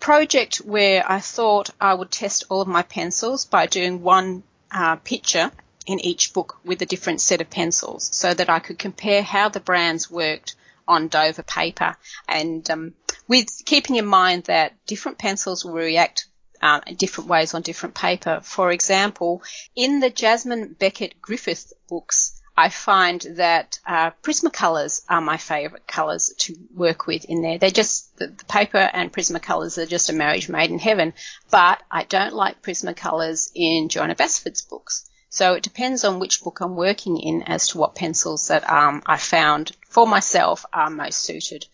project 0.00 0.56
where 0.58 1.04
I 1.10 1.20
thought 1.20 1.70
I 1.80 1.94
would 1.94 2.10
test 2.10 2.44
all 2.48 2.62
of 2.62 2.68
my 2.68 2.82
pencils 2.82 3.44
by 3.44 3.66
doing 3.66 4.02
one 4.02 4.42
uh, 4.72 4.96
picture 4.96 5.50
in 5.86 6.00
each 6.00 6.32
book 6.32 6.58
with 6.64 6.82
a 6.82 6.86
different 6.86 7.20
set 7.20 7.40
of 7.40 7.50
pencils 7.50 8.08
so 8.12 8.32
that 8.32 8.50
I 8.50 8.58
could 8.58 8.78
compare 8.78 9.22
how 9.22 9.48
the 9.48 9.60
brands 9.60 10.10
worked 10.10 10.54
on 10.86 11.08
Dover 11.08 11.42
paper 11.42 11.96
and 12.28 12.68
um, 12.70 12.94
with 13.28 13.62
keeping 13.64 13.96
in 13.96 14.06
mind 14.06 14.44
that 14.44 14.74
different 14.86 15.18
pencils 15.18 15.64
will 15.64 15.74
react 15.74 16.26
uh, 16.60 16.80
in 16.86 16.96
different 16.96 17.30
ways 17.30 17.54
on 17.54 17.62
different 17.62 17.94
paper. 17.94 18.40
For 18.42 18.70
example, 18.70 19.42
in 19.74 20.00
the 20.00 20.10
Jasmine 20.10 20.76
Becket-Griffith 20.78 21.72
books, 21.88 22.40
I 22.60 22.68
find 22.68 23.22
that 23.36 23.78
uh, 23.86 24.10
Prismacolors 24.22 25.02
are 25.08 25.22
my 25.22 25.38
favourite 25.38 25.86
colours 25.86 26.34
to 26.40 26.54
work 26.74 27.06
with 27.06 27.24
in 27.24 27.40
there. 27.40 27.56
They're 27.56 27.70
just 27.70 28.14
the, 28.18 28.26
the, 28.26 28.44
paper 28.44 28.76
and 28.76 29.10
Prismacolors 29.10 29.78
are 29.78 29.86
just 29.86 30.10
a 30.10 30.12
marriage 30.12 30.50
made 30.50 30.70
in 30.70 30.78
heaven. 30.78 31.14
But 31.50 31.82
I 31.90 32.04
don't 32.04 32.34
like 32.34 32.60
Prismacolors 32.60 33.50
in 33.54 33.88
Johanna 33.88 34.14
Basford's 34.14 34.60
books. 34.60 35.08
So 35.30 35.54
it 35.54 35.62
depends 35.62 36.04
on 36.04 36.18
which 36.18 36.42
book 36.42 36.60
I'm 36.60 36.76
working 36.76 37.16
in 37.18 37.44
as 37.44 37.68
to 37.68 37.78
what 37.78 37.94
pencils 37.94 38.48
that 38.48 38.68
um, 38.68 39.02
I 39.06 39.16
found 39.16 39.72
for 39.88 40.06
myself 40.06 40.66
are 40.70 40.90
most 40.90 41.20
suited. 41.20 41.66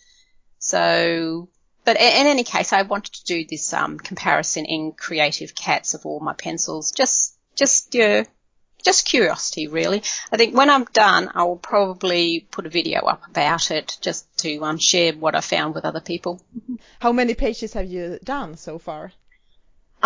So, 0.60 1.48
but 1.84 1.96
in 1.96 2.28
any 2.28 2.44
case, 2.44 2.72
I 2.72 2.82
wanted 2.82 3.12
to 3.14 3.24
do 3.24 3.44
this 3.44 3.72
um, 3.72 3.98
comparison 3.98 4.64
in 4.64 4.92
Creative 4.92 5.52
Cats 5.52 5.94
of 5.94 6.06
all 6.06 6.20
my 6.20 6.34
pencils, 6.34 6.92
just 6.92 7.36
just 7.56 7.96
uh, 7.96 8.22
just 8.86 9.04
curiosity, 9.04 9.66
really. 9.66 10.02
I 10.32 10.36
think 10.36 10.56
when 10.56 10.70
I'm 10.70 10.84
done, 10.92 11.30
I 11.34 11.42
will 11.42 11.58
probably 11.58 12.46
put 12.52 12.66
a 12.66 12.70
video 12.70 13.00
up 13.00 13.22
about 13.28 13.70
it 13.72 13.98
just 14.00 14.24
to 14.38 14.64
um, 14.64 14.78
share 14.78 15.12
what 15.12 15.34
I 15.34 15.40
found 15.40 15.74
with 15.74 15.84
other 15.84 16.00
people. 16.00 16.40
How 17.00 17.12
many 17.12 17.34
pages 17.34 17.72
have 17.74 17.86
you 17.86 18.18
done 18.22 18.56
so 18.56 18.78
far? 18.78 19.12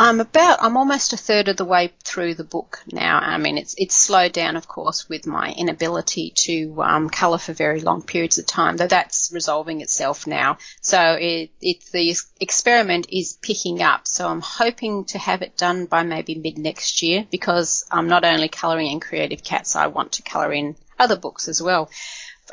I'm 0.03 0.19
about, 0.19 0.63
I'm 0.63 0.79
almost 0.79 1.13
a 1.13 1.19
third 1.19 1.49
of 1.49 1.59
the 1.59 1.65
way 1.67 1.93
through 2.05 2.33
the 2.33 2.43
book 2.43 2.83
now. 2.91 3.19
I 3.19 3.37
mean, 3.37 3.59
it's, 3.59 3.75
it's 3.77 3.95
slowed 3.95 4.33
down, 4.33 4.57
of 4.57 4.67
course, 4.67 5.11
with 5.11 5.27
my 5.27 5.53
inability 5.53 6.33
to 6.47 6.83
um, 6.83 7.11
colour 7.11 7.37
for 7.37 7.53
very 7.53 7.83
long 7.83 8.01
periods 8.01 8.39
of 8.39 8.47
time, 8.47 8.79
though 8.79 8.87
that's 8.87 9.31
resolving 9.31 9.83
itself 9.83 10.27
now. 10.27 10.57
So 10.81 11.19
it, 11.21 11.51
it, 11.61 11.85
the 11.93 12.17
experiment 12.41 13.09
is 13.13 13.37
picking 13.43 13.83
up. 13.83 14.09
So 14.09 14.27
I'm 14.27 14.41
hoping 14.41 15.05
to 15.09 15.19
have 15.19 15.43
it 15.43 15.59
done 15.59 15.85
by 15.85 16.03
maybe 16.03 16.35
mid 16.35 16.57
next 16.57 17.03
year 17.03 17.27
because 17.31 17.85
I'm 17.91 18.09
not 18.09 18.25
only 18.25 18.49
colouring 18.49 18.91
in 18.91 19.01
Creative 19.01 19.45
Cats, 19.45 19.77
I 19.77 19.89
want 19.89 20.13
to 20.13 20.23
colour 20.23 20.51
in 20.51 20.77
other 20.99 21.17
books 21.17 21.47
as 21.47 21.61
well 21.61 21.91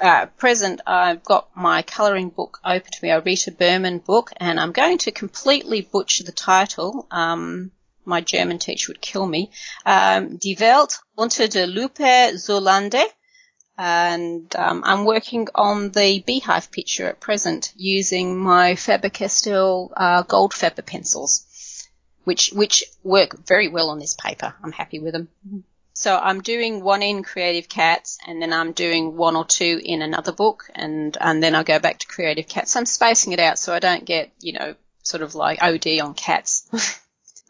uh, 0.01 0.25
present, 0.37 0.81
I've 0.85 1.23
got 1.23 1.49
my 1.55 1.81
colouring 1.81 2.29
book 2.29 2.59
open 2.63 2.91
to 2.91 2.99
me, 3.03 3.09
a 3.11 3.21
Rita 3.21 3.51
Berman 3.51 3.99
book, 3.99 4.31
and 4.37 4.59
I'm 4.59 4.71
going 4.71 4.97
to 4.99 5.11
completely 5.11 5.81
butcher 5.81 6.23
the 6.23 6.31
title. 6.31 7.07
Um, 7.11 7.71
my 8.05 8.21
German 8.21 8.59
teacher 8.59 8.91
would 8.91 9.01
kill 9.01 9.27
me. 9.27 9.51
Um, 9.85 10.37
Die 10.37 10.55
Welt 10.59 10.99
unter 11.17 11.47
der 11.47 11.67
Lupe 11.67 12.37
Zolande. 12.37 13.03
And 13.79 14.55
um, 14.55 14.81
I'm 14.83 15.05
working 15.05 15.49
on 15.53 15.91
the 15.91 16.23
beehive 16.25 16.71
picture 16.71 17.07
at 17.09 17.19
present 17.19 17.73
using 17.75 18.35
my 18.35 18.75
Faber-Castell 18.75 19.93
uh, 19.95 20.23
Goldfaber 20.23 20.83
pencils, 20.83 21.45
which 22.23 22.49
which 22.53 22.85
work 23.03 23.37
very 23.45 23.67
well 23.67 23.91
on 23.91 23.99
this 23.99 24.15
paper. 24.15 24.55
I'm 24.63 24.71
happy 24.71 24.97
with 24.97 25.13
them. 25.13 25.27
So 25.99 26.15
I'm 26.15 26.41
doing 26.41 26.83
one 26.83 27.01
in 27.01 27.23
Creative 27.23 27.67
Cats 27.67 28.19
and 28.27 28.39
then 28.39 28.53
I'm 28.53 28.71
doing 28.71 29.17
one 29.17 29.35
or 29.35 29.43
two 29.43 29.81
in 29.83 30.03
another 30.03 30.31
book 30.31 30.69
and, 30.75 31.17
and 31.19 31.41
then 31.41 31.55
I 31.55 31.63
go 31.63 31.79
back 31.79 31.97
to 31.97 32.07
Creative 32.07 32.47
Cats. 32.47 32.75
I'm 32.75 32.85
spacing 32.85 33.33
it 33.33 33.39
out 33.39 33.57
so 33.57 33.73
I 33.73 33.79
don't 33.79 34.05
get, 34.05 34.31
you 34.39 34.53
know, 34.53 34.75
sort 35.01 35.23
of 35.23 35.33
like 35.33 35.63
OD 35.63 35.99
on 35.99 36.13
cats. 36.13 36.69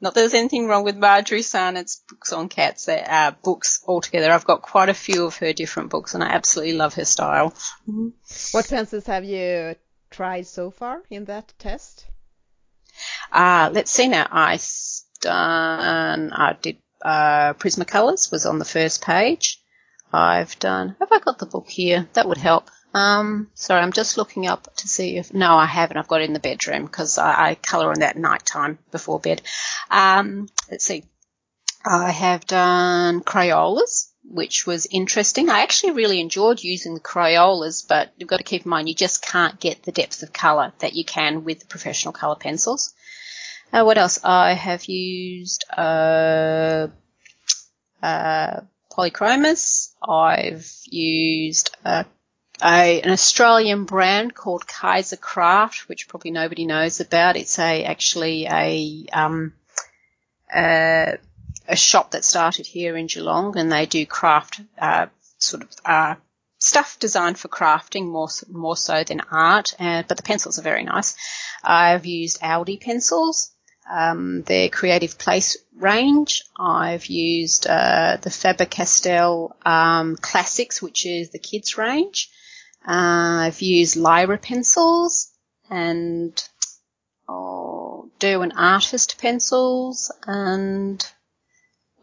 Not 0.01 0.13
that 0.13 0.21
there's 0.21 0.33
anything 0.33 0.67
wrong 0.67 0.85
with 0.85 0.95
Marjorie 0.95 1.41
Sarnat's 1.41 2.01
books 2.07 2.31
on 2.31 2.47
cats. 2.47 2.85
They're 2.85 3.05
uh, 3.05 3.31
books 3.43 3.83
altogether. 3.85 4.31
I've 4.31 4.45
got 4.45 4.61
quite 4.61 4.87
a 4.87 4.93
few 4.93 5.25
of 5.25 5.35
her 5.39 5.51
different 5.51 5.89
books 5.89 6.13
and 6.13 6.23
I 6.23 6.27
absolutely 6.27 6.75
love 6.75 6.93
her 6.93 7.03
style. 7.03 7.49
Mm-hmm. 7.85 8.07
What 8.51 8.69
pencils 8.69 9.07
have 9.07 9.25
you 9.25 9.75
tried 10.09 10.47
so 10.47 10.71
far 10.71 11.03
in 11.09 11.25
that 11.25 11.51
test? 11.59 12.05
Uh, 13.29 13.71
let's 13.73 13.91
see 13.91 14.07
now. 14.07 14.25
I 14.31 14.57
done, 15.19 16.31
I 16.31 16.55
did 16.61 16.77
uh, 17.01 17.53
Prismacolors 17.53 18.31
was 18.31 18.45
on 18.45 18.59
the 18.59 18.65
first 18.65 19.03
page. 19.03 19.61
I've 20.11 20.57
done, 20.59 20.95
have 20.99 21.11
I 21.11 21.19
got 21.19 21.39
the 21.39 21.45
book 21.45 21.69
here? 21.69 22.07
That 22.13 22.27
would 22.27 22.37
help. 22.37 22.69
Um, 22.93 23.49
sorry, 23.53 23.81
I'm 23.81 23.91
just 23.91 24.17
looking 24.17 24.47
up 24.47 24.73
to 24.77 24.87
see 24.87 25.17
if, 25.17 25.33
no, 25.33 25.55
I 25.55 25.65
haven't. 25.65 25.97
I've 25.97 26.07
got 26.07 26.21
it 26.21 26.25
in 26.25 26.33
the 26.33 26.39
bedroom 26.39 26.85
because 26.85 27.17
I, 27.17 27.49
I 27.49 27.55
colour 27.55 27.91
on 27.91 27.99
that 27.99 28.17
night 28.17 28.45
time 28.45 28.79
before 28.91 29.19
bed. 29.19 29.41
Um, 29.91 30.47
let's 30.71 30.85
see. 30.85 31.03
I 31.85 32.11
have 32.11 32.45
done 32.45 33.21
Crayolas, 33.21 34.09
which 34.23 34.65
was 34.65 34.87
interesting. 34.89 35.49
I 35.49 35.61
actually 35.61 35.93
really 35.93 36.19
enjoyed 36.19 36.63
using 36.63 36.93
the 36.93 36.99
Crayolas, 36.99 37.85
but 37.87 38.11
you've 38.17 38.29
got 38.29 38.37
to 38.37 38.43
keep 38.43 38.65
in 38.65 38.69
mind 38.69 38.89
you 38.89 38.95
just 38.95 39.21
can't 39.21 39.59
get 39.59 39.83
the 39.83 39.91
depth 39.91 40.23
of 40.23 40.33
colour 40.33 40.73
that 40.79 40.95
you 40.95 41.05
can 41.05 41.43
with 41.43 41.59
the 41.59 41.67
professional 41.67 42.13
colour 42.13 42.35
pencils. 42.35 42.93
Uh, 43.71 43.83
what 43.83 43.97
else? 43.97 44.19
I 44.23 44.53
have 44.53 44.85
used 44.85 45.65
uh, 45.75 46.87
uh. 48.01 48.61
I've 48.99 50.71
used 50.85 51.77
a, 51.85 52.05
a, 52.63 53.01
an 53.01 53.11
Australian 53.11 53.85
brand 53.85 54.33
called 54.33 54.65
Kaiser 54.65 55.17
Craft, 55.17 55.87
which 55.87 56.07
probably 56.07 56.31
nobody 56.31 56.65
knows 56.65 56.99
about. 56.99 57.37
It's 57.37 57.59
a 57.59 57.83
actually 57.83 58.47
a 58.47 59.05
um, 59.13 59.53
a, 60.51 61.17
a 61.67 61.75
shop 61.75 62.11
that 62.11 62.25
started 62.25 62.65
here 62.65 62.97
in 62.97 63.05
Geelong, 63.05 63.57
and 63.57 63.71
they 63.71 63.85
do 63.85 64.05
craft 64.07 64.61
uh, 64.79 65.07
sort 65.37 65.61
of 65.63 65.69
uh, 65.85 66.15
stuff 66.57 66.97
designed 66.99 67.37
for 67.37 67.49
crafting 67.49 68.07
more 68.07 68.29
more 68.51 68.77
so 68.77 69.03
than 69.03 69.21
art. 69.31 69.75
Uh, 69.79 70.01
but 70.07 70.17
the 70.17 70.23
pencils 70.23 70.57
are 70.57 70.63
very 70.63 70.83
nice. 70.83 71.15
I've 71.63 72.07
used 72.07 72.41
Aldi 72.41 72.81
pencils 72.81 73.51
um, 73.89 74.41
their 74.43 74.69
Creative 74.69 75.17
Place 75.17 75.57
range. 75.75 76.43
I've 76.59 77.05
used 77.05 77.67
uh, 77.67 78.17
the 78.21 78.29
Faber-Castell 78.29 79.55
um, 79.65 80.15
Classics, 80.15 80.81
which 80.81 81.05
is 81.05 81.31
the 81.31 81.39
kids 81.39 81.77
range. 81.77 82.29
Uh, 82.87 83.47
I've 83.47 83.61
used 83.61 83.95
Lyra 83.95 84.37
pencils 84.37 85.31
and 85.69 86.31
oh, 87.27 88.09
Derwent 88.19 88.53
Artist 88.55 89.19
pencils 89.19 90.11
and 90.25 91.05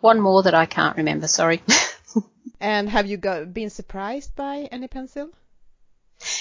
one 0.00 0.20
more 0.20 0.42
that 0.42 0.54
I 0.54 0.66
can't 0.66 0.96
remember. 0.98 1.26
Sorry. 1.26 1.62
and 2.60 2.88
have 2.90 3.06
you 3.06 3.16
been 3.18 3.70
surprised 3.70 4.36
by 4.36 4.68
any 4.70 4.88
pencil? 4.88 5.30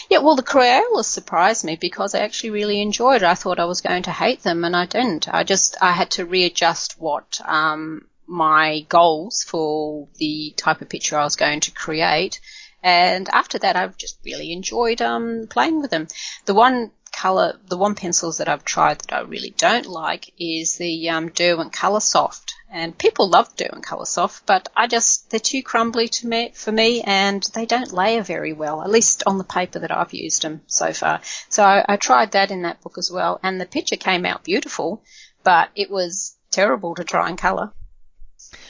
Yeah, 0.09 0.19
well, 0.19 0.35
the 0.35 0.43
Crayolas 0.43 1.05
surprised 1.05 1.63
me 1.63 1.75
because 1.75 2.15
I 2.15 2.19
actually 2.19 2.51
really 2.51 2.81
enjoyed 2.81 3.21
it. 3.21 3.25
I 3.25 3.35
thought 3.35 3.59
I 3.59 3.65
was 3.65 3.81
going 3.81 4.03
to 4.03 4.11
hate 4.11 4.43
them, 4.43 4.63
and 4.63 4.75
I 4.75 4.85
didn't. 4.85 5.27
I 5.33 5.43
just 5.43 5.75
I 5.81 5.91
had 5.91 6.11
to 6.11 6.25
readjust 6.25 6.99
what 6.99 7.39
um, 7.45 8.07
my 8.27 8.85
goals 8.89 9.43
for 9.43 10.07
the 10.15 10.53
type 10.57 10.81
of 10.81 10.89
picture 10.89 11.17
I 11.17 11.23
was 11.23 11.35
going 11.35 11.59
to 11.61 11.71
create. 11.71 12.39
And 12.81 13.29
after 13.29 13.57
that, 13.59 13.75
I've 13.75 13.97
just 13.97 14.17
really 14.25 14.51
enjoyed 14.51 15.01
um, 15.01 15.47
playing 15.49 15.81
with 15.81 15.91
them. 15.91 16.07
The 16.45 16.53
one 16.53 16.91
color, 17.13 17.59
the 17.67 17.77
one 17.77 17.95
pencils 17.95 18.39
that 18.39 18.49
I've 18.49 18.65
tried 18.65 18.99
that 18.99 19.13
I 19.13 19.21
really 19.21 19.51
don't 19.51 19.85
like 19.85 20.33
is 20.37 20.75
the 20.75 21.09
um, 21.09 21.29
Derwent 21.29 21.71
Color 21.71 22.01
Soft. 22.01 22.52
And 22.75 22.97
people 22.97 23.29
love 23.29 23.55
doing 23.55 23.83
Color 23.83 24.05
Soft, 24.05 24.47
but 24.47 24.67
I 24.75 24.87
just 24.87 25.29
they're 25.29 25.39
too 25.39 25.61
crumbly 25.61 26.07
to 26.07 26.27
me 26.27 26.53
for 26.55 26.71
me, 26.71 27.03
and 27.03 27.43
they 27.53 27.67
don't 27.67 27.93
layer 27.93 28.23
very 28.23 28.51
well. 28.51 28.81
At 28.81 28.89
least 28.89 29.21
on 29.27 29.37
the 29.37 29.43
paper 29.43 29.77
that 29.77 29.91
I've 29.91 30.11
used 30.11 30.41
them 30.41 30.61
so 30.65 30.91
far. 30.91 31.21
So 31.49 31.63
I, 31.63 31.85
I 31.87 31.97
tried 31.97 32.31
that 32.31 32.49
in 32.49 32.63
that 32.63 32.81
book 32.81 32.97
as 32.97 33.11
well, 33.11 33.39
and 33.43 33.61
the 33.61 33.67
picture 33.67 33.95
came 33.95 34.25
out 34.25 34.43
beautiful, 34.43 35.03
but 35.43 35.69
it 35.75 35.91
was 35.91 36.35
terrible 36.49 36.95
to 36.95 37.03
try 37.03 37.29
and 37.29 37.37
color. 37.37 37.71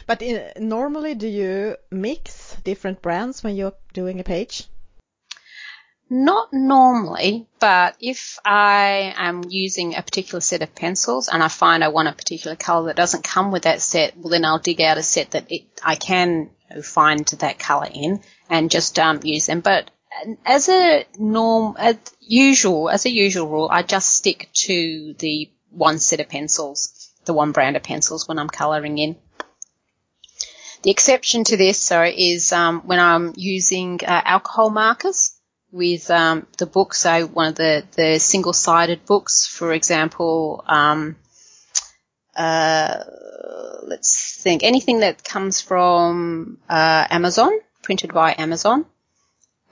But 0.06 0.22
in, 0.22 0.36
uh, 0.36 0.52
normally, 0.60 1.16
do 1.16 1.28
you 1.28 1.78
mix 1.90 2.58
different 2.66 3.02
brands 3.02 3.42
when 3.42 3.56
you're 3.56 3.78
doing 3.94 4.20
a 4.20 4.26
page? 4.26 4.68
Not 6.16 6.54
normally, 6.54 7.48
but 7.60 7.96
if 8.00 8.38
I 8.46 9.16
am 9.18 9.46
using 9.50 9.96
a 9.96 10.04
particular 10.04 10.42
set 10.42 10.62
of 10.62 10.76
pencils 10.76 11.28
and 11.28 11.42
I 11.42 11.48
find 11.48 11.84
I 11.84 11.88
want 11.88 12.08
a 12.08 12.12
particular 12.14 12.56
color 12.56 12.86
that 12.86 12.96
doesn't 12.96 13.24
come 13.24 13.52
with 13.52 13.64
that 13.64 13.82
set, 13.82 14.16
well 14.16 14.30
then 14.30 14.46
I'll 14.46 14.60
dig 14.60 14.80
out 14.80 15.00
a 15.00 15.02
set 15.02 15.32
that 15.32 15.52
it, 15.52 15.64
I 15.84 15.96
can 15.96 16.52
find 16.84 17.26
that 17.26 17.58
color 17.58 17.88
in 17.92 18.22
and 18.48 18.70
just 18.70 19.00
um, 19.00 19.22
use 19.24 19.48
them. 19.48 19.62
But 19.62 19.90
as 20.46 20.70
a 20.70 21.04
norm, 21.18 21.78
as 21.80 21.98
usual, 22.20 22.92
as 22.92 23.08
a 23.08 23.12
usual 23.12 23.50
rule, 23.50 23.70
I 23.72 23.82
just 23.82 24.12
stick 24.12 24.50
to 24.68 25.16
the 25.18 25.50
one 25.72 25.98
set 25.98 26.20
of 26.20 26.30
pencils, 26.30 27.12
the 27.26 27.34
one 27.34 27.54
brand 27.54 27.76
of 27.76 27.82
pencils 27.82 28.28
when 28.28 28.38
I'm 28.38 28.50
coloring 28.50 29.00
in. 29.00 29.16
The 30.84 30.92
exception 30.92 31.44
to 31.46 31.58
this, 31.58 31.80
sorry, 31.80 32.14
is 32.34 32.52
um, 32.52 32.82
when 32.82 33.00
I'm 33.00 33.34
using 33.36 34.00
uh, 34.04 34.22
alcohol 34.24 34.70
markers 34.70 35.33
with 35.74 36.12
um, 36.12 36.46
the 36.60 36.68
books, 36.68 37.00
so 37.00 37.26
one 37.26 37.48
of 37.48 37.56
the, 37.56 37.84
the 37.98 38.20
single 38.20 38.54
sided 38.54 39.06
books, 39.06 39.48
for 39.48 39.74
example, 39.74 40.64
um, 40.68 41.16
uh, 42.36 43.04
let's 43.82 44.40
think, 44.40 44.64
anything 44.64 45.00
that 45.00 45.24
comes 45.24 45.62
from 45.62 46.60
uh, 46.70 47.08
Amazon, 47.10 47.52
printed 47.82 48.14
by 48.14 48.36
Amazon, 48.38 48.86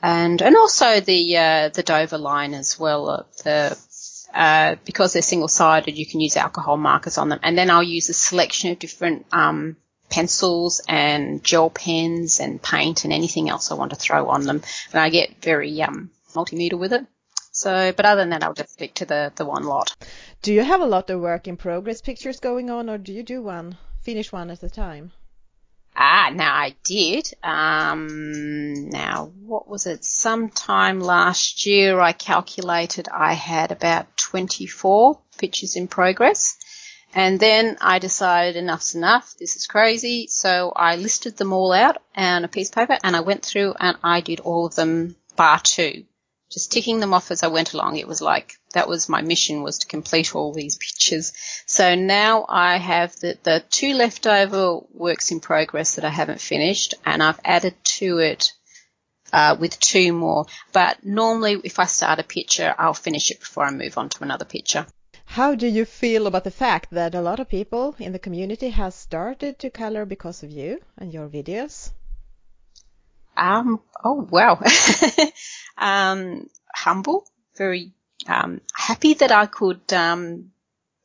and 0.01 0.41
and 0.41 0.55
also 0.57 0.99
the 0.99 1.37
uh, 1.37 1.69
the 1.69 1.83
Dover 1.83 2.17
line 2.17 2.55
as 2.55 2.79
well. 2.79 3.27
The 3.43 3.77
uh, 4.33 4.75
because 4.85 5.13
they're 5.13 5.21
single 5.21 5.47
sided, 5.47 5.97
you 5.97 6.07
can 6.07 6.19
use 6.19 6.35
alcohol 6.35 6.77
markers 6.77 7.19
on 7.19 7.29
them, 7.29 7.39
and 7.43 7.55
then 7.55 7.69
I'll 7.69 7.83
use 7.83 8.09
a 8.09 8.13
selection 8.13 8.71
of 8.71 8.79
different 8.79 9.27
um, 9.31 9.77
pencils 10.11 10.81
and 10.87 11.43
gel 11.43 11.69
pens 11.69 12.39
and 12.39 12.61
paint 12.61 13.03
and 13.03 13.13
anything 13.13 13.49
else 13.49 13.71
I 13.71 13.75
want 13.75 13.91
to 13.91 13.95
throw 13.95 14.27
on 14.27 14.43
them. 14.43 14.61
And 14.91 15.01
I 15.01 15.09
get 15.09 15.41
very 15.41 15.81
um, 15.81 16.11
multimedia 16.33 16.77
with 16.77 16.93
it. 16.93 17.05
So, 17.51 17.91
but 17.91 18.05
other 18.05 18.21
than 18.21 18.29
that, 18.29 18.43
I'll 18.43 18.53
just 18.53 18.73
stick 18.73 18.93
to 18.95 19.05
the, 19.05 19.31
the 19.35 19.45
one 19.45 19.63
lot. 19.63 19.95
Do 20.41 20.53
you 20.53 20.63
have 20.63 20.81
a 20.81 20.85
lot 20.85 21.09
of 21.09 21.19
work 21.19 21.47
in 21.47 21.57
progress 21.57 22.01
pictures 22.01 22.39
going 22.39 22.69
on, 22.69 22.89
or 22.89 22.97
do 22.97 23.11
you 23.11 23.23
do 23.23 23.41
one, 23.41 23.77
finish 24.03 24.31
one 24.31 24.49
at 24.49 24.63
a 24.63 24.69
time? 24.69 25.11
Ah, 25.95 26.31
now 26.33 26.55
I 26.55 26.73
did. 26.85 27.33
Um, 27.43 28.89
now, 28.89 29.33
what 29.41 29.67
was 29.67 29.85
it? 29.85 30.05
Sometime 30.05 31.01
last 31.01 31.65
year, 31.65 31.99
I 31.99 32.13
calculated 32.13 33.09
I 33.09 33.33
had 33.33 33.71
about 33.71 34.15
24 34.15 35.19
pictures 35.37 35.75
in 35.75 35.87
progress. 35.87 36.55
And 37.13 37.39
then 37.39 37.77
I 37.81 37.99
decided 37.99 38.55
enough's 38.55 38.95
enough. 38.95 39.35
This 39.37 39.55
is 39.55 39.67
crazy. 39.67 40.27
So 40.27 40.71
I 40.75 40.95
listed 40.95 41.37
them 41.37 41.51
all 41.51 41.73
out 41.73 41.97
on 42.15 42.45
a 42.45 42.47
piece 42.47 42.69
of 42.69 42.75
paper 42.75 42.97
and 43.03 43.15
I 43.15 43.21
went 43.21 43.45
through 43.45 43.75
and 43.79 43.97
I 44.03 44.21
did 44.21 44.39
all 44.39 44.65
of 44.65 44.75
them 44.75 45.15
bar 45.35 45.59
two. 45.59 46.05
Just 46.49 46.71
ticking 46.71 46.99
them 46.99 47.13
off 47.13 47.31
as 47.31 47.43
I 47.43 47.47
went 47.47 47.73
along. 47.73 47.97
It 47.97 48.07
was 48.07 48.21
like 48.21 48.55
that 48.73 48.87
was 48.87 49.09
my 49.09 49.21
mission 49.21 49.63
was 49.63 49.79
to 49.79 49.87
complete 49.87 50.35
all 50.35 50.53
these 50.53 50.77
pictures. 50.77 51.33
So 51.65 51.95
now 51.95 52.45
I 52.47 52.77
have 52.77 53.15
the, 53.17 53.37
the 53.43 53.63
two 53.69 53.93
leftover 53.93 54.79
works 54.93 55.31
in 55.31 55.39
progress 55.39 55.95
that 55.95 56.05
I 56.05 56.09
haven't 56.09 56.41
finished 56.41 56.93
and 57.05 57.21
I've 57.23 57.39
added 57.43 57.75
to 57.97 58.19
it 58.19 58.51
uh, 59.33 59.55
with 59.59 59.79
two 59.79 60.11
more. 60.13 60.45
But 60.73 61.05
normally 61.05 61.59
if 61.63 61.79
I 61.79 61.85
start 61.85 62.19
a 62.19 62.23
picture, 62.23 62.73
I'll 62.77 62.93
finish 62.93 63.31
it 63.31 63.39
before 63.39 63.65
I 63.65 63.71
move 63.71 63.97
on 63.97 64.09
to 64.09 64.23
another 64.23 64.45
picture. 64.45 64.85
How 65.31 65.55
do 65.55 65.65
you 65.65 65.85
feel 65.85 66.27
about 66.27 66.43
the 66.43 66.51
fact 66.51 66.89
that 66.91 67.15
a 67.15 67.21
lot 67.21 67.39
of 67.39 67.47
people 67.47 67.95
in 67.97 68.11
the 68.11 68.19
community 68.19 68.69
has 68.71 68.93
started 68.95 69.59
to 69.59 69.69
color 69.69 70.03
because 70.03 70.43
of 70.43 70.51
you 70.51 70.81
and 70.97 71.13
your 71.13 71.29
videos? 71.29 71.91
Um, 73.37 73.79
oh 74.03 74.27
wow. 74.29 74.61
um, 75.77 76.49
humble, 76.75 77.25
very 77.55 77.93
um, 78.27 78.59
happy 78.75 79.13
that 79.13 79.31
I 79.31 79.45
could 79.45 79.93
um, 79.93 80.51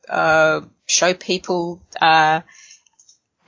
uh, 0.09 0.59
show 0.85 1.13
people 1.13 1.81
uh, 2.01 2.41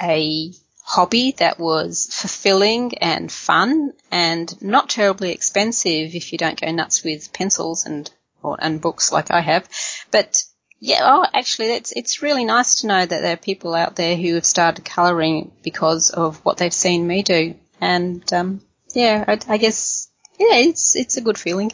a 0.02 0.54
hobby 0.86 1.34
that 1.40 1.60
was 1.60 2.08
fulfilling 2.10 2.98
and 3.00 3.30
fun 3.30 3.92
and 4.12 4.62
not 4.62 4.88
terribly 4.88 5.34
expensive 5.34 6.16
if 6.16 6.32
you 6.32 6.38
don't 6.38 6.62
go 6.62 6.72
nuts 6.72 7.04
with 7.04 7.34
pencils 7.34 7.86
and 7.86 8.10
or, 8.42 8.58
and 8.62 8.80
books 8.80 9.12
like 9.12 9.32
I 9.32 9.42
have, 9.42 9.68
but 10.12 10.42
yeah, 10.80 11.02
oh, 11.04 11.26
actually, 11.34 11.74
it's 11.74 11.92
it's 11.92 12.22
really 12.22 12.46
nice 12.46 12.76
to 12.76 12.88
know 12.88 13.06
that 13.06 13.22
there 13.22 13.34
are 13.34 13.38
people 13.38 13.76
out 13.76 13.98
there 13.98 14.16
who 14.16 14.36
have 14.36 14.46
started 14.46 14.86
colouring 14.86 15.52
because 15.62 16.10
of 16.10 16.38
what 16.46 16.58
they've 16.58 16.74
seen 16.74 17.06
me 17.06 17.22
do, 17.22 17.56
and 17.82 18.32
um, 18.34 18.62
yeah, 18.94 19.26
I, 19.28 19.40
I, 19.48 19.58
guess 19.58 20.10
yeah, 20.40 20.56
it's 20.56 20.96
it's 20.96 21.18
a 21.18 21.22
good 21.22 21.38
feeling. 21.38 21.72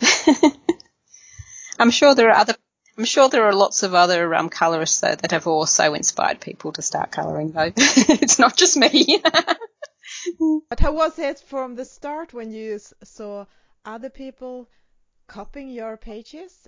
I'm 1.79 1.91
sure 1.91 2.15
there 2.15 2.29
are 2.29 2.37
other. 2.37 2.55
I'm 2.97 3.05
sure 3.05 3.29
there 3.29 3.45
are 3.45 3.53
lots 3.53 3.83
of 3.83 3.93
other 3.93 4.33
um, 4.33 4.49
colorists 4.49 5.01
though 5.01 5.15
that 5.15 5.31
have 5.31 5.45
also 5.45 5.93
inspired 5.93 6.39
people 6.39 6.71
to 6.71 6.81
start 6.81 7.11
colouring 7.11 7.51
though. 7.51 7.71
it's 7.77 8.39
not 8.39 8.57
just 8.57 8.75
me. 8.75 9.21
but 10.69 10.79
how 10.79 10.93
was 10.93 11.19
it 11.19 11.39
from 11.39 11.75
the 11.75 11.85
start 11.85 12.33
when 12.33 12.51
you 12.51 12.79
saw 13.03 13.45
other 13.83 14.09
people 14.09 14.67
copying 15.27 15.69
your 15.69 15.97
pages 15.97 16.67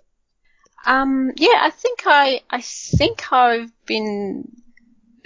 um, 0.87 1.33
yeah, 1.35 1.59
I 1.61 1.69
think 1.69 2.03
I, 2.05 2.41
I 2.49 2.61
think 2.61 3.31
I've 3.31 3.71
been 3.85 4.49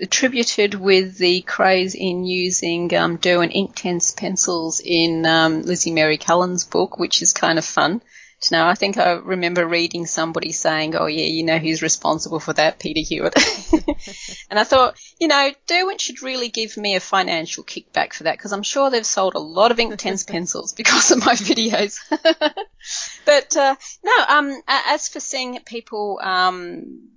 attributed 0.02 0.74
with 0.74 1.18
the 1.20 1.42
craze 1.42 1.94
in 1.94 2.26
using 2.26 2.94
um, 2.96 3.18
Derwent 3.18 3.54
Inktense 3.54 4.18
pencils 4.18 4.82
in 4.84 5.26
um, 5.28 5.62
Lizzie 5.62 5.92
Mary 5.92 6.18
Cullen's 6.18 6.66
book, 6.66 6.98
which 6.98 7.22
is 7.22 7.32
kind 7.32 7.60
of 7.60 7.64
fun 7.64 8.02
to 8.42 8.54
know. 8.54 8.66
I 8.66 8.76
think 8.76 8.98
I 8.98 9.14
remember 9.14 9.66
reading 9.66 10.06
somebody 10.06 10.52
saying, 10.52 10.96
"Oh 10.96 11.06
yeah, 11.06 11.26
you 11.26 11.44
know 11.44 11.58
who's 11.58 11.82
responsible 11.82 12.40
for 12.40 12.54
that, 12.54 12.80
Peta 12.80 13.00
Hewitt." 13.00 13.36
and 14.50 14.60
I 14.60 14.64
thought, 14.64 14.98
you 15.20 15.28
know, 15.28 15.52
Derwent 15.68 16.02
should 16.02 16.22
really 16.22 16.50
give 16.50 16.76
me 16.78 16.96
a 16.96 17.00
financial 17.00 17.64
kickback 17.64 18.14
for 18.14 18.24
that 18.24 18.38
because 18.38 18.52
I'm 18.52 18.64
sure 18.64 18.90
they've 18.90 19.06
sold 19.06 19.36
a 19.36 19.40
lot 19.40 19.72
of 19.72 19.78
Inktense 19.78 20.28
pencils 20.28 20.74
because 20.74 21.12
of 21.12 21.26
my 21.26 21.34
videos. 21.36 22.00
but 23.26 23.58
uh, 23.58 23.76
no, 24.04 24.26
um, 24.28 24.62
as 24.68 25.08
for 25.08 25.20
seeing 25.20 25.60
people 25.60 26.20
um, 26.22 27.10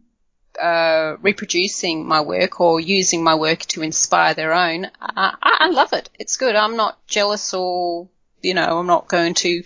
uh, 0.61 1.17
reproducing 1.23 2.07
my 2.07 2.21
work 2.21 2.61
or 2.61 2.81
using 2.81 3.25
my 3.25 3.35
work 3.35 3.61
to 3.61 3.83
inspire 3.83 4.35
their 4.35 4.53
own, 4.53 4.91
I, 5.01 5.35
I 5.43 5.71
love 5.71 5.93
it. 5.95 6.11
It's 6.19 6.37
good. 6.37 6.55
I'm 6.55 6.77
not 6.77 7.07
jealous 7.07 7.55
or 7.55 8.09
you 8.45 8.55
know, 8.55 8.79
I'm 8.79 8.87
not 8.87 9.09
going 9.09 9.35
to 9.35 9.63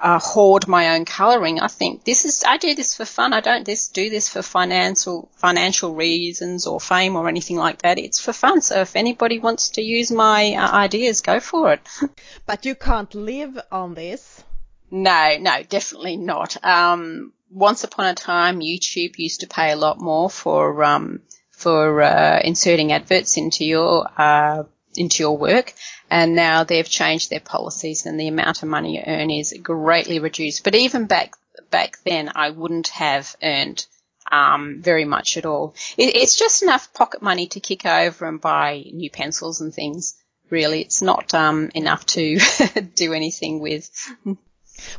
uh, 0.00 0.18
hoard 0.18 0.68
my 0.68 0.96
own 0.96 1.04
colouring. 1.04 1.60
I 1.60 1.68
think 1.68 2.04
this 2.04 2.24
is 2.24 2.44
I 2.46 2.56
do 2.56 2.74
this 2.74 2.94
for 2.94 3.04
fun. 3.04 3.32
I 3.32 3.40
don't 3.40 3.64
just 3.66 3.94
do 3.94 4.10
this 4.10 4.28
for 4.28 4.42
financial 4.42 5.30
financial 5.36 5.94
reasons 5.94 6.66
or 6.66 6.80
fame 6.80 7.16
or 7.16 7.28
anything 7.28 7.56
like 7.56 7.82
that. 7.82 7.98
It's 7.98 8.20
for 8.20 8.32
fun. 8.32 8.60
So 8.60 8.80
if 8.80 8.96
anybody 8.96 9.38
wants 9.38 9.70
to 9.70 9.82
use 9.82 10.10
my 10.10 10.54
uh, 10.54 10.70
ideas, 10.72 11.20
go 11.20 11.40
for 11.40 11.72
it. 11.72 11.80
but 12.46 12.64
you 12.64 12.74
can't 12.74 13.14
live 13.14 13.58
on 13.70 13.94
this. 13.94 14.42
No, 14.90 15.36
no, 15.40 15.62
definitely 15.62 16.16
not. 16.16 16.62
Um, 16.64 17.32
once 17.50 17.84
upon 17.84 18.06
a 18.06 18.14
time, 18.14 18.60
YouTube 18.60 19.16
used 19.16 19.40
to 19.40 19.46
pay 19.46 19.72
a 19.72 19.76
lot 19.76 20.00
more 20.00 20.28
for 20.28 20.84
um, 20.84 21.22
for 21.50 22.02
uh, 22.02 22.40
inserting 22.44 22.92
adverts 22.92 23.36
into 23.36 23.64
your 23.64 24.06
uh, 24.18 24.64
into 24.96 25.22
your 25.22 25.36
work 25.36 25.72
and 26.14 26.36
now 26.36 26.62
they've 26.62 26.88
changed 26.88 27.28
their 27.28 27.40
policies 27.40 28.06
and 28.06 28.20
the 28.20 28.28
amount 28.28 28.62
of 28.62 28.68
money 28.68 28.98
you 28.98 29.02
earn 29.04 29.32
is 29.32 29.52
greatly 29.60 30.20
reduced. 30.20 30.62
But 30.62 30.76
even 30.76 31.06
back 31.06 31.34
back 31.70 31.98
then, 32.04 32.30
I 32.36 32.50
wouldn't 32.50 32.86
have 32.88 33.34
earned 33.42 33.84
um, 34.30 34.80
very 34.80 35.04
much 35.04 35.36
at 35.36 35.44
all. 35.44 35.74
It, 35.98 36.14
it's 36.14 36.36
just 36.36 36.62
enough 36.62 36.94
pocket 36.94 37.20
money 37.20 37.48
to 37.48 37.58
kick 37.58 37.84
over 37.84 38.28
and 38.28 38.40
buy 38.40 38.84
new 38.92 39.10
pencils 39.10 39.60
and 39.60 39.74
things. 39.74 40.14
Really, 40.50 40.82
it's 40.82 41.02
not 41.02 41.34
um, 41.34 41.72
enough 41.74 42.06
to 42.06 42.38
do 42.94 43.12
anything 43.12 43.58
with. 43.58 43.90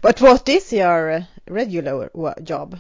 But 0.01 0.19
what 0.19 0.49
is 0.49 0.73
your 0.73 1.25
regular 1.47 2.11
job? 2.43 2.77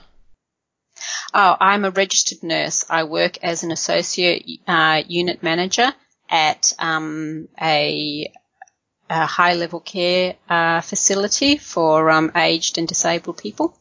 Oh, 1.33 1.55
I'm 1.57 1.85
a 1.85 1.91
registered 1.91 2.43
nurse. 2.43 2.83
I 2.89 3.05
work 3.05 3.37
as 3.41 3.63
an 3.63 3.71
associate 3.71 4.45
uh, 4.67 5.03
unit 5.07 5.41
manager 5.41 5.93
at 6.29 6.73
um, 6.79 7.47
a, 7.61 8.31
a, 9.09 9.25
high 9.25 9.53
level 9.53 9.79
care 9.79 10.35
uh, 10.49 10.81
facility 10.81 11.57
for 11.57 12.09
um, 12.09 12.31
aged 12.35 12.77
and 12.77 12.87
disabled 12.87 13.37
people. 13.37 13.77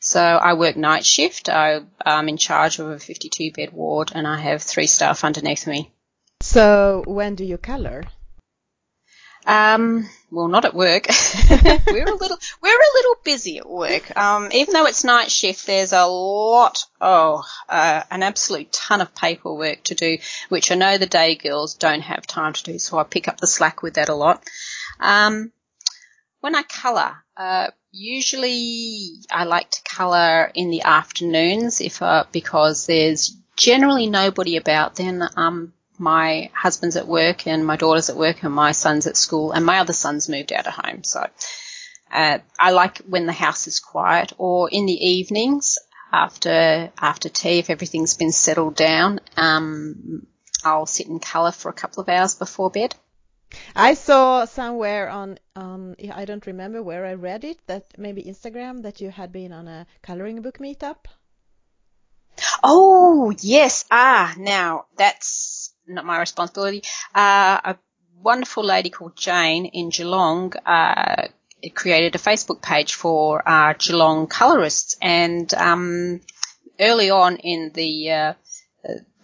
So 0.00 0.20
I 0.20 0.54
work 0.54 0.76
night 0.76 1.04
shift. 1.04 1.48
I, 1.48 1.80
am 2.04 2.28
in 2.28 2.36
charge 2.36 2.78
of 2.78 2.88
a 2.88 2.98
52 2.98 3.52
bed 3.52 3.72
ward 3.72 4.12
and 4.14 4.26
I 4.26 4.38
have 4.38 4.62
three 4.62 4.86
staff 4.86 5.24
underneath 5.24 5.66
me. 5.66 5.92
So 6.40 7.02
when 7.06 7.34
do 7.34 7.44
you 7.44 7.58
colour? 7.58 8.04
Um, 9.48 10.06
well, 10.30 10.48
not 10.48 10.66
at 10.66 10.74
work. 10.74 11.06
we're 11.50 12.06
a 12.06 12.14
little 12.14 12.36
we're 12.62 12.80
a 12.80 12.94
little 12.94 13.14
busy 13.24 13.56
at 13.56 13.68
work. 13.68 14.14
Um, 14.14 14.50
even 14.52 14.74
though 14.74 14.84
it's 14.84 15.04
night 15.04 15.30
shift, 15.30 15.66
there's 15.66 15.94
a 15.94 16.04
lot, 16.04 16.84
oh, 17.00 17.42
uh, 17.66 18.02
an 18.10 18.22
absolute 18.22 18.70
ton 18.70 19.00
of 19.00 19.14
paperwork 19.14 19.84
to 19.84 19.94
do, 19.94 20.18
which 20.50 20.70
I 20.70 20.74
know 20.74 20.98
the 20.98 21.06
day 21.06 21.34
girls 21.34 21.76
don't 21.76 22.02
have 22.02 22.26
time 22.26 22.52
to 22.52 22.62
do. 22.62 22.78
So 22.78 22.98
I 22.98 23.04
pick 23.04 23.26
up 23.26 23.38
the 23.40 23.46
slack 23.46 23.82
with 23.82 23.94
that 23.94 24.10
a 24.10 24.14
lot. 24.14 24.44
Um, 25.00 25.50
when 26.40 26.54
I 26.54 26.62
colour, 26.62 27.16
uh, 27.34 27.68
usually 27.90 29.12
I 29.30 29.44
like 29.44 29.70
to 29.70 29.82
colour 29.82 30.52
in 30.54 30.70
the 30.70 30.82
afternoons 30.82 31.80
if 31.80 32.02
uh, 32.02 32.24
because 32.32 32.84
there's 32.84 33.34
generally 33.56 34.08
nobody 34.08 34.58
about. 34.58 34.96
Then 34.96 35.26
um, 35.36 35.72
my 35.98 36.50
husband's 36.54 36.96
at 36.96 37.06
work 37.08 37.46
and 37.46 37.66
my 37.66 37.76
daughter's 37.76 38.10
at 38.10 38.16
work 38.16 38.42
and 38.42 38.54
my 38.54 38.72
son's 38.72 39.06
at 39.06 39.16
school 39.16 39.52
and 39.52 39.64
my 39.64 39.78
other 39.80 39.92
son's 39.92 40.28
moved 40.28 40.52
out 40.52 40.66
of 40.66 40.74
home. 40.74 41.04
So 41.04 41.26
uh, 42.12 42.38
I 42.58 42.70
like 42.70 42.98
when 42.98 43.26
the 43.26 43.32
house 43.32 43.66
is 43.66 43.80
quiet 43.80 44.32
or 44.38 44.70
in 44.70 44.86
the 44.86 44.92
evenings 44.92 45.78
after 46.12 46.90
after 47.00 47.28
tea 47.28 47.58
if 47.58 47.70
everything's 47.70 48.14
been 48.14 48.32
settled 48.32 48.76
down. 48.76 49.20
Um, 49.36 50.26
I'll 50.64 50.86
sit 50.86 51.08
and 51.08 51.20
colour 51.20 51.52
for 51.52 51.68
a 51.68 51.74
couple 51.74 52.02
of 52.02 52.08
hours 52.08 52.34
before 52.34 52.70
bed. 52.70 52.94
I 53.74 53.94
saw 53.94 54.44
somewhere 54.44 55.08
on 55.08 55.38
um 55.56 55.94
I 56.12 56.24
don't 56.24 56.46
remember 56.46 56.82
where 56.82 57.06
I 57.06 57.14
read 57.14 57.44
it 57.44 57.58
that 57.66 57.84
maybe 57.96 58.22
Instagram 58.22 58.82
that 58.82 59.00
you 59.00 59.10
had 59.10 59.32
been 59.32 59.52
on 59.52 59.68
a 59.68 59.86
coloring 60.02 60.42
book 60.42 60.58
meetup. 60.58 61.06
Oh 62.62 63.32
yes, 63.40 63.84
ah 63.90 64.34
now 64.36 64.86
that's 64.96 65.57
not 65.88 66.04
my 66.04 66.18
responsibility. 66.18 66.82
Uh, 67.14 67.60
a 67.64 67.76
wonderful 68.20 68.64
lady 68.64 68.90
called 68.90 69.16
Jane 69.16 69.66
in 69.66 69.90
Geelong 69.90 70.52
uh, 70.66 71.28
created 71.74 72.14
a 72.14 72.18
Facebook 72.18 72.62
page 72.62 72.94
for 72.94 73.42
uh, 73.48 73.74
Geelong 73.78 74.26
colorists, 74.26 74.96
and 75.00 75.52
um, 75.54 76.20
early 76.78 77.10
on 77.10 77.36
in 77.36 77.72
the, 77.74 78.10
uh, 78.12 78.32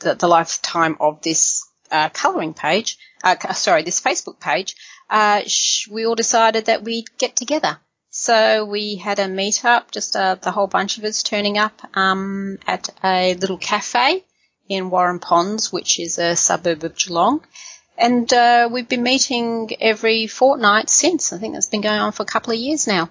the, 0.00 0.14
the 0.14 0.28
lifetime 0.28 0.96
of 1.00 1.22
this 1.22 1.66
uh, 1.90 2.08
colouring 2.08 2.54
page, 2.54 2.98
uh, 3.22 3.52
sorry, 3.52 3.82
this 3.82 4.00
Facebook 4.00 4.40
page, 4.40 4.74
uh, 5.10 5.42
we 5.90 6.06
all 6.06 6.14
decided 6.14 6.66
that 6.66 6.82
we'd 6.82 7.06
get 7.18 7.36
together. 7.36 7.78
So 8.10 8.64
we 8.64 8.96
had 8.96 9.18
a 9.18 9.26
meetup, 9.26 9.90
just 9.90 10.14
uh, 10.14 10.36
the 10.36 10.52
whole 10.52 10.68
bunch 10.68 10.98
of 10.98 11.04
us 11.04 11.22
turning 11.22 11.58
up 11.58 11.80
um, 11.96 12.58
at 12.66 12.88
a 13.02 13.34
little 13.34 13.58
cafe 13.58 14.24
in 14.68 14.90
Waurn 14.90 15.20
Ponds, 15.20 15.72
which 15.72 15.98
is 16.00 16.18
a 16.18 16.36
suburb 16.36 16.84
of 16.84 16.96
Geelong. 16.96 17.44
And 17.96 18.32
uh, 18.32 18.68
we've 18.72 18.88
been 18.88 19.02
meeting 19.02 19.70
every 19.80 20.26
fortnight 20.26 20.90
since. 20.90 21.32
I 21.32 21.38
think 21.38 21.54
that's 21.54 21.68
been 21.68 21.80
going 21.80 22.00
on 22.00 22.12
for 22.12 22.24
a 22.24 22.26
couple 22.26 22.52
of 22.52 22.58
years 22.58 22.86
now. 22.86 23.10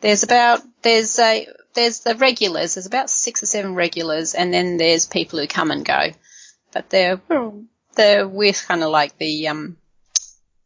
There's 0.00 0.22
about 0.22 0.62
there's 0.82 1.18
a 1.18 1.46
there's 1.74 2.00
the 2.00 2.14
regulars. 2.14 2.74
There's 2.74 2.86
about 2.86 3.10
six 3.10 3.42
or 3.42 3.46
seven 3.46 3.74
regulars, 3.74 4.34
and 4.34 4.52
then 4.52 4.76
there's 4.76 5.06
people 5.06 5.38
who 5.38 5.46
come 5.46 5.70
and 5.70 5.84
go. 5.84 6.10
But 6.72 6.90
they're 6.90 7.20
they're 7.94 8.28
we're 8.28 8.52
kind 8.52 8.82
of 8.82 8.90
like 8.90 9.16
the 9.18 9.48
um 9.48 9.76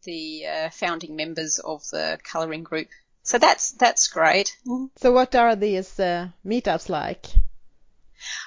the 0.05 0.47
uh, 0.47 0.71
founding 0.71 1.17
members 1.17 1.59
of 1.59 1.89
the 1.91 2.19
colouring 2.25 2.63
group. 2.63 2.89
So 3.23 3.39
that's 3.39 3.73
that's 3.73 4.09
great. 4.09 4.57
So 4.97 5.13
what 5.13 5.35
are 5.35 5.55
these 5.55 6.01
uh, 6.01 6.29
meetups 6.47 6.89
like? 6.89 7.27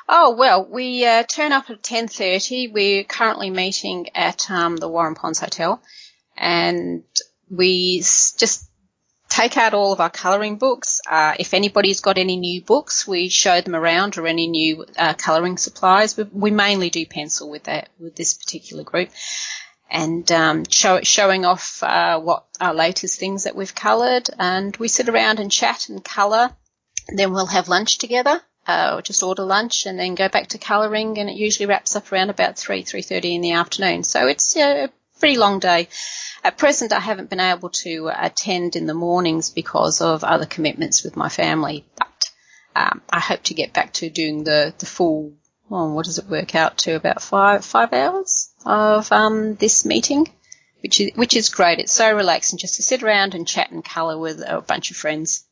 Oh 0.07 0.35
well, 0.35 0.65
we 0.69 1.05
uh, 1.05 1.23
turn 1.23 1.51
up 1.51 1.69
at 1.69 1.83
ten 1.83 2.07
thirty. 2.07 2.67
We're 2.67 3.03
currently 3.03 3.49
meeting 3.49 4.09
at 4.15 4.49
um, 4.49 4.77
the 4.77 4.89
Waurn 4.89 5.15
Ponds 5.15 5.39
Hotel, 5.39 5.81
and 6.37 7.03
we 7.49 7.99
just 7.99 8.69
take 9.29 9.55
out 9.55 9.73
all 9.73 9.93
of 9.93 10.01
our 10.01 10.09
colouring 10.09 10.57
books. 10.57 10.99
Uh, 11.09 11.33
if 11.39 11.53
anybody's 11.53 12.01
got 12.01 12.17
any 12.17 12.35
new 12.35 12.61
books, 12.61 13.07
we 13.07 13.29
show 13.29 13.61
them 13.61 13.75
around 13.75 14.17
or 14.17 14.27
any 14.27 14.47
new 14.47 14.85
uh, 14.97 15.13
colouring 15.13 15.57
supplies. 15.57 16.17
We, 16.17 16.23
we, 16.25 16.51
mainly 16.51 16.89
do 16.89 17.05
pencil 17.05 17.49
with 17.49 17.63
that 17.63 17.89
with 17.97 18.15
this 18.15 18.33
particular 18.33 18.83
group, 18.83 19.09
and 19.89 20.29
um, 20.31 20.65
show, 20.69 21.01
showing 21.01 21.45
off 21.45 21.81
uh, 21.81 22.19
what 22.19 22.45
our 22.59 22.73
latest 22.73 23.19
things 23.19 23.45
that 23.45 23.55
we've 23.55 23.73
coloured. 23.73 24.29
And 24.37 24.75
we 24.77 24.87
sit 24.87 25.09
around 25.09 25.39
and 25.39 25.51
chat 25.51 25.89
and 25.89 26.03
colour. 26.03 26.51
Then 27.07 27.31
we'll 27.31 27.47
have 27.47 27.67
lunch 27.67 27.97
together 27.97 28.41
uh, 28.67 28.95
or 28.95 29.01
just 29.01 29.23
order 29.23 29.43
lunch 29.43 29.85
and 29.85 29.99
then 29.99 30.15
go 30.15 30.29
back 30.29 30.47
to 30.47 30.57
colouring, 30.57 31.17
and 31.17 31.29
it 31.29 31.35
usually 31.35 31.65
wraps 31.65 31.95
up 31.95 32.11
around 32.11 32.29
about 32.29 32.57
three 32.57 32.83
three 32.83 33.01
thirty 33.01 33.35
in 33.35 33.41
the 33.41 33.53
afternoon. 33.53 34.03
So 34.03 34.27
it's 34.27 34.55
a 34.55 34.89
pretty 35.19 35.37
long 35.37 35.59
day. 35.59 35.87
At 36.43 36.57
present, 36.57 36.93
I 36.93 36.99
haven't 36.99 37.29
been 37.29 37.39
able 37.39 37.69
to 37.69 38.11
attend 38.13 38.75
in 38.75 38.87
the 38.87 38.93
mornings 38.93 39.49
because 39.51 40.01
of 40.01 40.23
other 40.23 40.45
commitments 40.45 41.03
with 41.03 41.15
my 41.15 41.29
family, 41.29 41.85
but 41.97 42.31
um, 42.75 43.01
I 43.11 43.19
hope 43.19 43.43
to 43.43 43.53
get 43.53 43.73
back 43.73 43.93
to 43.93 44.09
doing 44.09 44.43
the 44.43 44.73
the 44.77 44.85
full. 44.85 45.33
Well, 45.69 45.93
what 45.93 46.05
does 46.05 46.17
it 46.17 46.25
work 46.25 46.53
out 46.55 46.79
to? 46.79 46.95
About 46.95 47.21
five 47.21 47.63
five 47.63 47.93
hours 47.93 48.51
of 48.65 49.11
um, 49.11 49.55
this 49.55 49.85
meeting, 49.85 50.27
which 50.81 50.99
is 50.99 51.11
which 51.15 51.35
is 51.35 51.49
great. 51.49 51.79
It's 51.79 51.93
so 51.93 52.13
relaxing 52.13 52.59
just 52.59 52.75
to 52.75 52.83
sit 52.83 53.03
around 53.03 53.35
and 53.35 53.47
chat 53.47 53.71
and 53.71 53.85
colour 53.85 54.17
with 54.17 54.41
a 54.45 54.61
bunch 54.61 54.91
of 54.91 54.97
friends. 54.97 55.45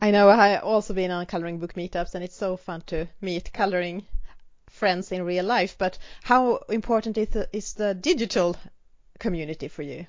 I 0.00 0.10
know 0.10 0.28
I 0.28 0.48
have 0.48 0.64
also 0.64 0.94
been 0.94 1.10
on 1.10 1.26
coloring 1.26 1.58
book 1.58 1.74
meetups 1.74 2.14
and 2.14 2.24
it's 2.24 2.36
so 2.36 2.56
fun 2.56 2.82
to 2.86 3.06
meet 3.20 3.52
coloring 3.52 4.06
friends 4.70 5.12
in 5.12 5.22
real 5.22 5.44
life. 5.44 5.76
But 5.78 5.98
how 6.22 6.56
important 6.68 7.16
is 7.16 7.28
the, 7.28 7.48
is 7.52 7.74
the 7.74 7.94
digital 7.94 8.56
community 9.18 9.68
for 9.68 9.82
you? 9.82 10.06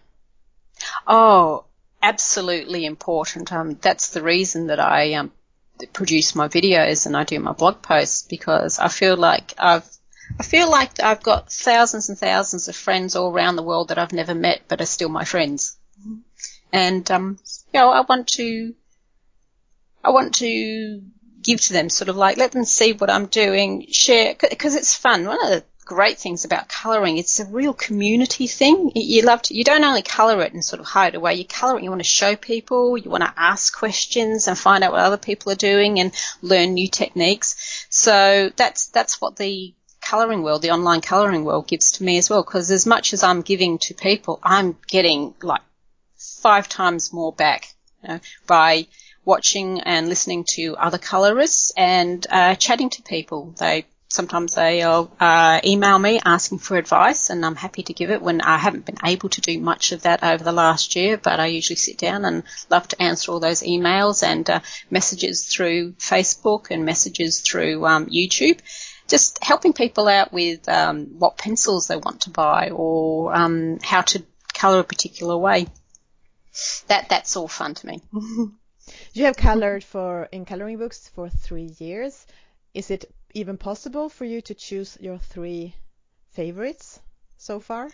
Oh, 1.08 1.66
absolutely 2.02 2.86
important. 2.86 3.52
Um, 3.54 3.76
that's 3.82 4.10
the 4.10 4.22
reason 4.22 4.68
that 4.68 4.80
I 4.80 5.14
um, 5.14 5.32
produce 5.94 6.36
my 6.36 6.48
videos 6.48 7.06
and 7.06 7.16
I 7.16 7.24
do 7.24 7.40
my 7.40 7.54
blog 7.54 7.82
posts 7.82 8.24
because 8.24 8.80
I 8.80 8.88
feel 8.88 9.18
like 9.18 9.54
I've 9.58 9.88
I 10.40 10.44
feel 10.44 10.72
like 10.72 11.00
I've 11.00 11.22
got 11.22 11.52
thousands 11.52 12.10
and 12.10 12.18
thousands 12.18 12.68
of 12.68 12.76
friends 12.76 13.16
all 13.16 13.32
around 13.32 13.58
the 13.58 13.64
world 13.64 13.90
that 13.90 14.00
I've 14.00 14.12
never 14.12 14.34
met 14.34 14.64
but 14.68 14.82
are 14.82 14.88
still 14.88 15.10
my 15.10 15.24
friends. 15.24 15.78
And 16.74 17.10
um, 17.12 17.38
you 17.72 17.80
know, 17.80 17.90
I 17.90 18.02
want 18.02 18.28
to 18.30 18.74
I 20.06 20.12
want 20.12 20.36
to 20.36 21.02
give 21.44 21.62
to 21.62 21.74
them, 21.74 21.90
sort 21.90 22.10
of 22.10 22.16
like 22.16 22.38
let 22.38 22.52
them 22.52 22.66
see 22.66 22.94
what 22.94 23.10
I'm 23.10 23.26
doing, 23.26 23.88
share, 23.92 24.36
because 24.40 24.76
it's 24.76 24.96
fun. 24.96 25.26
One 25.26 25.44
of 25.44 25.50
the 25.50 25.64
great 25.84 26.18
things 26.18 26.46
about 26.46 26.68
colouring, 26.68 27.18
it's 27.18 27.40
a 27.40 27.46
real 27.46 27.74
community 27.74 28.48
thing. 28.48 28.92
You 28.96 29.24
love 29.24 29.42
to, 29.44 29.56
you 29.56 29.64
don't 29.64 29.84
only 29.84 30.02
colour 30.02 30.42
it 30.42 30.54
and 30.54 30.64
sort 30.64 30.80
of 30.80 30.86
hide 30.86 31.16
away, 31.16 31.36
you 31.36 31.46
colour 31.46 31.78
it, 31.78 31.84
you 31.84 31.90
want 31.90 32.02
to 32.02 32.08
show 32.08 32.36
people, 32.36 32.98
you 32.98 33.10
want 33.10 33.24
to 33.24 33.34
ask 33.36 33.76
questions 33.76 34.48
and 34.48 34.58
find 34.58 34.84
out 34.84 34.92
what 34.92 35.02
other 35.02 35.18
people 35.18 35.52
are 35.52 35.56
doing 35.56 36.00
and 36.00 36.12
learn 36.42 36.74
new 36.74 36.88
techniques. 36.88 37.86
So 37.90 38.52
that's, 38.56 38.88
that's 38.88 39.22
what 39.22 39.38
the 39.38 39.74
colouring 40.02 40.44
world, 40.44 40.62
the 40.62 40.72
online 40.72 41.02
colouring 41.02 41.46
world 41.46 41.68
gives 41.68 41.94
to 41.94 42.04
me 42.04 42.18
as 42.18 42.30
well, 42.30 42.44
because 42.44 42.70
as 42.70 42.86
much 42.86 43.14
as 43.14 43.24
I'm 43.24 43.42
giving 43.42 43.80
to 43.80 43.94
people, 43.94 44.40
I'm 44.44 44.78
getting 44.88 45.34
like 45.42 45.62
five 46.16 46.70
times 46.70 47.12
more 47.12 47.34
back 47.34 47.74
you 48.04 48.10
know, 48.10 48.20
by 48.48 48.88
watching 49.26 49.82
and 49.82 50.08
listening 50.08 50.46
to 50.52 50.78
other 50.78 50.98
colorists 50.98 51.72
and 51.76 52.26
uh, 52.30 52.56
chatting 52.56 52.90
to 52.92 53.02
people. 53.02 53.54
They 53.58 53.86
sometimes 54.08 54.56
they'll 54.56 55.12
uh, 55.20 55.60
email 55.66 56.00
me 56.00 56.22
asking 56.24 56.60
for 56.60 56.78
advice, 56.78 57.30
and 57.30 57.46
I'm 57.46 57.56
happy 57.56 57.84
to 57.84 57.94
give 57.94 58.12
it 58.12 58.22
when 58.22 58.40
I 58.42 58.58
haven't 58.58 58.86
been 58.86 59.00
able 59.04 59.30
to 59.30 59.42
do 59.42 59.60
much 59.60 59.92
of 59.92 60.04
that 60.04 60.24
over 60.24 60.44
the 60.44 60.52
last 60.52 60.96
year. 60.96 61.18
But 61.18 61.40
I 61.40 61.48
usually 61.48 61.76
sit 61.76 61.98
down 61.98 62.24
and 62.24 62.44
love 62.70 62.88
to 62.90 63.02
answer 63.02 63.32
all 63.32 63.40
those 63.40 63.62
emails 63.62 64.24
and 64.24 64.50
uh, 64.50 64.60
messages 64.90 65.46
through 65.46 65.94
Facebook 65.94 66.72
and 66.72 66.86
messages 66.86 67.42
through 67.42 67.86
um, 67.86 68.06
YouTube 68.08 68.60
just 69.08 69.44
helping 69.44 69.74
people 69.74 70.08
out 70.08 70.34
with 70.34 70.68
um, 70.68 71.20
what 71.20 71.38
pencils 71.38 71.88
they 71.88 71.96
want 71.96 72.22
to 72.22 72.30
buy 72.30 72.70
or 72.72 73.36
um, 73.36 73.80
how 73.84 74.02
to 74.02 74.24
colour 74.54 74.80
a 74.80 74.84
particular 74.84 75.38
way. 75.38 75.68
That 76.88 77.10
that's 77.10 77.36
all 77.36 77.48
fun 77.48 77.74
to 77.76 77.88
me. 77.88 78.02
you 79.14 79.26
have 79.26 79.38
colored 79.38 79.84
for 79.84 80.28
in 80.32 80.46
coloring 80.46 80.78
books 80.78 81.10
for 81.16 81.30
three 81.30 81.72
years. 81.80 82.26
Is 82.74 82.92
it 82.92 83.12
even 83.34 83.58
possible 83.58 84.10
for 84.10 84.26
you 84.26 84.42
to 84.42 84.54
choose 84.54 84.98
your 85.00 85.18
three 85.18 85.76
favorites 86.32 87.00
so 87.38 87.60
far? 87.60 87.90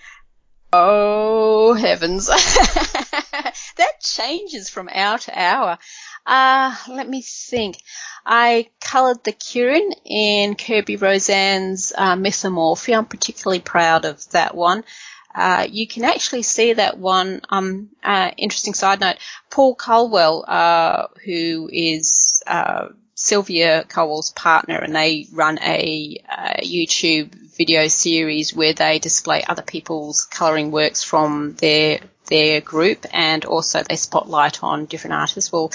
Oh 0.73 1.73
heavens, 1.73 2.27
that 2.27 3.99
changes 4.01 4.69
from 4.69 4.89
hour 4.91 5.17
to 5.17 5.39
hour. 5.39 5.77
Uh, 6.25 6.75
let 6.87 7.09
me 7.09 7.21
think. 7.21 7.77
I 8.25 8.69
coloured 8.79 9.23
the 9.23 9.33
Kirin 9.33 9.91
in 10.05 10.55
Kerby 10.55 11.01
Rosanes' 11.01 11.91
uh, 11.95 12.15
Mythomorphia. 12.15 12.97
I'm 12.97 13.05
particularly 13.05 13.59
proud 13.59 14.05
of 14.05 14.29
that 14.31 14.55
one. 14.55 14.83
Uh, 15.33 15.67
you 15.69 15.87
can 15.87 16.03
actually 16.03 16.43
see 16.43 16.73
that 16.73 16.97
one. 16.97 17.41
Um, 17.49 17.89
uh, 18.03 18.31
interesting 18.37 18.73
side 18.73 18.99
note: 18.99 19.17
Paul 19.49 19.75
Culwell, 19.75 20.43
uh, 20.47 21.07
who 21.25 21.69
is 21.71 22.43
uh, 22.47 22.89
Sylvia 23.15 23.83
Culwell's 23.87 24.31
partner, 24.31 24.77
and 24.77 24.95
they 24.95 25.27
run 25.31 25.59
a 25.61 26.21
uh, 26.29 26.61
YouTube 26.63 27.33
video 27.55 27.87
series 27.87 28.55
where 28.55 28.73
they 28.73 28.99
display 28.99 29.43
other 29.43 29.61
people's 29.61 30.25
colouring 30.25 30.71
works 30.71 31.03
from 31.03 31.55
their 31.55 31.99
their 32.27 32.61
group, 32.61 33.05
and 33.11 33.45
also 33.45 33.83
they 33.83 33.97
spotlight 33.97 34.63
on 34.63 34.85
different 34.85 35.13
artists. 35.13 35.51
Well, 35.51 35.71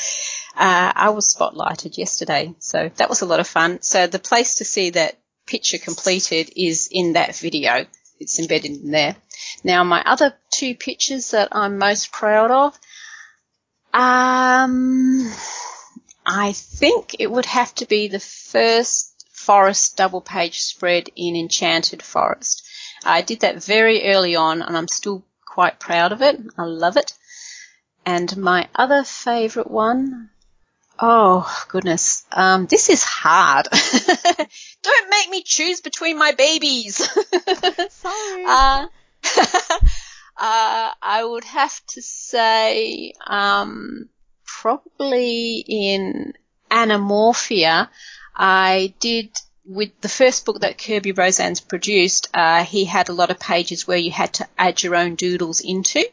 uh, 0.56 0.92
I 0.94 1.10
was 1.10 1.32
spotlighted 1.32 1.98
yesterday, 1.98 2.54
so 2.58 2.90
that 2.96 3.08
was 3.08 3.20
a 3.20 3.26
lot 3.26 3.40
of 3.40 3.46
fun. 3.46 3.82
So 3.82 4.06
the 4.06 4.18
place 4.18 4.56
to 4.56 4.64
see 4.64 4.90
that 4.90 5.18
picture 5.46 5.78
completed 5.78 6.50
is 6.56 6.88
in 6.90 7.12
that 7.12 7.36
video. 7.36 7.86
It's 8.18 8.38
embedded 8.38 8.70
in 8.70 8.90
there. 8.90 9.16
Now, 9.64 9.84
my 9.84 10.02
other 10.04 10.34
two 10.50 10.74
pictures 10.74 11.30
that 11.32 11.48
I'm 11.52 11.78
most 11.78 12.12
proud 12.12 12.50
of, 12.50 12.78
um, 13.92 15.32
I 16.26 16.52
think 16.52 17.16
it 17.18 17.30
would 17.30 17.46
have 17.46 17.74
to 17.76 17.86
be 17.86 18.08
the 18.08 18.20
first 18.20 19.12
forest 19.32 19.96
double 19.96 20.20
page 20.20 20.60
spread 20.60 21.08
in 21.14 21.36
Enchanted 21.36 22.02
Forest. 22.02 22.66
I 23.04 23.22
did 23.22 23.40
that 23.40 23.62
very 23.62 24.08
early 24.10 24.34
on 24.34 24.60
and 24.60 24.76
I'm 24.76 24.88
still 24.88 25.24
quite 25.46 25.78
proud 25.78 26.12
of 26.12 26.22
it. 26.22 26.40
I 26.58 26.64
love 26.64 26.96
it. 26.96 27.12
And 28.04 28.36
my 28.36 28.68
other 28.74 29.04
favourite 29.04 29.70
one, 29.70 30.30
oh 30.98 31.64
goodness, 31.68 32.24
um, 32.32 32.66
this 32.66 32.88
is 32.88 33.02
hard. 33.04 33.68
Don't 34.82 35.10
make 35.10 35.30
me 35.30 35.42
choose 35.42 35.80
between 35.80 36.18
my 36.18 36.32
babies. 36.32 36.96
Sorry. 37.90 38.44
Uh, 38.46 38.86
uh, 40.36 40.90
I 41.02 41.24
would 41.24 41.44
have 41.44 41.84
to 41.88 42.02
say, 42.02 43.12
um, 43.26 44.08
probably 44.44 45.64
in 45.66 46.34
Animorphia, 46.70 47.88
I 48.34 48.94
did 49.00 49.30
with 49.66 50.00
the 50.00 50.08
first 50.08 50.44
book 50.44 50.60
that 50.60 50.78
Kerby 50.78 51.16
Rosanes 51.16 51.60
produced, 51.60 52.28
uh, 52.32 52.64
he 52.64 52.84
had 52.84 53.08
a 53.08 53.12
lot 53.12 53.30
of 53.30 53.40
pages 53.40 53.86
where 53.86 53.98
you 53.98 54.10
had 54.10 54.34
to 54.34 54.48
add 54.56 54.82
your 54.82 54.94
own 54.94 55.16
doodles 55.16 55.60
into. 55.60 56.04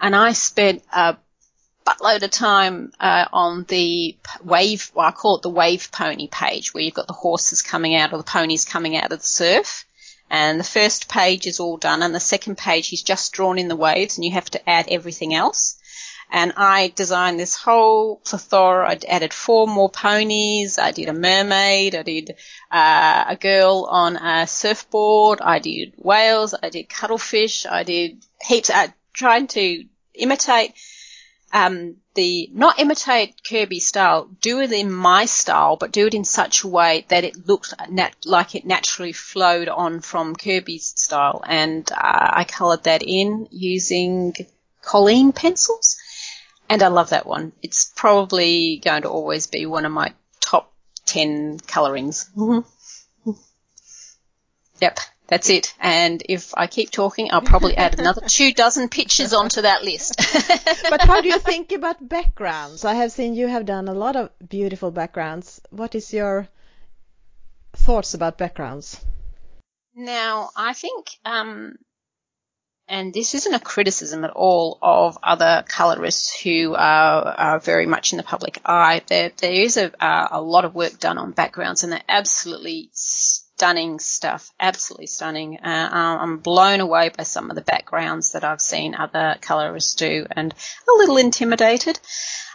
And 0.00 0.14
I 0.14 0.32
spent 0.32 0.82
a 0.92 1.16
buttload 1.86 2.22
of 2.22 2.30
time 2.30 2.92
uh, 3.00 3.26
on 3.32 3.64
the 3.64 4.16
wave, 4.44 4.90
well, 4.94 5.06
I 5.06 5.12
call 5.12 5.36
it 5.36 5.42
the 5.42 5.50
wave 5.50 5.90
pony 5.90 6.28
page, 6.28 6.72
where 6.72 6.82
you've 6.82 6.94
got 6.94 7.06
the 7.06 7.12
horses 7.12 7.62
coming 7.62 7.96
out 7.96 8.12
or 8.12 8.18
the 8.18 8.24
ponies 8.24 8.64
coming 8.64 8.96
out 8.96 9.12
of 9.12 9.18
the 9.18 9.26
surf. 9.26 9.84
And 10.30 10.60
the 10.60 10.64
first 10.64 11.08
page 11.08 11.46
is 11.46 11.58
all 11.58 11.76
done, 11.76 12.02
and 12.02 12.14
the 12.14 12.20
second 12.20 12.56
page 12.56 12.88
he's 12.88 13.02
just 13.02 13.32
drawn 13.32 13.58
in 13.58 13.68
the 13.68 13.76
waves, 13.76 14.16
and 14.16 14.24
you 14.24 14.30
have 14.32 14.50
to 14.50 14.70
add 14.70 14.86
everything 14.88 15.34
else. 15.34 15.76
And 16.30 16.52
I 16.56 16.92
designed 16.94 17.40
this 17.40 17.56
whole 17.56 18.16
plethora. 18.24 18.88
I 18.88 18.98
added 19.08 19.34
four 19.34 19.66
more 19.66 19.90
ponies. 19.90 20.78
I 20.78 20.92
did 20.92 21.08
a 21.08 21.12
mermaid. 21.12 21.96
I 21.96 22.02
did 22.02 22.36
uh, 22.70 23.24
a 23.28 23.36
girl 23.36 23.88
on 23.90 24.16
a 24.16 24.46
surfboard. 24.46 25.40
I 25.40 25.58
did 25.58 25.94
whales. 25.96 26.54
I 26.62 26.70
did 26.70 26.88
cuttlefish. 26.88 27.66
I 27.66 27.82
did 27.82 28.24
heaps. 28.40 28.70
I 28.70 28.94
tried 29.12 29.50
to 29.50 29.84
imitate 30.14 30.74
um, 31.52 31.96
the 32.14 32.48
not 32.52 32.78
imitate 32.78 33.42
Kerby 33.42 33.80
style, 33.80 34.28
do 34.40 34.60
it 34.60 34.72
in 34.72 34.92
my 34.92 35.26
style, 35.26 35.76
but 35.76 35.92
do 35.92 36.06
it 36.06 36.14
in 36.14 36.24
such 36.24 36.62
a 36.62 36.68
way 36.68 37.04
that 37.08 37.24
it 37.24 37.46
looked 37.46 37.74
nat- 37.88 38.16
like 38.24 38.54
it 38.54 38.66
naturally 38.66 39.12
flowed 39.12 39.68
on 39.68 40.00
from 40.00 40.36
Kerby's 40.36 40.92
style. 40.96 41.42
And 41.46 41.90
uh, 41.92 42.30
I 42.32 42.44
coloured 42.44 42.84
that 42.84 43.02
in 43.02 43.48
using 43.50 44.34
Colleen 44.82 45.32
pencils, 45.32 45.96
and 46.68 46.82
I 46.82 46.88
love 46.88 47.10
that 47.10 47.26
one. 47.26 47.52
It's 47.62 47.92
probably 47.96 48.80
going 48.84 49.02
to 49.02 49.08
always 49.10 49.46
be 49.46 49.66
one 49.66 49.84
of 49.86 49.92
my 49.92 50.14
top 50.40 50.72
ten 51.06 51.58
colorings. 51.58 52.30
Mm-hmm. 52.36 53.30
Yep. 54.80 54.98
That's 55.30 55.48
it. 55.48 55.74
And 55.78 56.20
if 56.28 56.52
I 56.56 56.66
keep 56.66 56.90
talking, 56.90 57.28
I'll 57.30 57.40
probably 57.40 57.76
add 57.76 58.00
another 58.00 58.22
two 58.26 58.52
dozen 58.52 58.88
pictures 58.88 59.32
onto 59.32 59.62
that 59.62 59.84
list. 59.84 60.16
but 60.90 61.02
how 61.02 61.20
do 61.20 61.28
you 61.28 61.38
think 61.38 61.70
about 61.70 62.06
backgrounds? 62.06 62.84
I 62.84 62.94
have 62.94 63.12
seen 63.12 63.34
you 63.34 63.46
have 63.46 63.64
done 63.64 63.86
a 63.86 63.94
lot 63.94 64.16
of 64.16 64.30
beautiful 64.46 64.90
backgrounds. 64.90 65.60
What 65.70 65.94
is 65.94 66.12
your 66.12 66.48
thoughts 67.74 68.14
about 68.14 68.38
backgrounds? 68.38 69.00
Now, 69.94 70.50
I 70.56 70.72
think, 70.72 71.06
um, 71.24 71.76
and 72.88 73.14
this 73.14 73.36
isn't 73.36 73.54
a 73.54 73.60
criticism 73.60 74.24
at 74.24 74.30
all 74.30 74.78
of 74.82 75.16
other 75.22 75.64
colorists 75.68 76.40
who 76.42 76.74
are, 76.74 77.22
are 77.22 77.60
very 77.60 77.86
much 77.86 78.12
in 78.12 78.16
the 78.16 78.24
public 78.24 78.60
eye. 78.64 79.02
There, 79.06 79.30
there 79.36 79.52
is 79.52 79.76
a, 79.76 79.92
a 80.00 80.40
lot 80.40 80.64
of 80.64 80.74
work 80.74 80.98
done 80.98 81.18
on 81.18 81.30
backgrounds, 81.30 81.84
and 81.84 81.92
they're 81.92 82.02
absolutely 82.08 82.90
stunning 83.60 83.98
stuff, 83.98 84.50
absolutely 84.58 85.06
stunning. 85.06 85.58
Uh, 85.58 85.88
I'm 85.92 86.38
blown 86.38 86.80
away 86.80 87.10
by 87.10 87.24
some 87.24 87.50
of 87.50 87.56
the 87.56 87.60
backgrounds 87.60 88.32
that 88.32 88.42
I've 88.42 88.62
seen 88.62 88.94
other 88.94 89.36
colorists 89.42 89.96
do, 89.96 90.26
and 90.30 90.54
a 90.88 90.96
little 90.96 91.18
intimidated. 91.18 92.00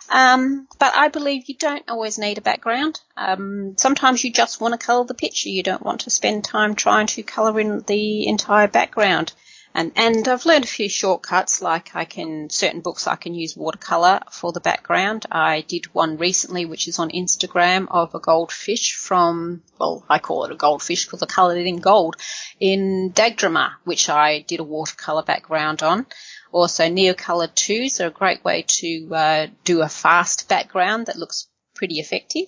Um, 0.10 0.68
but 0.80 0.96
I 0.96 1.10
believe 1.10 1.48
you 1.48 1.58
don't 1.60 1.88
always 1.88 2.18
need 2.18 2.40
a 2.40 2.42
background. 2.42 3.02
Um, 3.16 3.76
sometimes 3.78 4.24
you 4.24 4.34
just 4.34 4.60
want 4.60 4.74
to 4.74 4.84
colour 4.84 5.06
the 5.06 5.14
picture. 5.14 5.50
You 5.50 5.62
don't 5.62 5.86
want 5.86 6.02
to 6.02 6.10
spend 6.10 6.44
time 6.44 6.74
trying 6.74 7.06
to 7.06 7.22
colour 7.22 7.60
in 7.60 7.82
the 7.82 8.28
entire 8.28 8.68
background. 8.68 9.32
And, 9.78 9.92
and 9.98 10.26
I've 10.26 10.46
learned 10.46 10.64
a 10.64 10.68
few 10.68 10.88
shortcuts, 10.88 11.62
like 11.62 11.98
I 11.98 12.06
can, 12.06 12.50
certain 12.50 12.80
books 12.80 13.08
I 13.08 13.18
can 13.18 13.34
use 13.34 13.58
watercolor 13.58 14.22
for 14.32 14.54
the 14.54 14.62
background. 14.62 15.26
I 15.30 15.66
did 15.68 15.94
one 15.94 16.16
recently, 16.16 16.64
which 16.64 16.88
is 16.88 16.98
on 16.98 17.10
Instagram, 17.10 17.88
of 17.92 18.16
a 18.16 18.22
goldfish 18.22 18.96
from, 18.96 19.64
well, 19.78 20.06
I 20.08 20.20
call 20.20 20.46
it 20.46 20.54
a 20.54 20.56
goldfish 20.56 21.04
because 21.04 21.22
I 21.22 21.26
colored 21.26 21.58
it 21.58 21.68
in 21.68 21.82
gold, 21.82 22.16
in 22.58 23.12
Dagdrömmar, 23.14 23.72
which 23.84 24.08
I 24.08 24.40
did 24.48 24.62
a 24.62 24.64
watercolor 24.64 25.24
background 25.24 25.84
on. 25.84 26.06
Also, 26.54 26.86
Neocolor 26.86 27.50
2s 27.50 28.00
are 28.00 28.08
a 28.08 28.12
great 28.12 28.46
way 28.46 28.64
to 28.80 29.14
uh, 29.14 29.48
do 29.66 29.82
a 29.82 29.90
fast 29.90 30.48
background 30.48 31.08
that 31.08 31.18
looks 31.18 31.50
pretty 31.74 32.00
effective. 32.00 32.46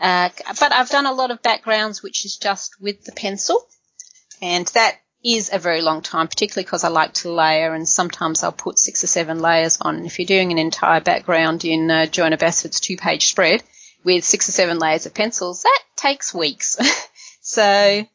Uh, 0.00 0.30
but 0.58 0.72
I've 0.72 0.88
done 0.88 1.04
a 1.04 1.12
lot 1.12 1.30
of 1.30 1.42
backgrounds 1.42 2.02
which 2.02 2.24
is 2.24 2.38
just 2.38 2.80
with 2.80 3.04
the 3.04 3.12
pencil, 3.12 3.68
and 4.40 4.66
that 4.68 4.96
is 5.24 5.50
a 5.52 5.58
very 5.58 5.80
long 5.80 6.02
time, 6.02 6.28
particularly 6.28 6.64
because 6.64 6.84
I 6.84 6.88
like 6.88 7.14
to 7.14 7.32
layer 7.32 7.72
and 7.74 7.88
sometimes 7.88 8.42
I'll 8.42 8.52
put 8.52 8.78
six 8.78 9.02
or 9.02 9.06
seven 9.06 9.38
layers 9.38 9.78
on. 9.80 10.04
If 10.04 10.18
you're 10.18 10.26
doing 10.26 10.52
an 10.52 10.58
entire 10.58 11.00
background 11.00 11.64
in 11.64 11.90
uh, 11.90 12.06
Johanna 12.06 12.36
Basford's 12.36 12.80
two 12.80 12.98
page 12.98 13.28
spread 13.28 13.62
with 14.04 14.24
six 14.24 14.48
or 14.48 14.52
seven 14.52 14.78
layers 14.78 15.06
of 15.06 15.14
pencils, 15.14 15.62
that 15.62 15.80
takes 15.96 16.34
weeks. 16.34 16.76
so 17.40 18.06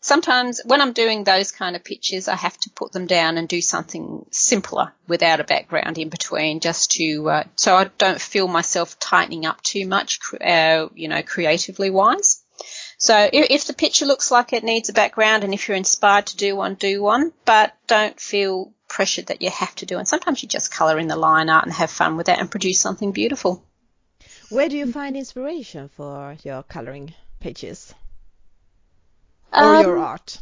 sometimes 0.00 0.60
when 0.66 0.82
I'm 0.82 0.92
doing 0.92 1.24
those 1.24 1.50
kind 1.50 1.76
of 1.76 1.82
pictures, 1.82 2.28
I 2.28 2.36
have 2.36 2.58
to 2.58 2.70
put 2.70 2.92
them 2.92 3.06
down 3.06 3.38
and 3.38 3.48
do 3.48 3.62
something 3.62 4.26
simpler 4.30 4.92
without 5.08 5.40
a 5.40 5.44
background 5.44 5.96
in 5.96 6.10
between, 6.10 6.60
just 6.60 6.92
to 6.92 7.30
uh, 7.30 7.44
so 7.56 7.74
I 7.74 7.84
don't 7.96 8.20
feel 8.20 8.48
myself 8.48 8.98
tightening 8.98 9.46
up 9.46 9.62
too 9.62 9.86
much, 9.86 10.20
uh, 10.40 10.88
you 10.94 11.08
know, 11.08 11.22
creatively 11.22 11.88
wise. 11.88 12.39
So 13.00 13.30
if, 13.32 13.46
if 13.50 13.66
the 13.66 13.72
picture 13.72 14.04
looks 14.04 14.30
like 14.30 14.52
it 14.52 14.62
needs 14.62 14.90
a 14.90 14.92
background 14.92 15.42
and 15.42 15.54
if 15.54 15.66
you're 15.66 15.76
inspired 15.76 16.26
to 16.26 16.36
do 16.36 16.54
one, 16.54 16.74
do 16.74 17.02
one, 17.02 17.32
but 17.46 17.74
don't 17.86 18.20
feel 18.20 18.74
pressured 18.88 19.28
that 19.28 19.40
you 19.40 19.48
have 19.48 19.74
to 19.76 19.86
do 19.86 19.98
it. 19.98 20.06
Sometimes 20.06 20.42
you 20.42 20.48
just 20.50 20.70
colour 20.70 20.98
in 20.98 21.08
the 21.08 21.16
line 21.16 21.48
art 21.48 21.64
and 21.64 21.72
have 21.72 21.90
fun 21.90 22.18
with 22.18 22.26
that 22.26 22.38
and 22.38 22.50
produce 22.50 22.78
something 22.78 23.12
beautiful. 23.12 23.64
Where 24.50 24.68
do 24.68 24.76
you 24.76 24.92
find 24.92 25.16
inspiration 25.16 25.88
for 25.88 26.36
your 26.44 26.62
colouring 26.62 27.14
pages? 27.40 27.94
Or 29.50 29.64
um, 29.64 29.82
your 29.82 29.96
art? 29.96 30.38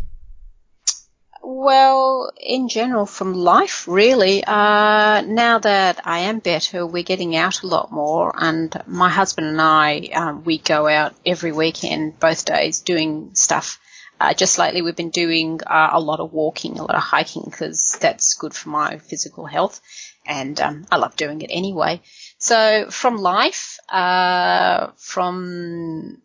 Well, 1.51 2.31
in 2.39 2.69
general, 2.69 3.07
from 3.07 3.33
life, 3.33 3.89
really. 3.89 4.45
Uh, 4.45 5.23
now 5.23 5.59
that 5.61 6.07
I 6.07 6.19
am 6.19 6.41
better, 6.41 6.85
we're 6.85 7.03
getting 7.03 7.37
out 7.37 7.63
a 7.63 7.67
lot 7.67 7.91
more, 7.91 8.35
and 8.37 8.71
my 8.87 9.09
husband 9.09 9.47
and 9.47 9.59
I, 9.59 10.11
um, 10.15 10.45
we 10.45 10.59
go 10.59 10.87
out 10.87 11.15
every 11.25 11.53
weekend, 11.53 12.21
both 12.21 12.45
days, 12.45 12.83
doing 12.83 13.31
stuff. 13.33 13.81
Uh, 14.21 14.35
just 14.35 14.59
lately, 14.59 14.83
we've 14.83 14.95
been 14.95 15.09
doing 15.09 15.61
uh, 15.67 15.89
a 15.93 16.01
lot 16.01 16.21
of 16.21 16.35
walking, 16.35 16.79
a 16.79 16.83
lot 16.83 16.95
of 16.95 17.03
hiking, 17.03 17.45
because 17.47 17.97
that's 17.99 18.35
good 18.35 18.53
for 18.53 18.69
my 18.69 18.99
physical 18.99 19.47
health, 19.47 19.81
and 20.27 20.61
um, 20.61 20.87
I 20.93 20.99
love 20.99 21.17
doing 21.17 21.41
it 21.41 21.51
anyway. 21.51 22.03
So, 22.37 22.91
from 22.91 23.17
life, 23.17 23.79
uh, 23.89 24.89
from 24.99 26.21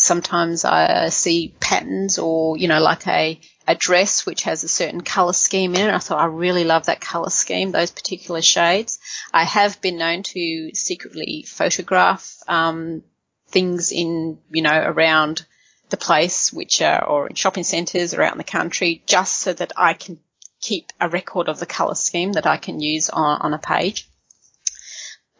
sometimes 0.00 0.64
I 0.64 1.08
see 1.08 1.54
patterns 1.60 2.18
or, 2.18 2.56
you 2.56 2.68
know, 2.68 2.80
like 2.80 3.06
a, 3.06 3.38
a 3.70 3.74
dress 3.76 4.26
which 4.26 4.42
has 4.42 4.64
a 4.64 4.68
certain 4.68 5.00
colour 5.00 5.32
scheme 5.32 5.76
in 5.76 5.86
it. 5.86 5.94
I 5.94 5.98
thought 5.98 6.20
I 6.20 6.24
really 6.24 6.64
love 6.64 6.86
that 6.86 7.00
colour 7.00 7.30
scheme, 7.30 7.70
those 7.70 7.92
particular 7.92 8.42
shades. 8.42 8.98
I 9.32 9.44
have 9.44 9.80
been 9.80 9.96
known 9.96 10.24
to 10.24 10.74
secretly 10.74 11.44
photograph 11.46 12.36
um, 12.48 13.04
things 13.48 13.92
in, 13.92 14.38
you 14.50 14.62
know, 14.62 14.76
around 14.76 15.46
the 15.88 15.96
place, 15.96 16.52
which 16.52 16.82
are, 16.82 17.04
or 17.04 17.28
in 17.28 17.36
shopping 17.36 17.62
centres 17.62 18.12
or 18.12 18.22
out 18.22 18.32
in 18.32 18.38
the 18.38 18.44
country, 18.44 19.04
just 19.06 19.38
so 19.38 19.52
that 19.52 19.70
I 19.76 19.94
can 19.94 20.18
keep 20.60 20.86
a 21.00 21.08
record 21.08 21.48
of 21.48 21.60
the 21.60 21.66
colour 21.66 21.94
scheme 21.94 22.32
that 22.32 22.48
I 22.48 22.56
can 22.56 22.80
use 22.80 23.08
on, 23.08 23.40
on 23.40 23.54
a 23.54 23.58
page 23.58 24.10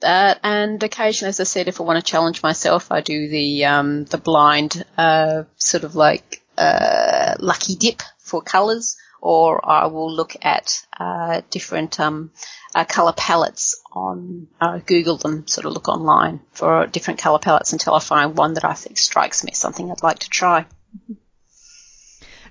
that. 0.01 0.41
And 0.43 0.83
occasionally, 0.83 1.31
as 1.31 1.41
I 1.41 1.45
said, 1.45 1.68
if 1.68 1.81
I 1.81 1.85
want 1.85 2.05
to 2.05 2.11
challenge 2.11 2.43
myself, 2.43 2.91
I 2.91 3.01
do 3.01 3.28
the 3.28 3.64
um, 3.66 4.05
the 4.05 4.18
blind 4.18 4.85
uh, 4.97 5.45
sort 5.57 5.85
of 5.85 5.95
like 5.95 6.43
uh, 6.57 7.19
lucky 7.39 7.74
dip 7.76 8.03
for 8.18 8.43
colours, 8.43 8.97
or 9.20 9.61
I 9.68 9.87
will 9.87 10.12
look 10.12 10.35
at 10.43 10.87
uh, 10.99 11.43
different 11.51 12.01
um, 12.01 12.31
uh, 12.74 12.85
colour 12.85 13.12
palettes 13.12 13.81
on 13.93 14.49
uh, 14.61 14.78
Google 14.78 15.16
them, 15.16 15.47
sort 15.47 15.66
of 15.66 15.72
look 15.72 15.89
online 15.89 16.41
for 16.53 16.87
different 16.87 17.20
colour 17.20 17.39
palettes 17.39 17.72
until 17.72 17.95
I 17.95 18.01
find 18.01 18.37
one 18.37 18.55
that 18.55 18.64
I 18.64 18.74
think 18.74 18.99
strikes 18.99 19.45
me 19.45 19.53
as 19.53 19.59
something 19.59 19.91
I'd 19.91 20.03
like 20.03 20.20
to 20.20 20.31
try. 20.31 20.66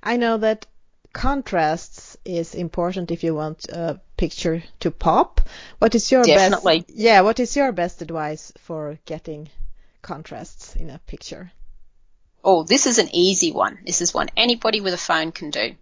I 0.01 0.17
know 0.17 0.37
that 0.37 0.65
contrasts 1.11 2.17
is 2.23 2.55
important 2.55 3.11
if 3.11 3.23
you 3.23 3.33
want 3.33 3.67
a 3.69 3.99
picture 4.15 4.63
to 4.79 4.91
pop. 4.91 5.41
What 5.79 5.95
is 5.95 6.11
your 6.11 6.23
Definitely. 6.23 6.81
best? 6.81 6.91
Yeah, 6.93 7.21
what 7.21 7.39
is 7.39 7.55
your 7.55 7.71
best 7.71 8.01
advice 8.01 8.53
for 8.59 8.99
getting 9.05 9.49
contrasts 10.01 10.75
in 10.75 10.89
a 10.89 10.99
picture? 10.99 11.51
Oh, 12.43 12.63
this 12.63 12.85
is 12.85 12.97
an 12.97 13.09
easy 13.13 13.51
one. 13.51 13.79
This 13.85 14.01
is 14.01 14.13
one 14.13 14.29
anybody 14.37 14.79
with 14.79 14.93
a 14.93 14.97
phone 14.97 15.31
can 15.31 15.49
do. 15.49 15.75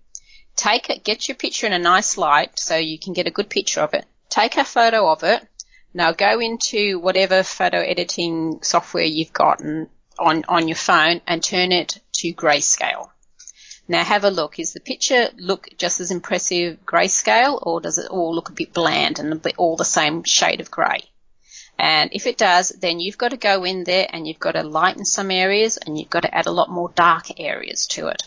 Take 0.55 0.89
it, 0.89 1.03
get 1.03 1.27
your 1.27 1.35
picture 1.35 1.67
in 1.67 1.73
a 1.73 1.79
nice 1.79 2.17
light 2.17 2.57
so 2.57 2.75
you 2.75 2.97
can 2.97 3.13
get 3.13 3.27
a 3.27 3.31
good 3.31 3.49
picture 3.49 3.81
of 3.81 3.93
it. 3.93 4.05
Take 4.29 4.57
a 4.57 4.63
photo 4.63 5.07
of 5.07 5.23
it. 5.23 5.47
Now 5.93 6.11
go 6.13 6.39
into 6.39 6.99
whatever 6.99 7.43
photo 7.43 7.79
editing 7.79 8.59
software 8.63 9.03
you've 9.03 9.33
gotten 9.33 9.89
on, 10.17 10.45
on 10.47 10.67
your 10.67 10.77
phone 10.77 11.21
and 11.27 11.43
turn 11.43 11.71
it 11.71 11.99
to 12.13 12.33
grayscale. 12.33 13.09
Now 13.87 14.03
have 14.03 14.23
a 14.23 14.31
look. 14.31 14.59
Is 14.59 14.73
the 14.73 14.79
picture 14.79 15.29
look 15.37 15.69
just 15.77 15.99
as 15.99 16.11
impressive 16.11 16.79
grayscale 16.85 17.59
or 17.61 17.79
does 17.79 17.99
it 17.99 18.09
all 18.09 18.33
look 18.33 18.49
a 18.49 18.53
bit 18.53 18.73
bland 18.73 19.19
and 19.19 19.31
a 19.31 19.35
bit 19.35 19.55
all 19.57 19.77
the 19.77 19.85
same 19.85 20.23
shade 20.23 20.59
of 20.59 20.71
grey? 20.71 21.03
And 21.79 22.09
if 22.13 22.25
it 22.25 22.37
does, 22.37 22.69
then 22.69 22.99
you've 22.99 23.17
got 23.17 23.29
to 23.29 23.37
go 23.37 23.63
in 23.63 23.83
there 23.83 24.07
and 24.09 24.27
you've 24.27 24.39
got 24.39 24.53
to 24.53 24.63
lighten 24.63 25.05
some 25.05 25.29
areas 25.29 25.77
and 25.77 25.97
you've 25.97 26.09
got 26.09 26.21
to 26.21 26.35
add 26.35 26.47
a 26.47 26.51
lot 26.51 26.69
more 26.69 26.91
dark 26.95 27.39
areas 27.39 27.87
to 27.87 28.07
it. 28.07 28.23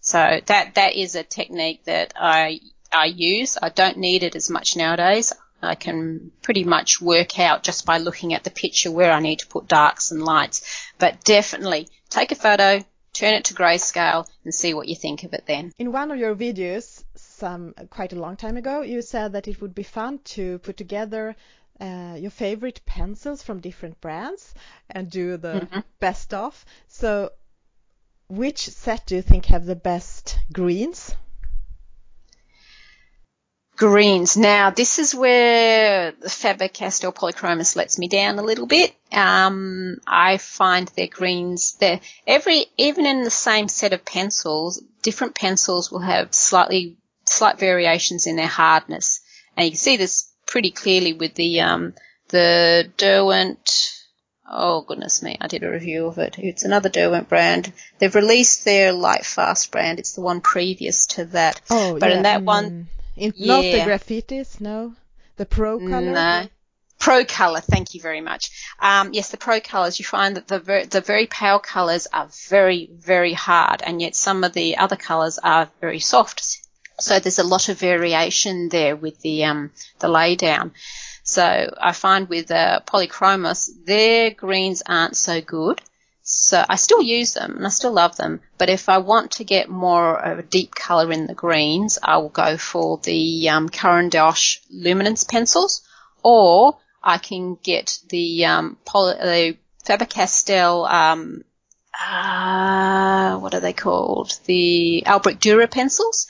So 0.00 0.40
that, 0.46 0.74
that 0.74 0.94
is 0.94 1.14
a 1.14 1.22
technique 1.22 1.84
that 1.84 2.12
I, 2.16 2.60
I 2.92 3.06
use. 3.06 3.58
I 3.60 3.70
don't 3.70 3.98
need 3.98 4.22
it 4.22 4.36
as 4.36 4.50
much 4.50 4.76
nowadays. 4.76 5.32
I 5.62 5.76
can 5.76 6.32
pretty 6.42 6.64
much 6.64 7.00
work 7.00 7.38
out 7.38 7.62
just 7.62 7.86
by 7.86 7.98
looking 7.98 8.34
at 8.34 8.42
the 8.42 8.50
picture 8.50 8.90
where 8.90 9.12
I 9.12 9.20
need 9.20 9.38
to 9.40 9.46
put 9.46 9.68
darks 9.68 10.10
and 10.10 10.22
lights. 10.22 10.90
But 10.98 11.22
definitely 11.24 11.88
take 12.10 12.32
a 12.32 12.36
photo, 12.36 12.84
turn 13.12 13.34
it 13.34 13.44
to 13.44 13.54
grayscale 13.54 14.26
and 14.44 14.52
see 14.52 14.74
what 14.74 14.88
you 14.88 14.96
think 14.96 15.22
of 15.22 15.34
it 15.34 15.44
then. 15.46 15.72
In 15.78 15.92
one 15.92 16.10
of 16.10 16.18
your 16.18 16.34
videos, 16.34 17.04
some 17.14 17.74
quite 17.90 18.12
a 18.12 18.20
long 18.20 18.36
time 18.36 18.56
ago, 18.56 18.82
you 18.82 19.02
said 19.02 19.32
that 19.32 19.46
it 19.46 19.60
would 19.60 19.74
be 19.74 19.84
fun 19.84 20.18
to 20.24 20.58
put 20.58 20.76
together 20.76 21.36
uh, 21.82 22.16
your 22.16 22.30
favorite 22.30 22.80
pencils 22.86 23.42
from 23.42 23.60
different 23.60 24.00
brands 24.00 24.54
and 24.88 25.10
do 25.10 25.36
the 25.36 25.60
mm-hmm. 25.60 25.80
best 25.98 26.32
of. 26.32 26.64
So, 26.88 27.30
which 28.28 28.68
set 28.68 29.06
do 29.06 29.16
you 29.16 29.22
think 29.22 29.46
have 29.46 29.66
the 29.66 29.76
best 29.76 30.38
greens? 30.52 31.14
greens. 33.82 34.36
Now, 34.36 34.70
this 34.70 35.00
is 35.00 35.12
where 35.12 36.12
the 36.12 36.30
Faber-Castell 36.30 37.12
Polychromos 37.12 37.74
lets 37.74 37.98
me 37.98 38.06
down 38.06 38.38
a 38.38 38.42
little 38.42 38.66
bit. 38.66 38.94
Um, 39.10 39.96
I 40.06 40.38
find 40.38 40.86
their 40.88 41.08
greens, 41.08 41.74
they 41.80 42.00
every, 42.24 42.66
even 42.76 43.06
in 43.06 43.24
the 43.24 43.30
same 43.30 43.66
set 43.66 43.92
of 43.92 44.04
pencils, 44.04 44.80
different 45.02 45.34
pencils 45.34 45.90
will 45.90 46.00
have 46.00 46.32
slightly, 46.32 46.96
slight 47.28 47.58
variations 47.58 48.28
in 48.28 48.36
their 48.36 48.46
hardness. 48.46 49.20
And 49.56 49.64
you 49.64 49.72
can 49.72 49.78
see 49.78 49.96
this 49.96 50.31
pretty 50.52 50.70
clearly 50.70 51.14
with 51.14 51.34
the, 51.34 51.62
um, 51.62 51.94
the 52.28 52.86
Derwent, 52.98 54.04
oh 54.46 54.82
goodness 54.82 55.22
me, 55.22 55.34
I 55.40 55.46
did 55.46 55.62
a 55.62 55.70
review 55.70 56.06
of 56.06 56.18
it. 56.18 56.38
It's 56.38 56.64
another 56.64 56.90
Derwent 56.90 57.30
brand. 57.30 57.72
They've 57.98 58.14
released 58.14 58.66
their 58.66 58.92
Light 58.92 59.24
Fast 59.24 59.72
brand. 59.72 59.98
It's 59.98 60.12
the 60.12 60.20
one 60.20 60.42
previous 60.42 61.06
to 61.06 61.24
that. 61.36 61.62
Oh, 61.70 61.98
but 61.98 62.10
yeah. 62.10 62.16
in 62.18 62.22
that 62.24 62.42
one, 62.42 62.88
in, 63.16 63.32
yeah. 63.34 63.54
Not 63.54 63.62
the 63.62 63.80
graffitis, 63.80 64.60
no. 64.60 64.94
The 65.36 65.46
pro 65.46 65.78
color. 65.78 66.00
No. 66.12 66.48
Pro 66.98 67.24
color, 67.24 67.60
thank 67.60 67.94
you 67.94 68.02
very 68.02 68.20
much. 68.20 68.50
Um, 68.78 69.14
yes, 69.14 69.30
the 69.30 69.38
pro 69.38 69.58
colors. 69.58 69.98
You 69.98 70.04
find 70.04 70.36
that 70.36 70.48
the 70.48 70.58
ver- 70.58 70.84
the 70.84 71.00
very 71.00 71.26
pale 71.26 71.60
colors 71.60 72.06
are 72.12 72.28
very 72.48 72.90
very 72.92 73.32
hard, 73.32 73.82
and 73.82 74.02
yet 74.02 74.14
some 74.14 74.44
of 74.44 74.52
the 74.52 74.76
other 74.76 74.96
colors 74.96 75.38
are 75.42 75.70
very 75.80 75.98
soft. 75.98 76.61
So 77.02 77.18
there's 77.18 77.40
a 77.40 77.44
lot 77.54 77.68
of 77.68 77.80
variation 77.80 78.68
there 78.68 78.94
with 78.94 79.20
the 79.22 79.44
um, 79.44 79.72
the 79.98 80.06
laydown. 80.06 80.70
So 81.24 81.74
I 81.80 81.90
find 81.90 82.28
with 82.28 82.48
uh, 82.52 82.80
polychromos, 82.86 83.70
their 83.84 84.30
greens 84.30 84.84
aren't 84.86 85.16
so 85.16 85.40
good. 85.40 85.80
So 86.22 86.64
I 86.68 86.76
still 86.76 87.02
use 87.02 87.34
them 87.34 87.56
and 87.56 87.66
I 87.66 87.70
still 87.70 87.92
love 87.92 88.16
them. 88.16 88.40
But 88.56 88.70
if 88.70 88.88
I 88.88 88.98
want 88.98 89.32
to 89.32 89.44
get 89.44 89.68
more 89.68 90.16
of 90.16 90.38
a 90.38 90.44
deep 90.44 90.76
colour 90.76 91.10
in 91.10 91.26
the 91.26 91.34
greens, 91.34 91.98
I 92.00 92.18
will 92.18 92.28
go 92.28 92.56
for 92.56 92.98
the 92.98 93.48
um, 93.48 93.68
Caran 93.68 94.08
d'Ache 94.08 94.60
Luminance 94.70 95.24
pencils, 95.24 95.82
or 96.22 96.78
I 97.02 97.18
can 97.18 97.56
get 97.60 97.98
the 98.10 98.44
um, 98.44 98.76
poly- 98.84 99.14
the 99.14 99.56
Faber-Castell 99.84 100.84
um, 100.84 101.42
uh, 102.00 103.36
what 103.38 103.54
are 103.54 103.60
they 103.60 103.72
called? 103.72 104.38
The 104.46 105.04
Albrecht 105.06 105.42
Dürer 105.42 105.70
pencils 105.70 106.26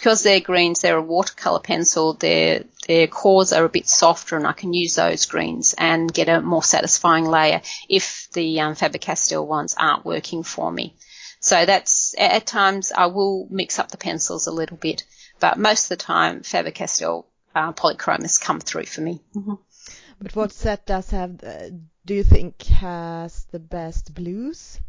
because 0.00 0.22
they're 0.22 0.40
greens, 0.40 0.80
they're 0.80 0.96
a 0.96 1.02
watercolor 1.02 1.60
pencil, 1.60 2.14
their, 2.14 2.64
their 2.88 3.06
cores 3.06 3.52
are 3.52 3.66
a 3.66 3.68
bit 3.68 3.86
softer 3.86 4.34
and 4.34 4.46
I 4.46 4.52
can 4.52 4.72
use 4.72 4.94
those 4.94 5.26
greens 5.26 5.74
and 5.76 6.10
get 6.10 6.30
a 6.30 6.40
more 6.40 6.62
satisfying 6.62 7.26
layer 7.26 7.60
if 7.86 8.28
the 8.32 8.60
um, 8.60 8.74
Faber-Castell 8.74 9.46
ones 9.46 9.74
aren't 9.76 10.06
working 10.06 10.42
for 10.42 10.72
me. 10.72 10.96
So 11.40 11.66
that's, 11.66 12.14
at 12.18 12.46
times 12.46 12.92
I 12.96 13.06
will 13.06 13.46
mix 13.50 13.78
up 13.78 13.90
the 13.90 13.98
pencils 13.98 14.46
a 14.46 14.52
little 14.52 14.78
bit, 14.78 15.04
but 15.38 15.58
most 15.58 15.84
of 15.84 15.98
the 15.98 16.02
time 16.02 16.44
Faber-Castell 16.44 17.26
uh, 17.54 17.72
polychromos 17.74 18.40
come 18.40 18.60
through 18.60 18.86
for 18.86 19.02
me. 19.02 19.20
Mm-hmm. 19.36 19.54
But 20.22 20.34
what 20.34 20.52
set 20.52 20.86
does 20.86 21.10
have, 21.10 21.44
uh, 21.44 21.68
do 22.06 22.14
you 22.14 22.24
think 22.24 22.62
has 22.62 23.44
the 23.50 23.58
best 23.58 24.14
blues? 24.14 24.80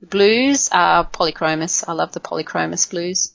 The 0.00 0.06
blues 0.06 0.68
are 0.72 1.06
polychromos. 1.08 1.84
I 1.86 1.92
love 1.92 2.10
the 2.10 2.18
polychromos 2.18 2.90
blues. 2.90 3.33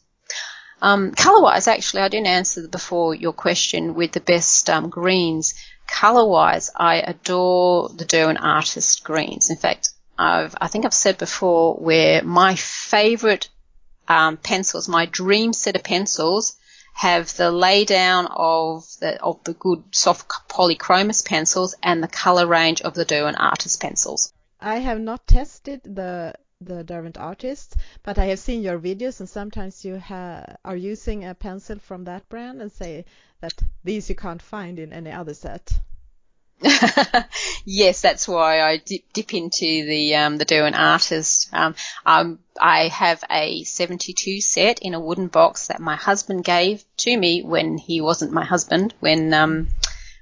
Um, 0.81 1.11
color-wise, 1.11 1.67
actually, 1.67 2.03
I 2.03 2.07
didn't 2.07 2.27
answer 2.27 2.67
before 2.67 3.13
your 3.13 3.33
question 3.33 3.95
with 3.95 4.13
the 4.13 4.21
best 4.21 4.69
um, 4.69 4.89
greens. 4.89 5.53
Color-wise, 5.87 6.71
I 6.75 6.95
adore 6.97 7.89
the 7.89 8.05
Derwent 8.05 8.39
Artist 8.41 9.03
greens. 9.03 9.49
In 9.49 9.57
fact, 9.57 9.89
I've, 10.17 10.55
I 10.59 10.67
think 10.67 10.85
I've 10.85 10.93
said 10.93 11.17
before 11.17 11.75
where 11.75 12.23
my 12.23 12.55
favorite 12.55 13.49
um, 14.07 14.37
pencils, 14.37 14.87
my 14.87 15.05
dream 15.05 15.53
set 15.53 15.75
of 15.75 15.83
pencils, 15.83 16.55
have 16.93 17.33
the 17.37 17.51
laydown 17.51 18.27
of 18.29 18.85
the 18.99 19.21
of 19.23 19.41
the 19.45 19.53
good 19.53 19.83
soft 19.91 20.27
polychromos 20.49 21.25
pencils 21.25 21.73
and 21.81 22.03
the 22.03 22.09
color 22.09 22.45
range 22.45 22.81
of 22.81 22.93
the 22.93 23.05
Derwent 23.05 23.39
Artist 23.39 23.79
pencils. 23.79 24.33
I 24.59 24.79
have 24.79 24.99
not 24.99 25.25
tested 25.25 25.81
the 25.85 26.33
the 26.61 26.83
Derwent 26.83 27.17
Artist, 27.17 27.77
but 28.03 28.19
I 28.19 28.25
have 28.25 28.39
seen 28.39 28.61
your 28.61 28.79
videos, 28.79 29.21
and 29.21 29.29
sometimes 29.29 29.85
you 29.85 30.03
are 30.09 30.75
using 30.75 31.23
a 31.23 31.33
pencil 31.33 31.79
from 31.79 32.03
that 32.03 32.27
brand 32.27 32.61
and 32.61 32.69
say 32.69 33.05
that 33.39 33.53
these 33.85 34.09
you 34.09 34.15
can't 34.15 34.41
find 34.41 34.77
in 34.77 34.91
any 34.91 35.09
other 35.09 35.33
set. 35.33 35.71
yes, 37.63 38.01
that's 38.01 38.27
why 38.27 38.59
I 38.59 38.75
dip, 38.75 39.03
dip 39.13 39.33
into 39.33 39.85
the 39.85 40.15
um, 40.15 40.37
the 40.37 40.43
Derwent 40.43 40.75
Artist. 40.77 41.47
Um, 41.53 41.75
um, 42.05 42.39
I 42.59 42.89
have 42.89 43.23
a 43.31 43.63
72 43.63 44.41
set 44.41 44.79
in 44.79 44.93
a 44.93 44.99
wooden 44.99 45.27
box 45.27 45.67
that 45.67 45.79
my 45.79 45.95
husband 45.95 46.43
gave 46.43 46.83
to 46.97 47.15
me 47.15 47.41
when 47.41 47.77
he 47.77 48.01
wasn't 48.01 48.33
my 48.33 48.43
husband, 48.43 48.93
when 48.99 49.33
um, 49.33 49.69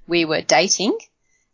we 0.06 0.26
were 0.26 0.42
dating. 0.42 1.00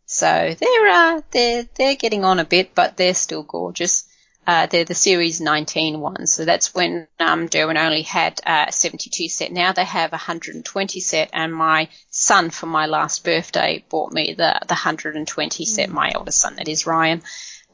So 0.04 0.26
they're 0.26 0.88
uh, 0.88 1.22
they're 1.30 1.66
they're 1.74 1.96
getting 1.96 2.26
on 2.26 2.38
a 2.38 2.44
bit, 2.44 2.74
but 2.74 2.98
they're 2.98 3.14
still 3.14 3.44
gorgeous. 3.44 4.04
Uh, 4.46 4.66
they're 4.66 4.84
the 4.84 4.94
Series 4.94 5.40
19 5.40 6.00
ones. 6.00 6.32
So 6.32 6.44
that's 6.44 6.74
when 6.74 7.08
um, 7.18 7.46
Derwent 7.46 7.78
only 7.78 8.02
had 8.02 8.40
a 8.44 8.70
72 8.70 9.28
set. 9.28 9.50
Now 9.50 9.72
they 9.72 9.84
have 9.84 10.10
a 10.10 10.16
120 10.16 11.00
set, 11.00 11.30
and 11.32 11.54
my 11.54 11.88
son, 12.10 12.50
for 12.50 12.66
my 12.66 12.86
last 12.86 13.24
birthday, 13.24 13.84
bought 13.88 14.12
me 14.12 14.34
the, 14.36 14.60
the 14.66 14.74
120 14.74 15.64
set. 15.64 15.88
My 15.88 16.12
eldest 16.14 16.40
son, 16.40 16.56
that 16.56 16.68
is 16.68 16.86
Ryan, 16.86 17.22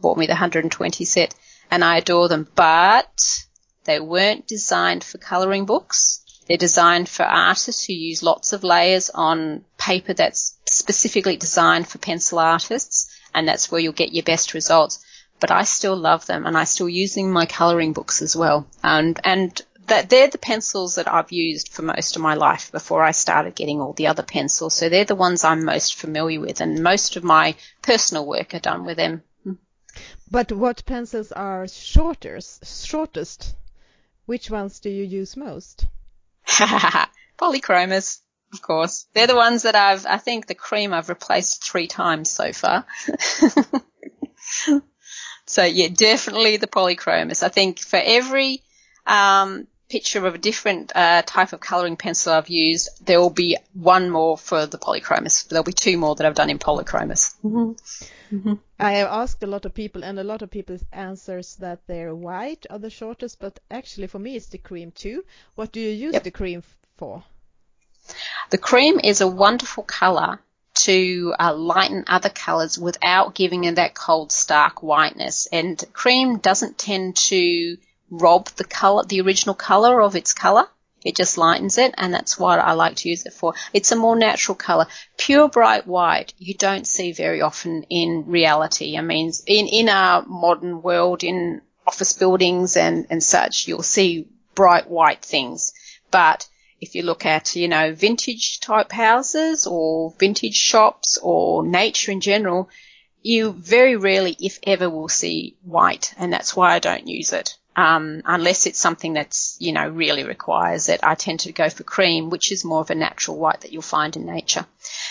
bought 0.00 0.16
me 0.16 0.26
the 0.26 0.32
120 0.32 1.04
set, 1.04 1.34
and 1.70 1.82
I 1.82 1.98
adore 1.98 2.28
them. 2.28 2.46
But 2.54 3.44
they 3.84 3.98
weren't 3.98 4.46
designed 4.46 5.02
for 5.02 5.18
colouring 5.18 5.66
books. 5.66 6.20
They're 6.46 6.56
designed 6.56 7.08
for 7.08 7.24
artists 7.24 7.84
who 7.84 7.94
use 7.94 8.22
lots 8.22 8.52
of 8.52 8.62
layers 8.62 9.10
on 9.10 9.64
paper 9.76 10.14
that's 10.14 10.56
specifically 10.66 11.36
designed 11.36 11.88
for 11.88 11.98
pencil 11.98 12.38
artists, 12.38 13.10
and 13.34 13.48
that's 13.48 13.72
where 13.72 13.80
you'll 13.80 13.92
get 13.92 14.12
your 14.12 14.24
best 14.24 14.54
results 14.54 15.04
but 15.40 15.50
I 15.50 15.64
still 15.64 15.96
love 15.96 16.26
them 16.26 16.46
and 16.46 16.56
I 16.56 16.64
still 16.64 16.88
using 16.88 17.32
my 17.32 17.46
coloring 17.46 17.92
books 17.92 18.22
as 18.22 18.36
well. 18.36 18.66
And, 18.82 19.18
and 19.24 19.60
that 19.86 20.08
they're 20.08 20.28
the 20.28 20.38
pencils 20.38 20.94
that 20.94 21.12
I've 21.12 21.32
used 21.32 21.70
for 21.70 21.82
most 21.82 22.14
of 22.14 22.22
my 22.22 22.34
life 22.34 22.70
before 22.70 23.02
I 23.02 23.10
started 23.10 23.56
getting 23.56 23.80
all 23.80 23.92
the 23.92 24.06
other 24.06 24.22
pencils. 24.22 24.74
So 24.74 24.88
they're 24.88 25.04
the 25.04 25.14
ones 25.14 25.42
I'm 25.42 25.64
most 25.64 25.96
familiar 25.96 26.40
with 26.40 26.60
and 26.60 26.82
most 26.82 27.16
of 27.16 27.24
my 27.24 27.56
personal 27.82 28.26
work 28.26 28.54
are 28.54 28.60
done 28.60 28.84
with 28.84 28.98
them. 28.98 29.22
But 30.30 30.52
what 30.52 30.86
pencils 30.86 31.32
are 31.32 31.66
shortest? 31.66 32.86
Shortest? 32.86 33.56
Which 34.26 34.48
ones 34.48 34.78
do 34.78 34.88
you 34.88 35.04
use 35.04 35.36
most? 35.36 35.86
Polychromos, 36.46 38.20
of 38.52 38.62
course. 38.62 39.06
They're 39.12 39.26
the 39.26 39.34
ones 39.34 39.62
that 39.64 39.74
I've, 39.74 40.06
I 40.06 40.18
think 40.18 40.46
the 40.46 40.54
cream 40.54 40.92
I've 40.92 41.08
replaced 41.08 41.64
three 41.64 41.88
times 41.88 42.30
so 42.30 42.52
far. 42.52 42.86
So 45.50 45.64
yeah, 45.64 45.88
definitely 45.88 46.58
the 46.58 46.68
polychromos. 46.68 47.42
I 47.42 47.48
think 47.48 47.80
for 47.80 48.00
every 48.00 48.62
um, 49.04 49.66
picture 49.88 50.24
of 50.24 50.36
a 50.36 50.38
different 50.38 50.92
uh, 50.94 51.22
type 51.26 51.52
of 51.52 51.58
colouring 51.58 51.96
pencil 51.96 52.32
I've 52.32 52.48
used, 52.48 52.88
there 53.04 53.18
will 53.18 53.30
be 53.30 53.56
one 53.74 54.10
more 54.10 54.38
for 54.38 54.66
the 54.66 54.78
polychromos. 54.78 55.48
There'll 55.48 55.64
be 55.64 55.72
two 55.72 55.98
more 55.98 56.14
that 56.14 56.24
I've 56.24 56.36
done 56.36 56.50
in 56.50 56.60
polychromos. 56.60 57.34
Mm-hmm. 57.42 58.36
Mm-hmm. 58.36 58.54
I 58.78 58.92
have 58.92 59.08
asked 59.08 59.42
a 59.42 59.48
lot 59.48 59.64
of 59.64 59.74
people, 59.74 60.04
and 60.04 60.20
a 60.20 60.24
lot 60.24 60.42
of 60.42 60.52
people 60.52 60.78
answers 60.92 61.56
that 61.56 61.84
they're 61.88 62.14
white 62.14 62.64
are 62.70 62.78
the 62.78 62.88
shortest, 62.88 63.40
but 63.40 63.58
actually 63.72 64.06
for 64.06 64.20
me 64.20 64.36
it's 64.36 64.46
the 64.46 64.58
cream 64.58 64.92
too. 64.92 65.24
What 65.56 65.72
do 65.72 65.80
you 65.80 65.90
use 65.90 66.14
yep. 66.14 66.22
the 66.22 66.30
cream 66.30 66.62
for? 66.96 67.24
The 68.50 68.58
cream 68.58 69.00
is 69.02 69.20
a 69.20 69.26
wonderful 69.26 69.82
colour 69.82 70.38
to 70.84 71.34
uh, 71.38 71.54
lighten 71.54 72.04
other 72.06 72.28
colors 72.28 72.78
without 72.78 73.34
giving 73.34 73.64
it 73.64 73.76
that 73.76 73.94
cold, 73.94 74.32
stark 74.32 74.82
whiteness. 74.82 75.48
And 75.52 75.82
cream 75.92 76.38
doesn't 76.38 76.78
tend 76.78 77.16
to 77.16 77.76
rob 78.10 78.48
the 78.50 78.64
color, 78.64 79.04
the 79.04 79.20
original 79.20 79.54
color 79.54 80.00
of 80.02 80.16
its 80.16 80.34
color. 80.34 80.66
It 81.02 81.16
just 81.16 81.38
lightens 81.38 81.78
it, 81.78 81.94
and 81.96 82.12
that's 82.12 82.38
what 82.38 82.58
I 82.58 82.72
like 82.72 82.96
to 82.96 83.08
use 83.08 83.24
it 83.24 83.32
for. 83.32 83.54
It's 83.72 83.90
a 83.90 83.96
more 83.96 84.16
natural 84.16 84.54
color. 84.54 84.86
Pure 85.16 85.48
bright 85.48 85.86
white, 85.86 86.34
you 86.36 86.52
don't 86.54 86.86
see 86.86 87.12
very 87.12 87.40
often 87.40 87.84
in 87.84 88.24
reality. 88.26 88.98
I 88.98 89.00
mean, 89.00 89.32
in, 89.46 89.66
in 89.66 89.88
our 89.88 90.26
modern 90.26 90.82
world, 90.82 91.24
in 91.24 91.62
office 91.86 92.12
buildings 92.12 92.76
and, 92.76 93.06
and 93.08 93.22
such, 93.22 93.66
you'll 93.66 93.82
see 93.82 94.28
bright 94.54 94.90
white 94.90 95.22
things. 95.22 95.72
But 96.10 96.46
if 96.80 96.94
you 96.94 97.02
look 97.02 97.26
at, 97.26 97.56
you 97.56 97.68
know, 97.68 97.94
vintage 97.94 98.60
type 98.60 98.90
houses 98.90 99.66
or 99.66 100.14
vintage 100.18 100.56
shops 100.56 101.18
or 101.22 101.66
nature 101.66 102.12
in 102.12 102.20
general, 102.20 102.68
you 103.22 103.52
very 103.52 103.96
rarely, 103.96 104.36
if 104.40 104.58
ever, 104.62 104.88
will 104.88 105.08
see 105.08 105.56
white, 105.62 106.14
and 106.16 106.32
that's 106.32 106.56
why 106.56 106.74
I 106.74 106.78
don't 106.78 107.06
use 107.06 107.32
it. 107.32 107.56
Um, 107.76 108.22
unless 108.24 108.66
it's 108.66 108.80
something 108.80 109.12
that's, 109.12 109.56
you 109.60 109.72
know, 109.72 109.88
really 109.88 110.24
requires 110.24 110.88
it. 110.88 111.00
I 111.02 111.14
tend 111.14 111.40
to 111.40 111.52
go 111.52 111.68
for 111.68 111.84
cream, 111.84 112.28
which 112.28 112.50
is 112.50 112.64
more 112.64 112.80
of 112.80 112.90
a 112.90 112.94
natural 112.94 113.38
white 113.38 113.60
that 113.60 113.72
you'll 113.72 113.82
find 113.82 114.16
in 114.16 114.26
nature. 114.26 114.66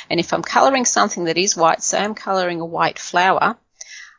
And 0.09 0.19
if 0.19 0.33
I'm 0.33 0.43
colouring 0.43 0.85
something 0.85 1.23
that 1.25 1.37
is 1.37 1.55
white, 1.55 1.81
say 1.81 1.99
I'm 1.99 2.15
colouring 2.15 2.59
a 2.59 2.65
white 2.65 2.99
flower, 2.99 3.57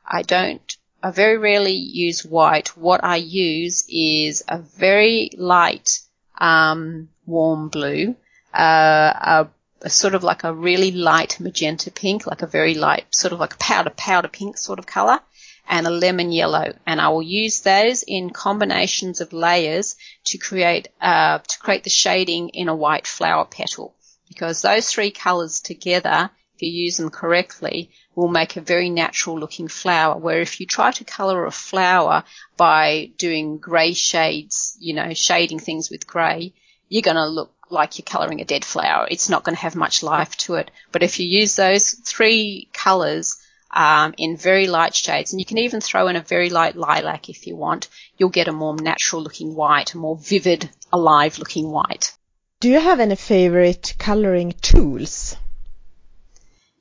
I 0.06 0.22
don't, 0.22 0.76
I 1.02 1.10
very 1.10 1.36
rarely 1.36 1.74
use 1.74 2.24
white. 2.24 2.76
What 2.76 3.04
I 3.04 3.16
use 3.16 3.84
is 3.88 4.42
a 4.48 4.58
very 4.58 5.30
light, 5.36 6.00
um, 6.40 7.08
warm 7.26 7.68
blue, 7.68 8.16
uh, 8.54 8.58
a, 8.58 9.48
a, 9.82 9.90
sort 9.90 10.14
of 10.14 10.24
like 10.24 10.44
a 10.44 10.54
really 10.54 10.90
light 10.90 11.38
magenta 11.38 11.90
pink, 11.90 12.26
like 12.26 12.42
a 12.42 12.46
very 12.46 12.74
light, 12.74 13.04
sort 13.10 13.32
of 13.32 13.40
like 13.40 13.58
powder, 13.58 13.90
powder 13.90 14.28
pink 14.28 14.56
sort 14.56 14.78
of 14.78 14.86
color, 14.86 15.20
and 15.68 15.86
a 15.86 15.90
lemon 15.90 16.32
yellow. 16.32 16.72
And 16.86 17.00
I 17.00 17.08
will 17.10 17.22
use 17.22 17.60
those 17.60 18.02
in 18.02 18.30
combinations 18.30 19.20
of 19.20 19.32
layers 19.32 19.96
to 20.24 20.38
create, 20.38 20.88
uh, 21.00 21.38
to 21.38 21.58
create 21.58 21.84
the 21.84 21.90
shading 21.90 22.48
in 22.50 22.68
a 22.68 22.74
white 22.74 23.06
flower 23.06 23.44
petal. 23.44 23.94
Because 24.28 24.62
those 24.62 24.88
three 24.88 25.10
colors 25.10 25.60
together, 25.60 26.30
if 26.60 26.66
you 26.66 26.84
use 26.84 26.98
them 26.98 27.08
correctly, 27.08 27.90
will 28.14 28.28
make 28.28 28.56
a 28.56 28.60
very 28.60 28.90
natural 28.90 29.38
looking 29.38 29.68
flower. 29.68 30.18
Where 30.18 30.42
if 30.42 30.60
you 30.60 30.66
try 30.66 30.90
to 30.92 31.04
color 31.04 31.46
a 31.46 31.50
flower 31.50 32.22
by 32.58 33.12
doing 33.16 33.56
grey 33.56 33.94
shades, 33.94 34.76
you 34.78 34.92
know, 34.92 35.14
shading 35.14 35.58
things 35.58 35.88
with 35.90 36.06
grey, 36.06 36.52
you're 36.90 37.00
going 37.00 37.16
to 37.16 37.26
look 37.26 37.54
like 37.70 37.98
you're 37.98 38.04
colouring 38.04 38.42
a 38.42 38.44
dead 38.44 38.64
flower. 38.64 39.06
It's 39.10 39.30
not 39.30 39.42
going 39.42 39.54
to 39.54 39.62
have 39.62 39.74
much 39.74 40.02
life 40.02 40.36
to 40.38 40.56
it. 40.56 40.70
But 40.92 41.02
if 41.02 41.18
you 41.18 41.26
use 41.26 41.56
those 41.56 41.92
three 41.92 42.68
colours 42.74 43.40
um, 43.70 44.12
in 44.18 44.36
very 44.36 44.66
light 44.66 44.94
shades, 44.94 45.32
and 45.32 45.40
you 45.40 45.46
can 45.46 45.58
even 45.58 45.80
throw 45.80 46.08
in 46.08 46.16
a 46.16 46.20
very 46.20 46.50
light 46.50 46.76
lilac 46.76 47.30
if 47.30 47.46
you 47.46 47.56
want, 47.56 47.88
you'll 48.18 48.28
get 48.28 48.48
a 48.48 48.52
more 48.52 48.76
natural 48.76 49.22
looking 49.22 49.54
white, 49.54 49.94
a 49.94 49.98
more 49.98 50.18
vivid, 50.18 50.68
alive 50.92 51.38
looking 51.38 51.70
white. 51.70 52.12
Do 52.60 52.68
you 52.68 52.80
have 52.80 53.00
any 53.00 53.16
favorite 53.16 53.94
colouring 53.98 54.52
tools? 54.60 55.36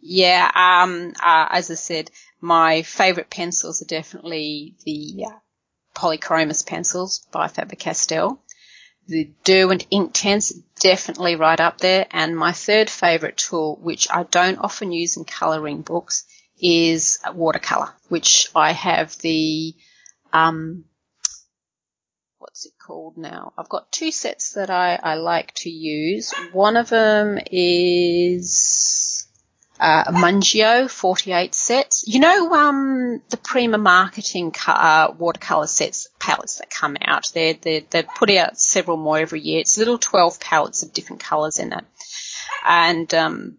Yeah, 0.01 0.49
um, 0.55 1.13
uh, 1.21 1.47
as 1.51 1.69
I 1.71 1.75
said, 1.75 2.09
my 2.41 2.83
favourite 2.83 3.29
pencils 3.29 3.81
are 3.81 3.85
definitely 3.85 4.75
the 4.85 5.25
uh, 5.27 5.39
Polychromos 5.95 6.65
pencils 6.65 7.25
by 7.31 7.47
Faber-Castell 7.47 8.41
the 9.09 9.31
Derwent 9.43 9.89
Inktense 9.89 10.53
definitely 10.79 11.35
right 11.35 11.59
up 11.59 11.79
there. 11.79 12.05
And 12.11 12.37
my 12.37 12.51
third 12.51 12.89
favourite 12.89 13.37
tool, 13.37 13.77
which 13.81 14.07
I 14.09 14.23
don't 14.23 14.59
often 14.59 14.91
use 14.91 15.17
in 15.17 15.25
colouring 15.25 15.81
books, 15.81 16.23
is 16.61 17.17
watercolour, 17.33 17.89
which 18.09 18.49
I 18.55 18.73
have 18.73 19.17
the 19.17 19.73
um, 20.31 20.85
what's 22.37 22.65
it 22.65 22.73
called 22.85 23.17
now? 23.17 23.53
I've 23.57 23.69
got 23.69 23.91
two 23.91 24.11
sets 24.11 24.53
that 24.53 24.69
I, 24.69 24.99
I 25.01 25.15
like 25.15 25.53
to 25.55 25.69
use. 25.69 26.31
One 26.51 26.77
of 26.77 26.89
them 26.89 27.39
is 27.51 29.08
uh, 29.79 30.05
Mungyo 30.11 30.89
48 30.89 31.55
sets. 31.55 32.03
You 32.07 32.19
know, 32.19 32.53
um, 32.53 33.21
the 33.29 33.37
Prima 33.37 33.77
Marketing 33.77 34.53
uh, 34.67 35.13
watercolor 35.17 35.67
sets 35.67 36.09
palettes 36.19 36.57
that 36.57 36.69
come 36.69 36.97
out. 37.01 37.31
They're, 37.33 37.53
they're, 37.53 37.81
they 37.89 38.03
put 38.03 38.29
out 38.31 38.59
several 38.59 38.97
more 38.97 39.19
every 39.19 39.41
year. 39.41 39.61
It's 39.61 39.77
little 39.77 39.97
12 39.97 40.39
palettes 40.39 40.83
of 40.83 40.93
different 40.93 41.21
colors 41.21 41.59
in 41.59 41.71
it. 41.73 41.85
And, 42.65 43.13
um, 43.13 43.57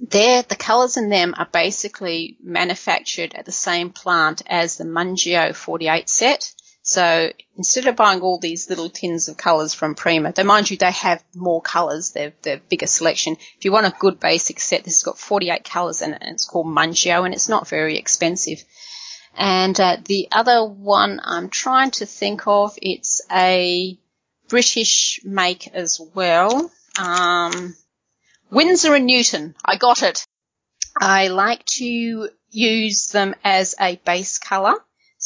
they're, 0.00 0.42
the 0.42 0.56
colors 0.56 0.96
in 0.96 1.10
them 1.10 1.34
are 1.36 1.48
basically 1.52 2.36
manufactured 2.42 3.34
at 3.34 3.44
the 3.44 3.52
same 3.52 3.90
plant 3.90 4.42
as 4.46 4.76
the 4.76 4.84
Mungyo 4.84 5.54
48 5.54 6.08
set. 6.08 6.52
So 6.82 7.32
instead 7.56 7.86
of 7.86 7.94
buying 7.94 8.22
all 8.22 8.38
these 8.38 8.68
little 8.68 8.90
tins 8.90 9.28
of 9.28 9.36
colours 9.36 9.72
from 9.72 9.94
Prima, 9.94 10.32
though 10.32 10.42
mind 10.42 10.68
you, 10.68 10.76
they 10.76 10.90
have 10.90 11.22
more 11.34 11.62
colours, 11.62 12.10
they're, 12.10 12.32
they're 12.42 12.60
bigger 12.68 12.88
selection. 12.88 13.36
If 13.56 13.64
you 13.64 13.70
want 13.70 13.86
a 13.86 13.94
good 13.96 14.18
basic 14.18 14.58
set, 14.58 14.82
this 14.82 14.96
has 14.96 15.04
got 15.04 15.18
48 15.18 15.64
colours 15.64 16.02
in 16.02 16.12
it 16.12 16.22
and 16.22 16.34
it's 16.34 16.44
called 16.44 16.66
Mungyo 16.66 17.24
and 17.24 17.32
it's 17.32 17.48
not 17.48 17.68
very 17.68 17.98
expensive. 17.98 18.64
And 19.36 19.78
uh, 19.78 19.98
the 20.04 20.28
other 20.32 20.64
one 20.64 21.20
I'm 21.22 21.48
trying 21.48 21.92
to 21.92 22.06
think 22.06 22.46
of, 22.46 22.76
it's 22.82 23.22
a 23.30 23.96
British 24.48 25.20
make 25.24 25.68
as 25.68 26.00
well. 26.14 26.70
Um, 27.00 27.74
Winsor 28.50 28.94
and 28.94 29.06
Newton. 29.06 29.54
I 29.64 29.76
got 29.76 30.02
it. 30.02 30.26
I 31.00 31.28
like 31.28 31.64
to 31.78 32.28
use 32.50 33.08
them 33.12 33.34
as 33.44 33.74
a 33.80 33.96
base 34.04 34.38
colour. 34.38 34.74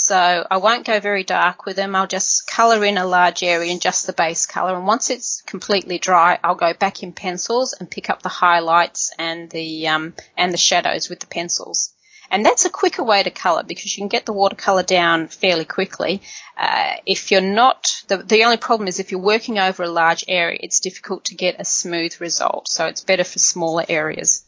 So 0.06 0.46
I 0.48 0.58
won't 0.58 0.86
go 0.86 1.00
very 1.00 1.24
dark 1.24 1.66
with 1.66 1.74
them. 1.74 1.96
I'll 1.96 2.06
just 2.06 2.46
colour 2.46 2.84
in 2.84 2.96
a 2.96 3.04
large 3.04 3.42
area 3.42 3.72
in 3.72 3.80
just 3.80 4.06
the 4.06 4.12
base 4.12 4.46
colour. 4.46 4.76
And 4.76 4.86
once 4.86 5.10
it's 5.10 5.42
completely 5.42 5.98
dry, 5.98 6.38
I'll 6.44 6.54
go 6.54 6.74
back 6.74 7.02
in 7.02 7.12
pencils 7.12 7.72
and 7.72 7.90
pick 7.90 8.08
up 8.08 8.22
the 8.22 8.28
highlights 8.28 9.12
and 9.18 9.50
the 9.50 9.88
um, 9.88 10.14
and 10.36 10.52
the 10.52 10.58
shadows 10.58 11.08
with 11.08 11.18
the 11.18 11.26
pencils. 11.26 11.92
And 12.30 12.46
that's 12.46 12.64
a 12.64 12.70
quicker 12.70 13.02
way 13.02 13.24
to 13.24 13.32
colour 13.32 13.64
because 13.64 13.96
you 13.96 14.00
can 14.00 14.06
get 14.06 14.26
the 14.26 14.32
watercolour 14.32 14.84
down 14.84 15.26
fairly 15.26 15.64
quickly. 15.64 16.22
Uh, 16.56 16.92
if 17.04 17.32
you're 17.32 17.40
not, 17.40 17.88
the, 18.06 18.18
the 18.18 18.44
only 18.44 18.58
problem 18.58 18.86
is 18.86 19.00
if 19.00 19.10
you're 19.10 19.20
working 19.20 19.58
over 19.58 19.82
a 19.82 19.90
large 19.90 20.24
area, 20.28 20.60
it's 20.62 20.78
difficult 20.78 21.24
to 21.24 21.34
get 21.34 21.56
a 21.58 21.64
smooth 21.64 22.14
result. 22.20 22.68
So 22.68 22.86
it's 22.86 23.02
better 23.02 23.24
for 23.24 23.40
smaller 23.40 23.84
areas. 23.88 24.44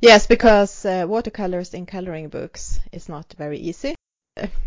Yes, 0.00 0.26
because 0.26 0.84
uh, 0.84 1.04
watercolors 1.06 1.74
in 1.74 1.86
coloring 1.86 2.28
books 2.28 2.80
is 2.90 3.08
not 3.08 3.32
very 3.38 3.58
easy. 3.58 3.94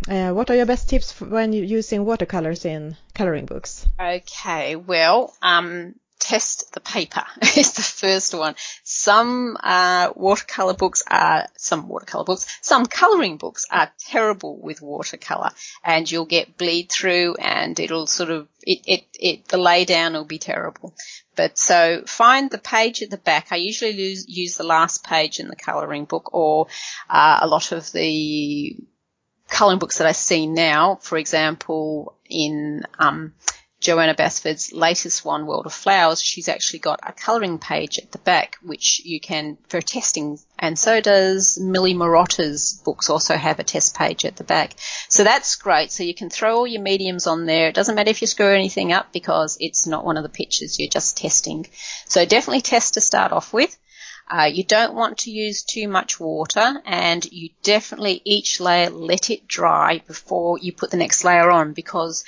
Uh, 0.07 0.31
what 0.31 0.49
are 0.49 0.55
your 0.55 0.65
best 0.65 0.89
tips 0.89 1.19
when 1.21 1.53
using 1.53 2.05
watercolors 2.05 2.65
in 2.65 2.97
coloring 3.15 3.45
books? 3.45 3.87
Okay, 3.99 4.75
well, 4.75 5.33
um, 5.41 5.95
test 6.19 6.73
the 6.73 6.79
paper 6.79 7.23
is 7.57 7.73
the 7.73 7.81
first 7.81 8.33
one. 8.33 8.55
Some 8.83 9.57
uh, 9.61 10.11
watercolor 10.15 10.73
books 10.73 11.03
are 11.09 11.47
some 11.57 11.87
watercolor 11.87 12.25
books. 12.25 12.45
Some 12.61 12.85
coloring 12.85 13.37
books 13.37 13.65
are 13.71 13.91
terrible 13.97 14.57
with 14.57 14.81
watercolor, 14.81 15.51
and 15.83 16.09
you'll 16.09 16.25
get 16.25 16.57
bleed 16.57 16.91
through, 16.91 17.35
and 17.35 17.79
it'll 17.79 18.07
sort 18.07 18.29
of 18.29 18.47
it 18.61 18.81
it, 18.85 19.03
it 19.19 19.47
the 19.47 19.57
lay 19.57 19.85
down 19.85 20.13
will 20.13 20.25
be 20.25 20.39
terrible. 20.39 20.93
But 21.35 21.57
so 21.57 22.03
find 22.05 22.51
the 22.51 22.59
page 22.59 23.01
at 23.01 23.09
the 23.09 23.17
back. 23.17 23.47
I 23.51 23.55
usually 23.55 23.91
use, 23.91 24.27
use 24.27 24.55
the 24.55 24.63
last 24.63 25.03
page 25.03 25.39
in 25.39 25.47
the 25.47 25.55
coloring 25.55 26.05
book, 26.05 26.33
or 26.33 26.67
uh, 27.09 27.39
a 27.41 27.47
lot 27.47 27.71
of 27.71 27.91
the 27.91 28.77
colouring 29.53 29.79
books 29.79 29.99
that 29.99 30.07
I 30.07 30.11
see 30.11 30.47
now. 30.47 30.97
For 31.01 31.17
example, 31.17 32.17
in 32.27 32.83
um, 32.97 33.33
Johanna 33.79 34.15
Basford's 34.15 34.73
latest 34.73 35.23
one, 35.23 35.45
World 35.45 35.67
of 35.67 35.73
Flowers, 35.73 36.21
she's 36.21 36.47
actually 36.47 36.79
got 36.79 37.01
a 37.03 37.13
colouring 37.13 37.59
page 37.59 37.99
at 37.99 38.11
the 38.11 38.17
back, 38.17 38.57
which 38.63 39.01
you 39.05 39.19
can 39.19 39.57
for 39.67 39.79
testing, 39.79 40.39
and 40.57 40.79
so 40.79 41.01
does 41.01 41.59
Millie 41.59 41.93
Marotta's 41.93 42.81
books 42.83 43.09
also 43.09 43.35
have 43.35 43.59
a 43.59 43.63
test 43.63 43.95
page 43.95 44.25
at 44.25 44.37
the 44.37 44.43
back. 44.43 44.73
So 45.07 45.23
that's 45.23 45.55
great. 45.57 45.91
So 45.91 46.03
you 46.03 46.15
can 46.15 46.29
throw 46.29 46.57
all 46.57 46.67
your 46.67 46.81
mediums 46.81 47.27
on 47.27 47.45
there. 47.45 47.67
It 47.67 47.75
doesn't 47.75 47.95
matter 47.95 48.09
if 48.09 48.21
you 48.21 48.27
screw 48.27 48.53
anything 48.53 48.91
up 48.91 49.13
because 49.13 49.57
it's 49.59 49.85
not 49.85 50.05
one 50.05 50.17
of 50.17 50.23
the 50.23 50.29
pictures. 50.29 50.79
You're 50.79 50.89
just 50.89 51.17
testing. 51.17 51.67
So 52.07 52.25
definitely 52.25 52.61
test 52.61 52.95
to 52.95 53.01
start 53.01 53.31
off 53.31 53.53
with. 53.53 53.77
Uh, 54.29 54.49
you 54.51 54.63
don't 54.63 54.95
want 54.95 55.19
to 55.19 55.31
use 55.31 55.63
too 55.63 55.87
much 55.87 56.19
water 56.19 56.81
and 56.85 57.25
you 57.31 57.49
definitely 57.61 58.21
each 58.25 58.59
layer 58.59 58.89
let 58.89 59.29
it 59.29 59.47
dry 59.47 60.01
before 60.07 60.57
you 60.57 60.71
put 60.73 60.91
the 60.91 60.97
next 60.97 61.23
layer 61.23 61.51
on 61.51 61.73
because 61.73 62.23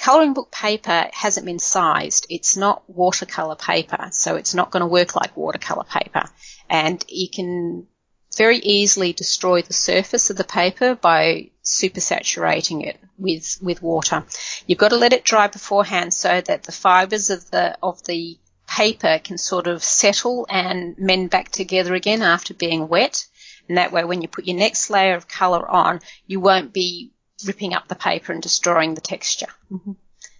Colouring 0.00 0.32
book 0.32 0.50
paper 0.50 1.10
hasn't 1.12 1.44
been 1.44 1.58
sized. 1.58 2.26
It's 2.30 2.56
not 2.56 2.82
watercolour 2.88 3.56
paper, 3.56 4.08
so 4.12 4.36
it's 4.36 4.54
not 4.54 4.70
going 4.70 4.80
to 4.80 4.86
work 4.86 5.14
like 5.14 5.36
watercolour 5.36 5.84
paper. 5.84 6.24
And 6.70 7.04
you 7.06 7.28
can 7.28 7.86
very 8.34 8.56
easily 8.56 9.12
destroy 9.12 9.60
the 9.60 9.74
surface 9.74 10.30
of 10.30 10.38
the 10.38 10.44
paper 10.44 10.94
by 10.94 11.50
supersaturating 11.62 12.86
it 12.86 12.98
with, 13.18 13.58
with 13.60 13.82
water. 13.82 14.24
You've 14.66 14.78
got 14.78 14.88
to 14.88 14.96
let 14.96 15.12
it 15.12 15.22
dry 15.22 15.48
beforehand 15.48 16.14
so 16.14 16.40
that 16.40 16.62
the 16.62 16.72
fibres 16.72 17.28
of 17.28 17.50
the, 17.50 17.76
of 17.82 18.02
the 18.04 18.38
paper 18.70 19.20
can 19.22 19.36
sort 19.36 19.66
of 19.66 19.82
settle 19.82 20.46
and 20.48 20.96
mend 20.96 21.28
back 21.28 21.50
together 21.50 21.94
again 21.94 22.22
after 22.22 22.54
being 22.54 22.88
wet. 22.88 23.26
And 23.68 23.76
that 23.76 23.92
way 23.92 24.04
when 24.04 24.22
you 24.22 24.28
put 24.28 24.46
your 24.46 24.56
next 24.56 24.90
layer 24.90 25.16
of 25.16 25.28
colour 25.28 25.68
on, 25.68 26.00
you 26.26 26.40
won't 26.40 26.72
be 26.72 27.12
ripping 27.44 27.74
up 27.74 27.88
the 27.88 27.94
paper 27.96 28.32
and 28.32 28.42
destroying 28.42 28.94
the 28.94 29.00
texture. 29.00 29.48
Mm-hmm. 29.70 29.92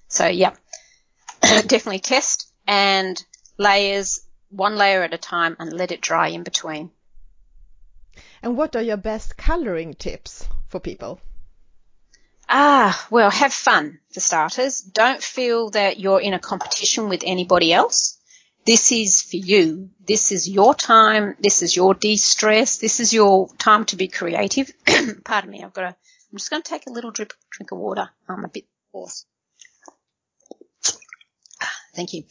So 0.08 0.28
yeah, 0.28 0.54
definitely 1.42 1.98
test 1.98 2.50
and 2.66 3.22
layers 3.58 4.20
one 4.48 4.76
layer 4.76 5.02
at 5.02 5.14
a 5.14 5.18
time 5.18 5.56
and 5.58 5.72
let 5.72 5.92
it 5.92 6.00
dry 6.00 6.28
in 6.28 6.44
between. 6.44 6.90
And 8.42 8.56
what 8.56 8.76
are 8.76 8.82
your 8.82 8.96
best 8.96 9.36
coloring 9.36 9.94
tips 9.94 10.48
for 10.68 10.80
people? 10.80 11.20
Ah, 12.48 13.06
well, 13.10 13.30
have 13.30 13.52
fun 13.52 14.00
for 14.12 14.20
starters. 14.20 14.80
Don't 14.80 15.22
feel 15.22 15.70
that 15.70 16.00
you're 16.00 16.20
in 16.20 16.34
a 16.34 16.38
competition 16.38 17.08
with 17.08 17.22
anybody 17.24 17.72
else. 17.72 18.19
This 18.66 18.92
is 18.92 19.22
for 19.22 19.36
you. 19.36 19.90
This 20.06 20.32
is 20.32 20.48
your 20.48 20.74
time. 20.74 21.34
This 21.40 21.62
is 21.62 21.74
your 21.74 21.94
de-stress. 21.94 22.78
This 22.78 23.00
is 23.00 23.12
your 23.12 23.48
time 23.56 23.86
to 23.86 23.96
be 23.96 24.08
creative. 24.08 24.70
Pardon 25.24 25.50
me, 25.50 25.64
I've 25.64 25.72
got 25.72 25.84
a 25.84 25.96
I'm 26.32 26.38
just 26.38 26.50
going 26.50 26.62
to 26.62 26.68
take 26.68 26.86
a 26.86 26.92
little 26.92 27.10
drip, 27.10 27.32
drink 27.50 27.72
of 27.72 27.78
water. 27.78 28.08
I'm 28.28 28.44
a 28.44 28.48
bit 28.48 28.64
hoarse. 28.92 29.26
Thank 31.94 32.12
you. 32.12 32.22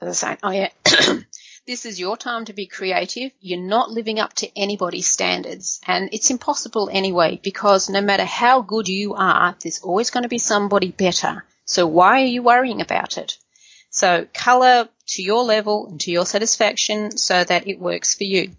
As 0.00 0.08
I 0.22 0.26
saying, 0.26 0.38
oh 0.42 0.50
yeah, 0.50 0.70
this 1.66 1.84
is 1.84 2.00
your 2.00 2.16
time 2.16 2.46
to 2.46 2.54
be 2.54 2.66
creative. 2.66 3.32
You're 3.40 3.60
not 3.60 3.90
living 3.90 4.18
up 4.18 4.32
to 4.34 4.58
anybody's 4.58 5.06
standards 5.06 5.80
and 5.86 6.08
it's 6.12 6.30
impossible 6.30 6.88
anyway 6.90 7.38
because 7.42 7.90
no 7.90 8.00
matter 8.00 8.24
how 8.24 8.62
good 8.62 8.88
you 8.88 9.14
are, 9.14 9.56
there's 9.62 9.80
always 9.80 10.10
going 10.10 10.22
to 10.22 10.28
be 10.28 10.38
somebody 10.38 10.90
better. 10.90 11.44
So 11.66 11.86
why 11.86 12.22
are 12.22 12.26
you 12.26 12.42
worrying 12.42 12.80
about 12.80 13.18
it? 13.18 13.36
So 13.94 14.26
color 14.34 14.88
to 15.06 15.22
your 15.22 15.44
level 15.44 15.86
and 15.86 16.00
to 16.00 16.10
your 16.10 16.26
satisfaction 16.26 17.16
so 17.16 17.44
that 17.44 17.68
it 17.68 17.78
works 17.78 18.16
for 18.16 18.24
you. 18.24 18.50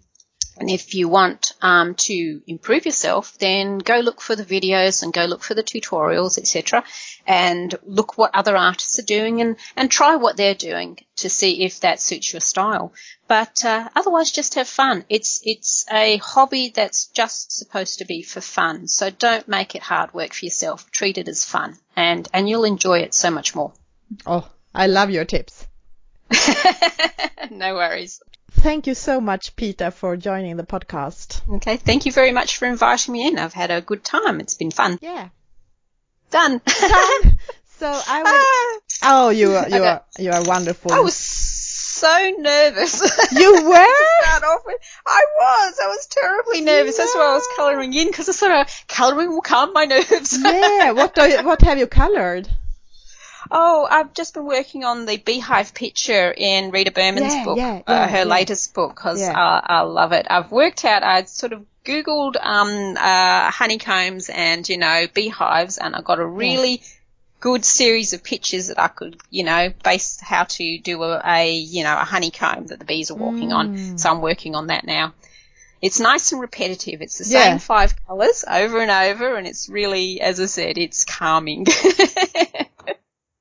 And 0.58 0.70
if 0.70 0.94
you 0.94 1.10
want 1.10 1.52
um, 1.60 1.94
to 1.94 2.40
improve 2.46 2.86
yourself, 2.86 3.36
then 3.36 3.76
go 3.76 3.98
look 3.98 4.22
for 4.22 4.34
the 4.34 4.46
videos 4.46 5.02
and 5.02 5.12
go 5.12 5.26
look 5.26 5.44
for 5.44 5.52
the 5.52 5.62
tutorials, 5.62 6.38
etc., 6.38 6.84
and 7.26 7.74
look 7.84 8.16
what 8.16 8.34
other 8.34 8.56
artists 8.56 8.98
are 8.98 9.02
doing 9.02 9.42
and, 9.42 9.56
and 9.76 9.90
try 9.90 10.16
what 10.16 10.38
they're 10.38 10.54
doing 10.54 10.96
to 11.16 11.28
see 11.28 11.64
if 11.64 11.80
that 11.80 12.00
suits 12.00 12.32
your 12.32 12.40
style. 12.40 12.94
But 13.28 13.62
uh, 13.62 13.90
otherwise, 13.94 14.30
just 14.30 14.54
have 14.54 14.68
fun. 14.68 15.04
It's 15.10 15.40
it's 15.44 15.84
a 15.92 16.16
hobby 16.16 16.72
that's 16.74 17.08
just 17.08 17.52
supposed 17.52 17.98
to 17.98 18.06
be 18.06 18.22
for 18.22 18.40
fun. 18.40 18.88
So 18.88 19.10
don't 19.10 19.46
make 19.46 19.74
it 19.74 19.82
hard 19.82 20.14
work 20.14 20.32
for 20.32 20.46
yourself. 20.46 20.90
Treat 20.90 21.18
it 21.18 21.28
as 21.28 21.44
fun, 21.44 21.76
and 21.94 22.26
and 22.32 22.48
you'll 22.48 22.64
enjoy 22.64 23.00
it 23.00 23.12
so 23.12 23.30
much 23.30 23.54
more. 23.54 23.74
Oh, 24.24 24.48
I 24.76 24.86
love 24.88 25.10
your 25.10 25.24
tips. 25.24 25.66
no 27.50 27.74
worries. 27.74 28.20
Thank 28.50 28.86
you 28.86 28.94
so 28.94 29.20
much, 29.20 29.56
Peta, 29.56 29.90
for 29.90 30.16
joining 30.16 30.56
the 30.56 30.64
podcast. 30.64 31.40
Okay, 31.56 31.76
thank 31.76 32.04
you 32.04 32.12
very 32.12 32.32
much 32.32 32.58
for 32.58 32.66
inviting 32.66 33.12
me 33.12 33.26
in. 33.26 33.38
I've 33.38 33.54
had 33.54 33.70
a 33.70 33.80
good 33.80 34.04
time. 34.04 34.40
It's 34.40 34.54
been 34.54 34.70
fun. 34.70 34.98
Yeah. 35.00 35.28
Done. 36.30 36.60
Done. 36.80 37.38
So 37.78 37.86
I 37.86 38.22
would. 38.22 38.82
oh, 39.04 39.28
you 39.30 39.54
are 39.54 39.68
you 39.68 39.76
okay. 39.76 39.86
are 39.86 40.02
you 40.18 40.30
are 40.30 40.44
wonderful. 40.44 40.92
I 40.92 41.00
was 41.00 41.14
so 41.14 42.34
nervous. 42.38 43.00
You 43.32 43.52
were? 43.52 44.22
start 44.22 44.42
off 44.44 44.62
with, 44.66 44.76
I 45.06 45.22
was. 45.38 45.78
I 45.82 45.86
was 45.86 46.06
terribly 46.06 46.60
nervous. 46.62 46.98
Yeah. 46.98 47.04
That's 47.04 47.14
why 47.14 47.26
I 47.26 47.34
was 47.34 47.48
colouring 47.56 47.92
in 47.94 48.08
because 48.08 48.28
I 48.28 48.32
thought 48.32 48.50
uh, 48.50 48.64
colouring 48.88 49.30
will 49.30 49.42
calm 49.42 49.72
my 49.72 49.84
nerves. 49.84 50.38
yeah. 50.42 50.92
What 50.92 51.14
do 51.14 51.22
you, 51.22 51.42
what 51.42 51.62
have 51.62 51.78
you 51.78 51.86
coloured? 51.86 52.48
Oh, 53.50 53.86
I've 53.90 54.14
just 54.14 54.34
been 54.34 54.44
working 54.44 54.84
on 54.84 55.06
the 55.06 55.16
beehive 55.16 55.74
picture 55.74 56.32
in 56.36 56.70
Rita 56.70 56.90
Berman's 56.90 57.34
yeah, 57.34 57.44
book, 57.44 57.58
yeah, 57.58 57.82
uh, 57.86 57.92
yeah, 57.92 58.08
her 58.08 58.24
latest 58.24 58.74
book, 58.74 58.94
because 58.94 59.22
I, 59.22 59.62
I 59.64 59.80
love 59.82 60.12
it. 60.12 60.26
I've 60.28 60.50
worked 60.50 60.84
out, 60.84 61.02
I 61.02 61.24
sort 61.24 61.52
of 61.52 61.64
Googled 61.84 62.36
um, 62.40 62.96
uh, 62.96 63.50
honeycombs 63.50 64.28
and, 64.28 64.68
you 64.68 64.78
know, 64.78 65.06
beehives, 65.12 65.78
and 65.78 65.94
I 65.94 66.02
got 66.02 66.18
a 66.18 66.26
really 66.26 66.82
good 67.40 67.64
series 67.64 68.12
of 68.12 68.24
pictures 68.24 68.68
that 68.68 68.80
I 68.80 68.88
could, 68.88 69.20
you 69.30 69.44
know, 69.44 69.72
base 69.84 70.18
how 70.20 70.44
to 70.44 70.78
do 70.78 71.02
a, 71.02 71.22
a 71.24 71.54
you 71.54 71.84
know, 71.84 71.96
a 71.96 72.04
honeycomb 72.04 72.66
that 72.66 72.78
the 72.78 72.84
bees 72.84 73.10
are 73.10 73.14
walking 73.16 73.50
mm. 73.50 73.54
on. 73.54 73.98
So 73.98 74.10
I'm 74.10 74.20
working 74.20 74.54
on 74.54 74.68
that 74.68 74.84
now. 74.84 75.14
It's 75.82 76.00
nice 76.00 76.32
and 76.32 76.40
repetitive. 76.40 77.02
It's 77.02 77.18
the 77.18 77.24
same 77.24 77.58
five 77.58 77.94
colours 78.06 78.44
over 78.48 78.80
and 78.80 78.90
over, 78.90 79.36
and 79.36 79.46
it's 79.46 79.68
really, 79.68 80.20
as 80.20 80.40
I 80.40 80.46
said, 80.46 80.78
it's 80.78 81.04
calming. 81.04 81.66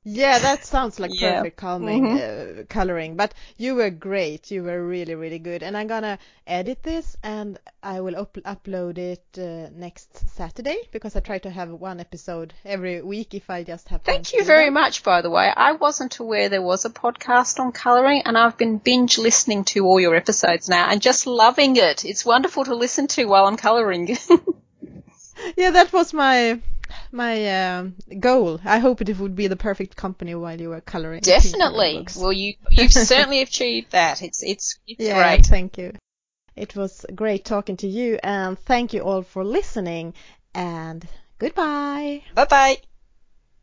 Yeah, 0.08 0.38
that 0.38 0.64
sounds 0.64 1.00
like 1.00 1.20
Yeah. 1.20 1.38
perfect 1.38 1.58
calming 1.58 2.04
Mhm. 2.06 2.60
uh, 2.60 2.64
coloring. 2.70 3.16
But 3.16 3.34
you 3.58 3.74
were 3.74 3.90
great. 3.90 4.52
You 4.52 4.62
were 4.62 4.86
really, 4.86 5.16
really 5.16 5.40
good. 5.40 5.64
And 5.64 5.76
I'm 5.76 5.88
gonna 5.88 6.20
edit 6.46 6.84
this 6.84 7.18
and 7.24 7.58
I 7.82 8.02
will 8.02 8.16
up- 8.16 8.38
upload 8.46 9.00
it 9.00 9.26
uh, 9.36 9.70
next 9.76 10.30
Saturday 10.36 10.78
because 10.92 11.16
I 11.16 11.22
try 11.22 11.40
to 11.40 11.50
have 11.50 11.72
one 11.72 12.00
episode 12.00 12.54
every 12.64 13.02
week 13.02 13.34
if 13.34 13.50
I 13.50 13.64
just 13.64 13.90
have 13.90 14.04
Thank 14.04 14.32
you 14.34 14.44
very 14.44 14.66
them. 14.66 14.76
much, 14.76 15.02
by 15.02 15.22
the 15.22 15.32
way. 15.32 15.52
I 15.58 15.72
wasn't 15.72 16.20
aware 16.20 16.50
there 16.50 16.62
was 16.62 16.86
a 16.86 16.92
podcast 16.92 17.60
on 17.60 17.72
colouring, 17.72 18.22
and 18.26 18.38
I've 18.38 18.58
been 18.60 18.78
binge 18.78 19.18
listening 19.18 19.64
to 19.74 19.88
all 19.88 20.00
your 20.00 20.14
episodes 20.16 20.70
now 20.70 20.88
and 20.88 21.02
just 21.02 21.26
loving 21.26 21.78
it. 21.78 22.06
It's 22.06 22.24
wonderful 22.24 22.64
to 22.66 22.76
listen 22.76 23.08
to 23.08 23.26
while 23.26 23.48
I'm 23.48 23.58
colouring. 23.58 24.16
Yeah, 25.58 25.72
that 25.72 25.92
was 25.92 26.14
my 26.14 26.60
my 27.16 27.76
um, 27.78 27.96
goal. 28.20 28.60
I 28.64 28.80
hoped 28.80 29.10
it 29.10 29.18
would 29.20 29.36
be 29.36 29.48
the 29.48 29.56
perfect 29.56 29.96
company 29.96 30.36
while 30.36 30.60
you 30.60 30.70
were 30.70 30.82
coloring. 30.82 31.22
Definitely. 31.24 32.08
Well, 32.16 32.34
you 32.34 32.54
you've 32.70 32.94
certainly 32.94 33.42
achieved 33.48 33.92
that. 33.92 34.22
It's 34.22 34.44
it's 34.44 34.78
it's 34.88 35.04
yeah, 35.04 35.14
great. 35.14 35.46
thank 35.46 35.78
you. 35.78 35.94
It 36.56 36.76
was 36.76 37.06
great 37.14 37.44
talking 37.44 37.78
to 37.78 37.88
you 37.88 38.18
and 38.24 38.58
thank 38.58 38.94
you 38.94 39.02
all 39.02 39.24
for 39.24 39.44
listening 39.44 40.14
and 40.54 41.06
goodbye. 41.38 42.24
Bye 42.34 42.46
bye. 42.46 42.78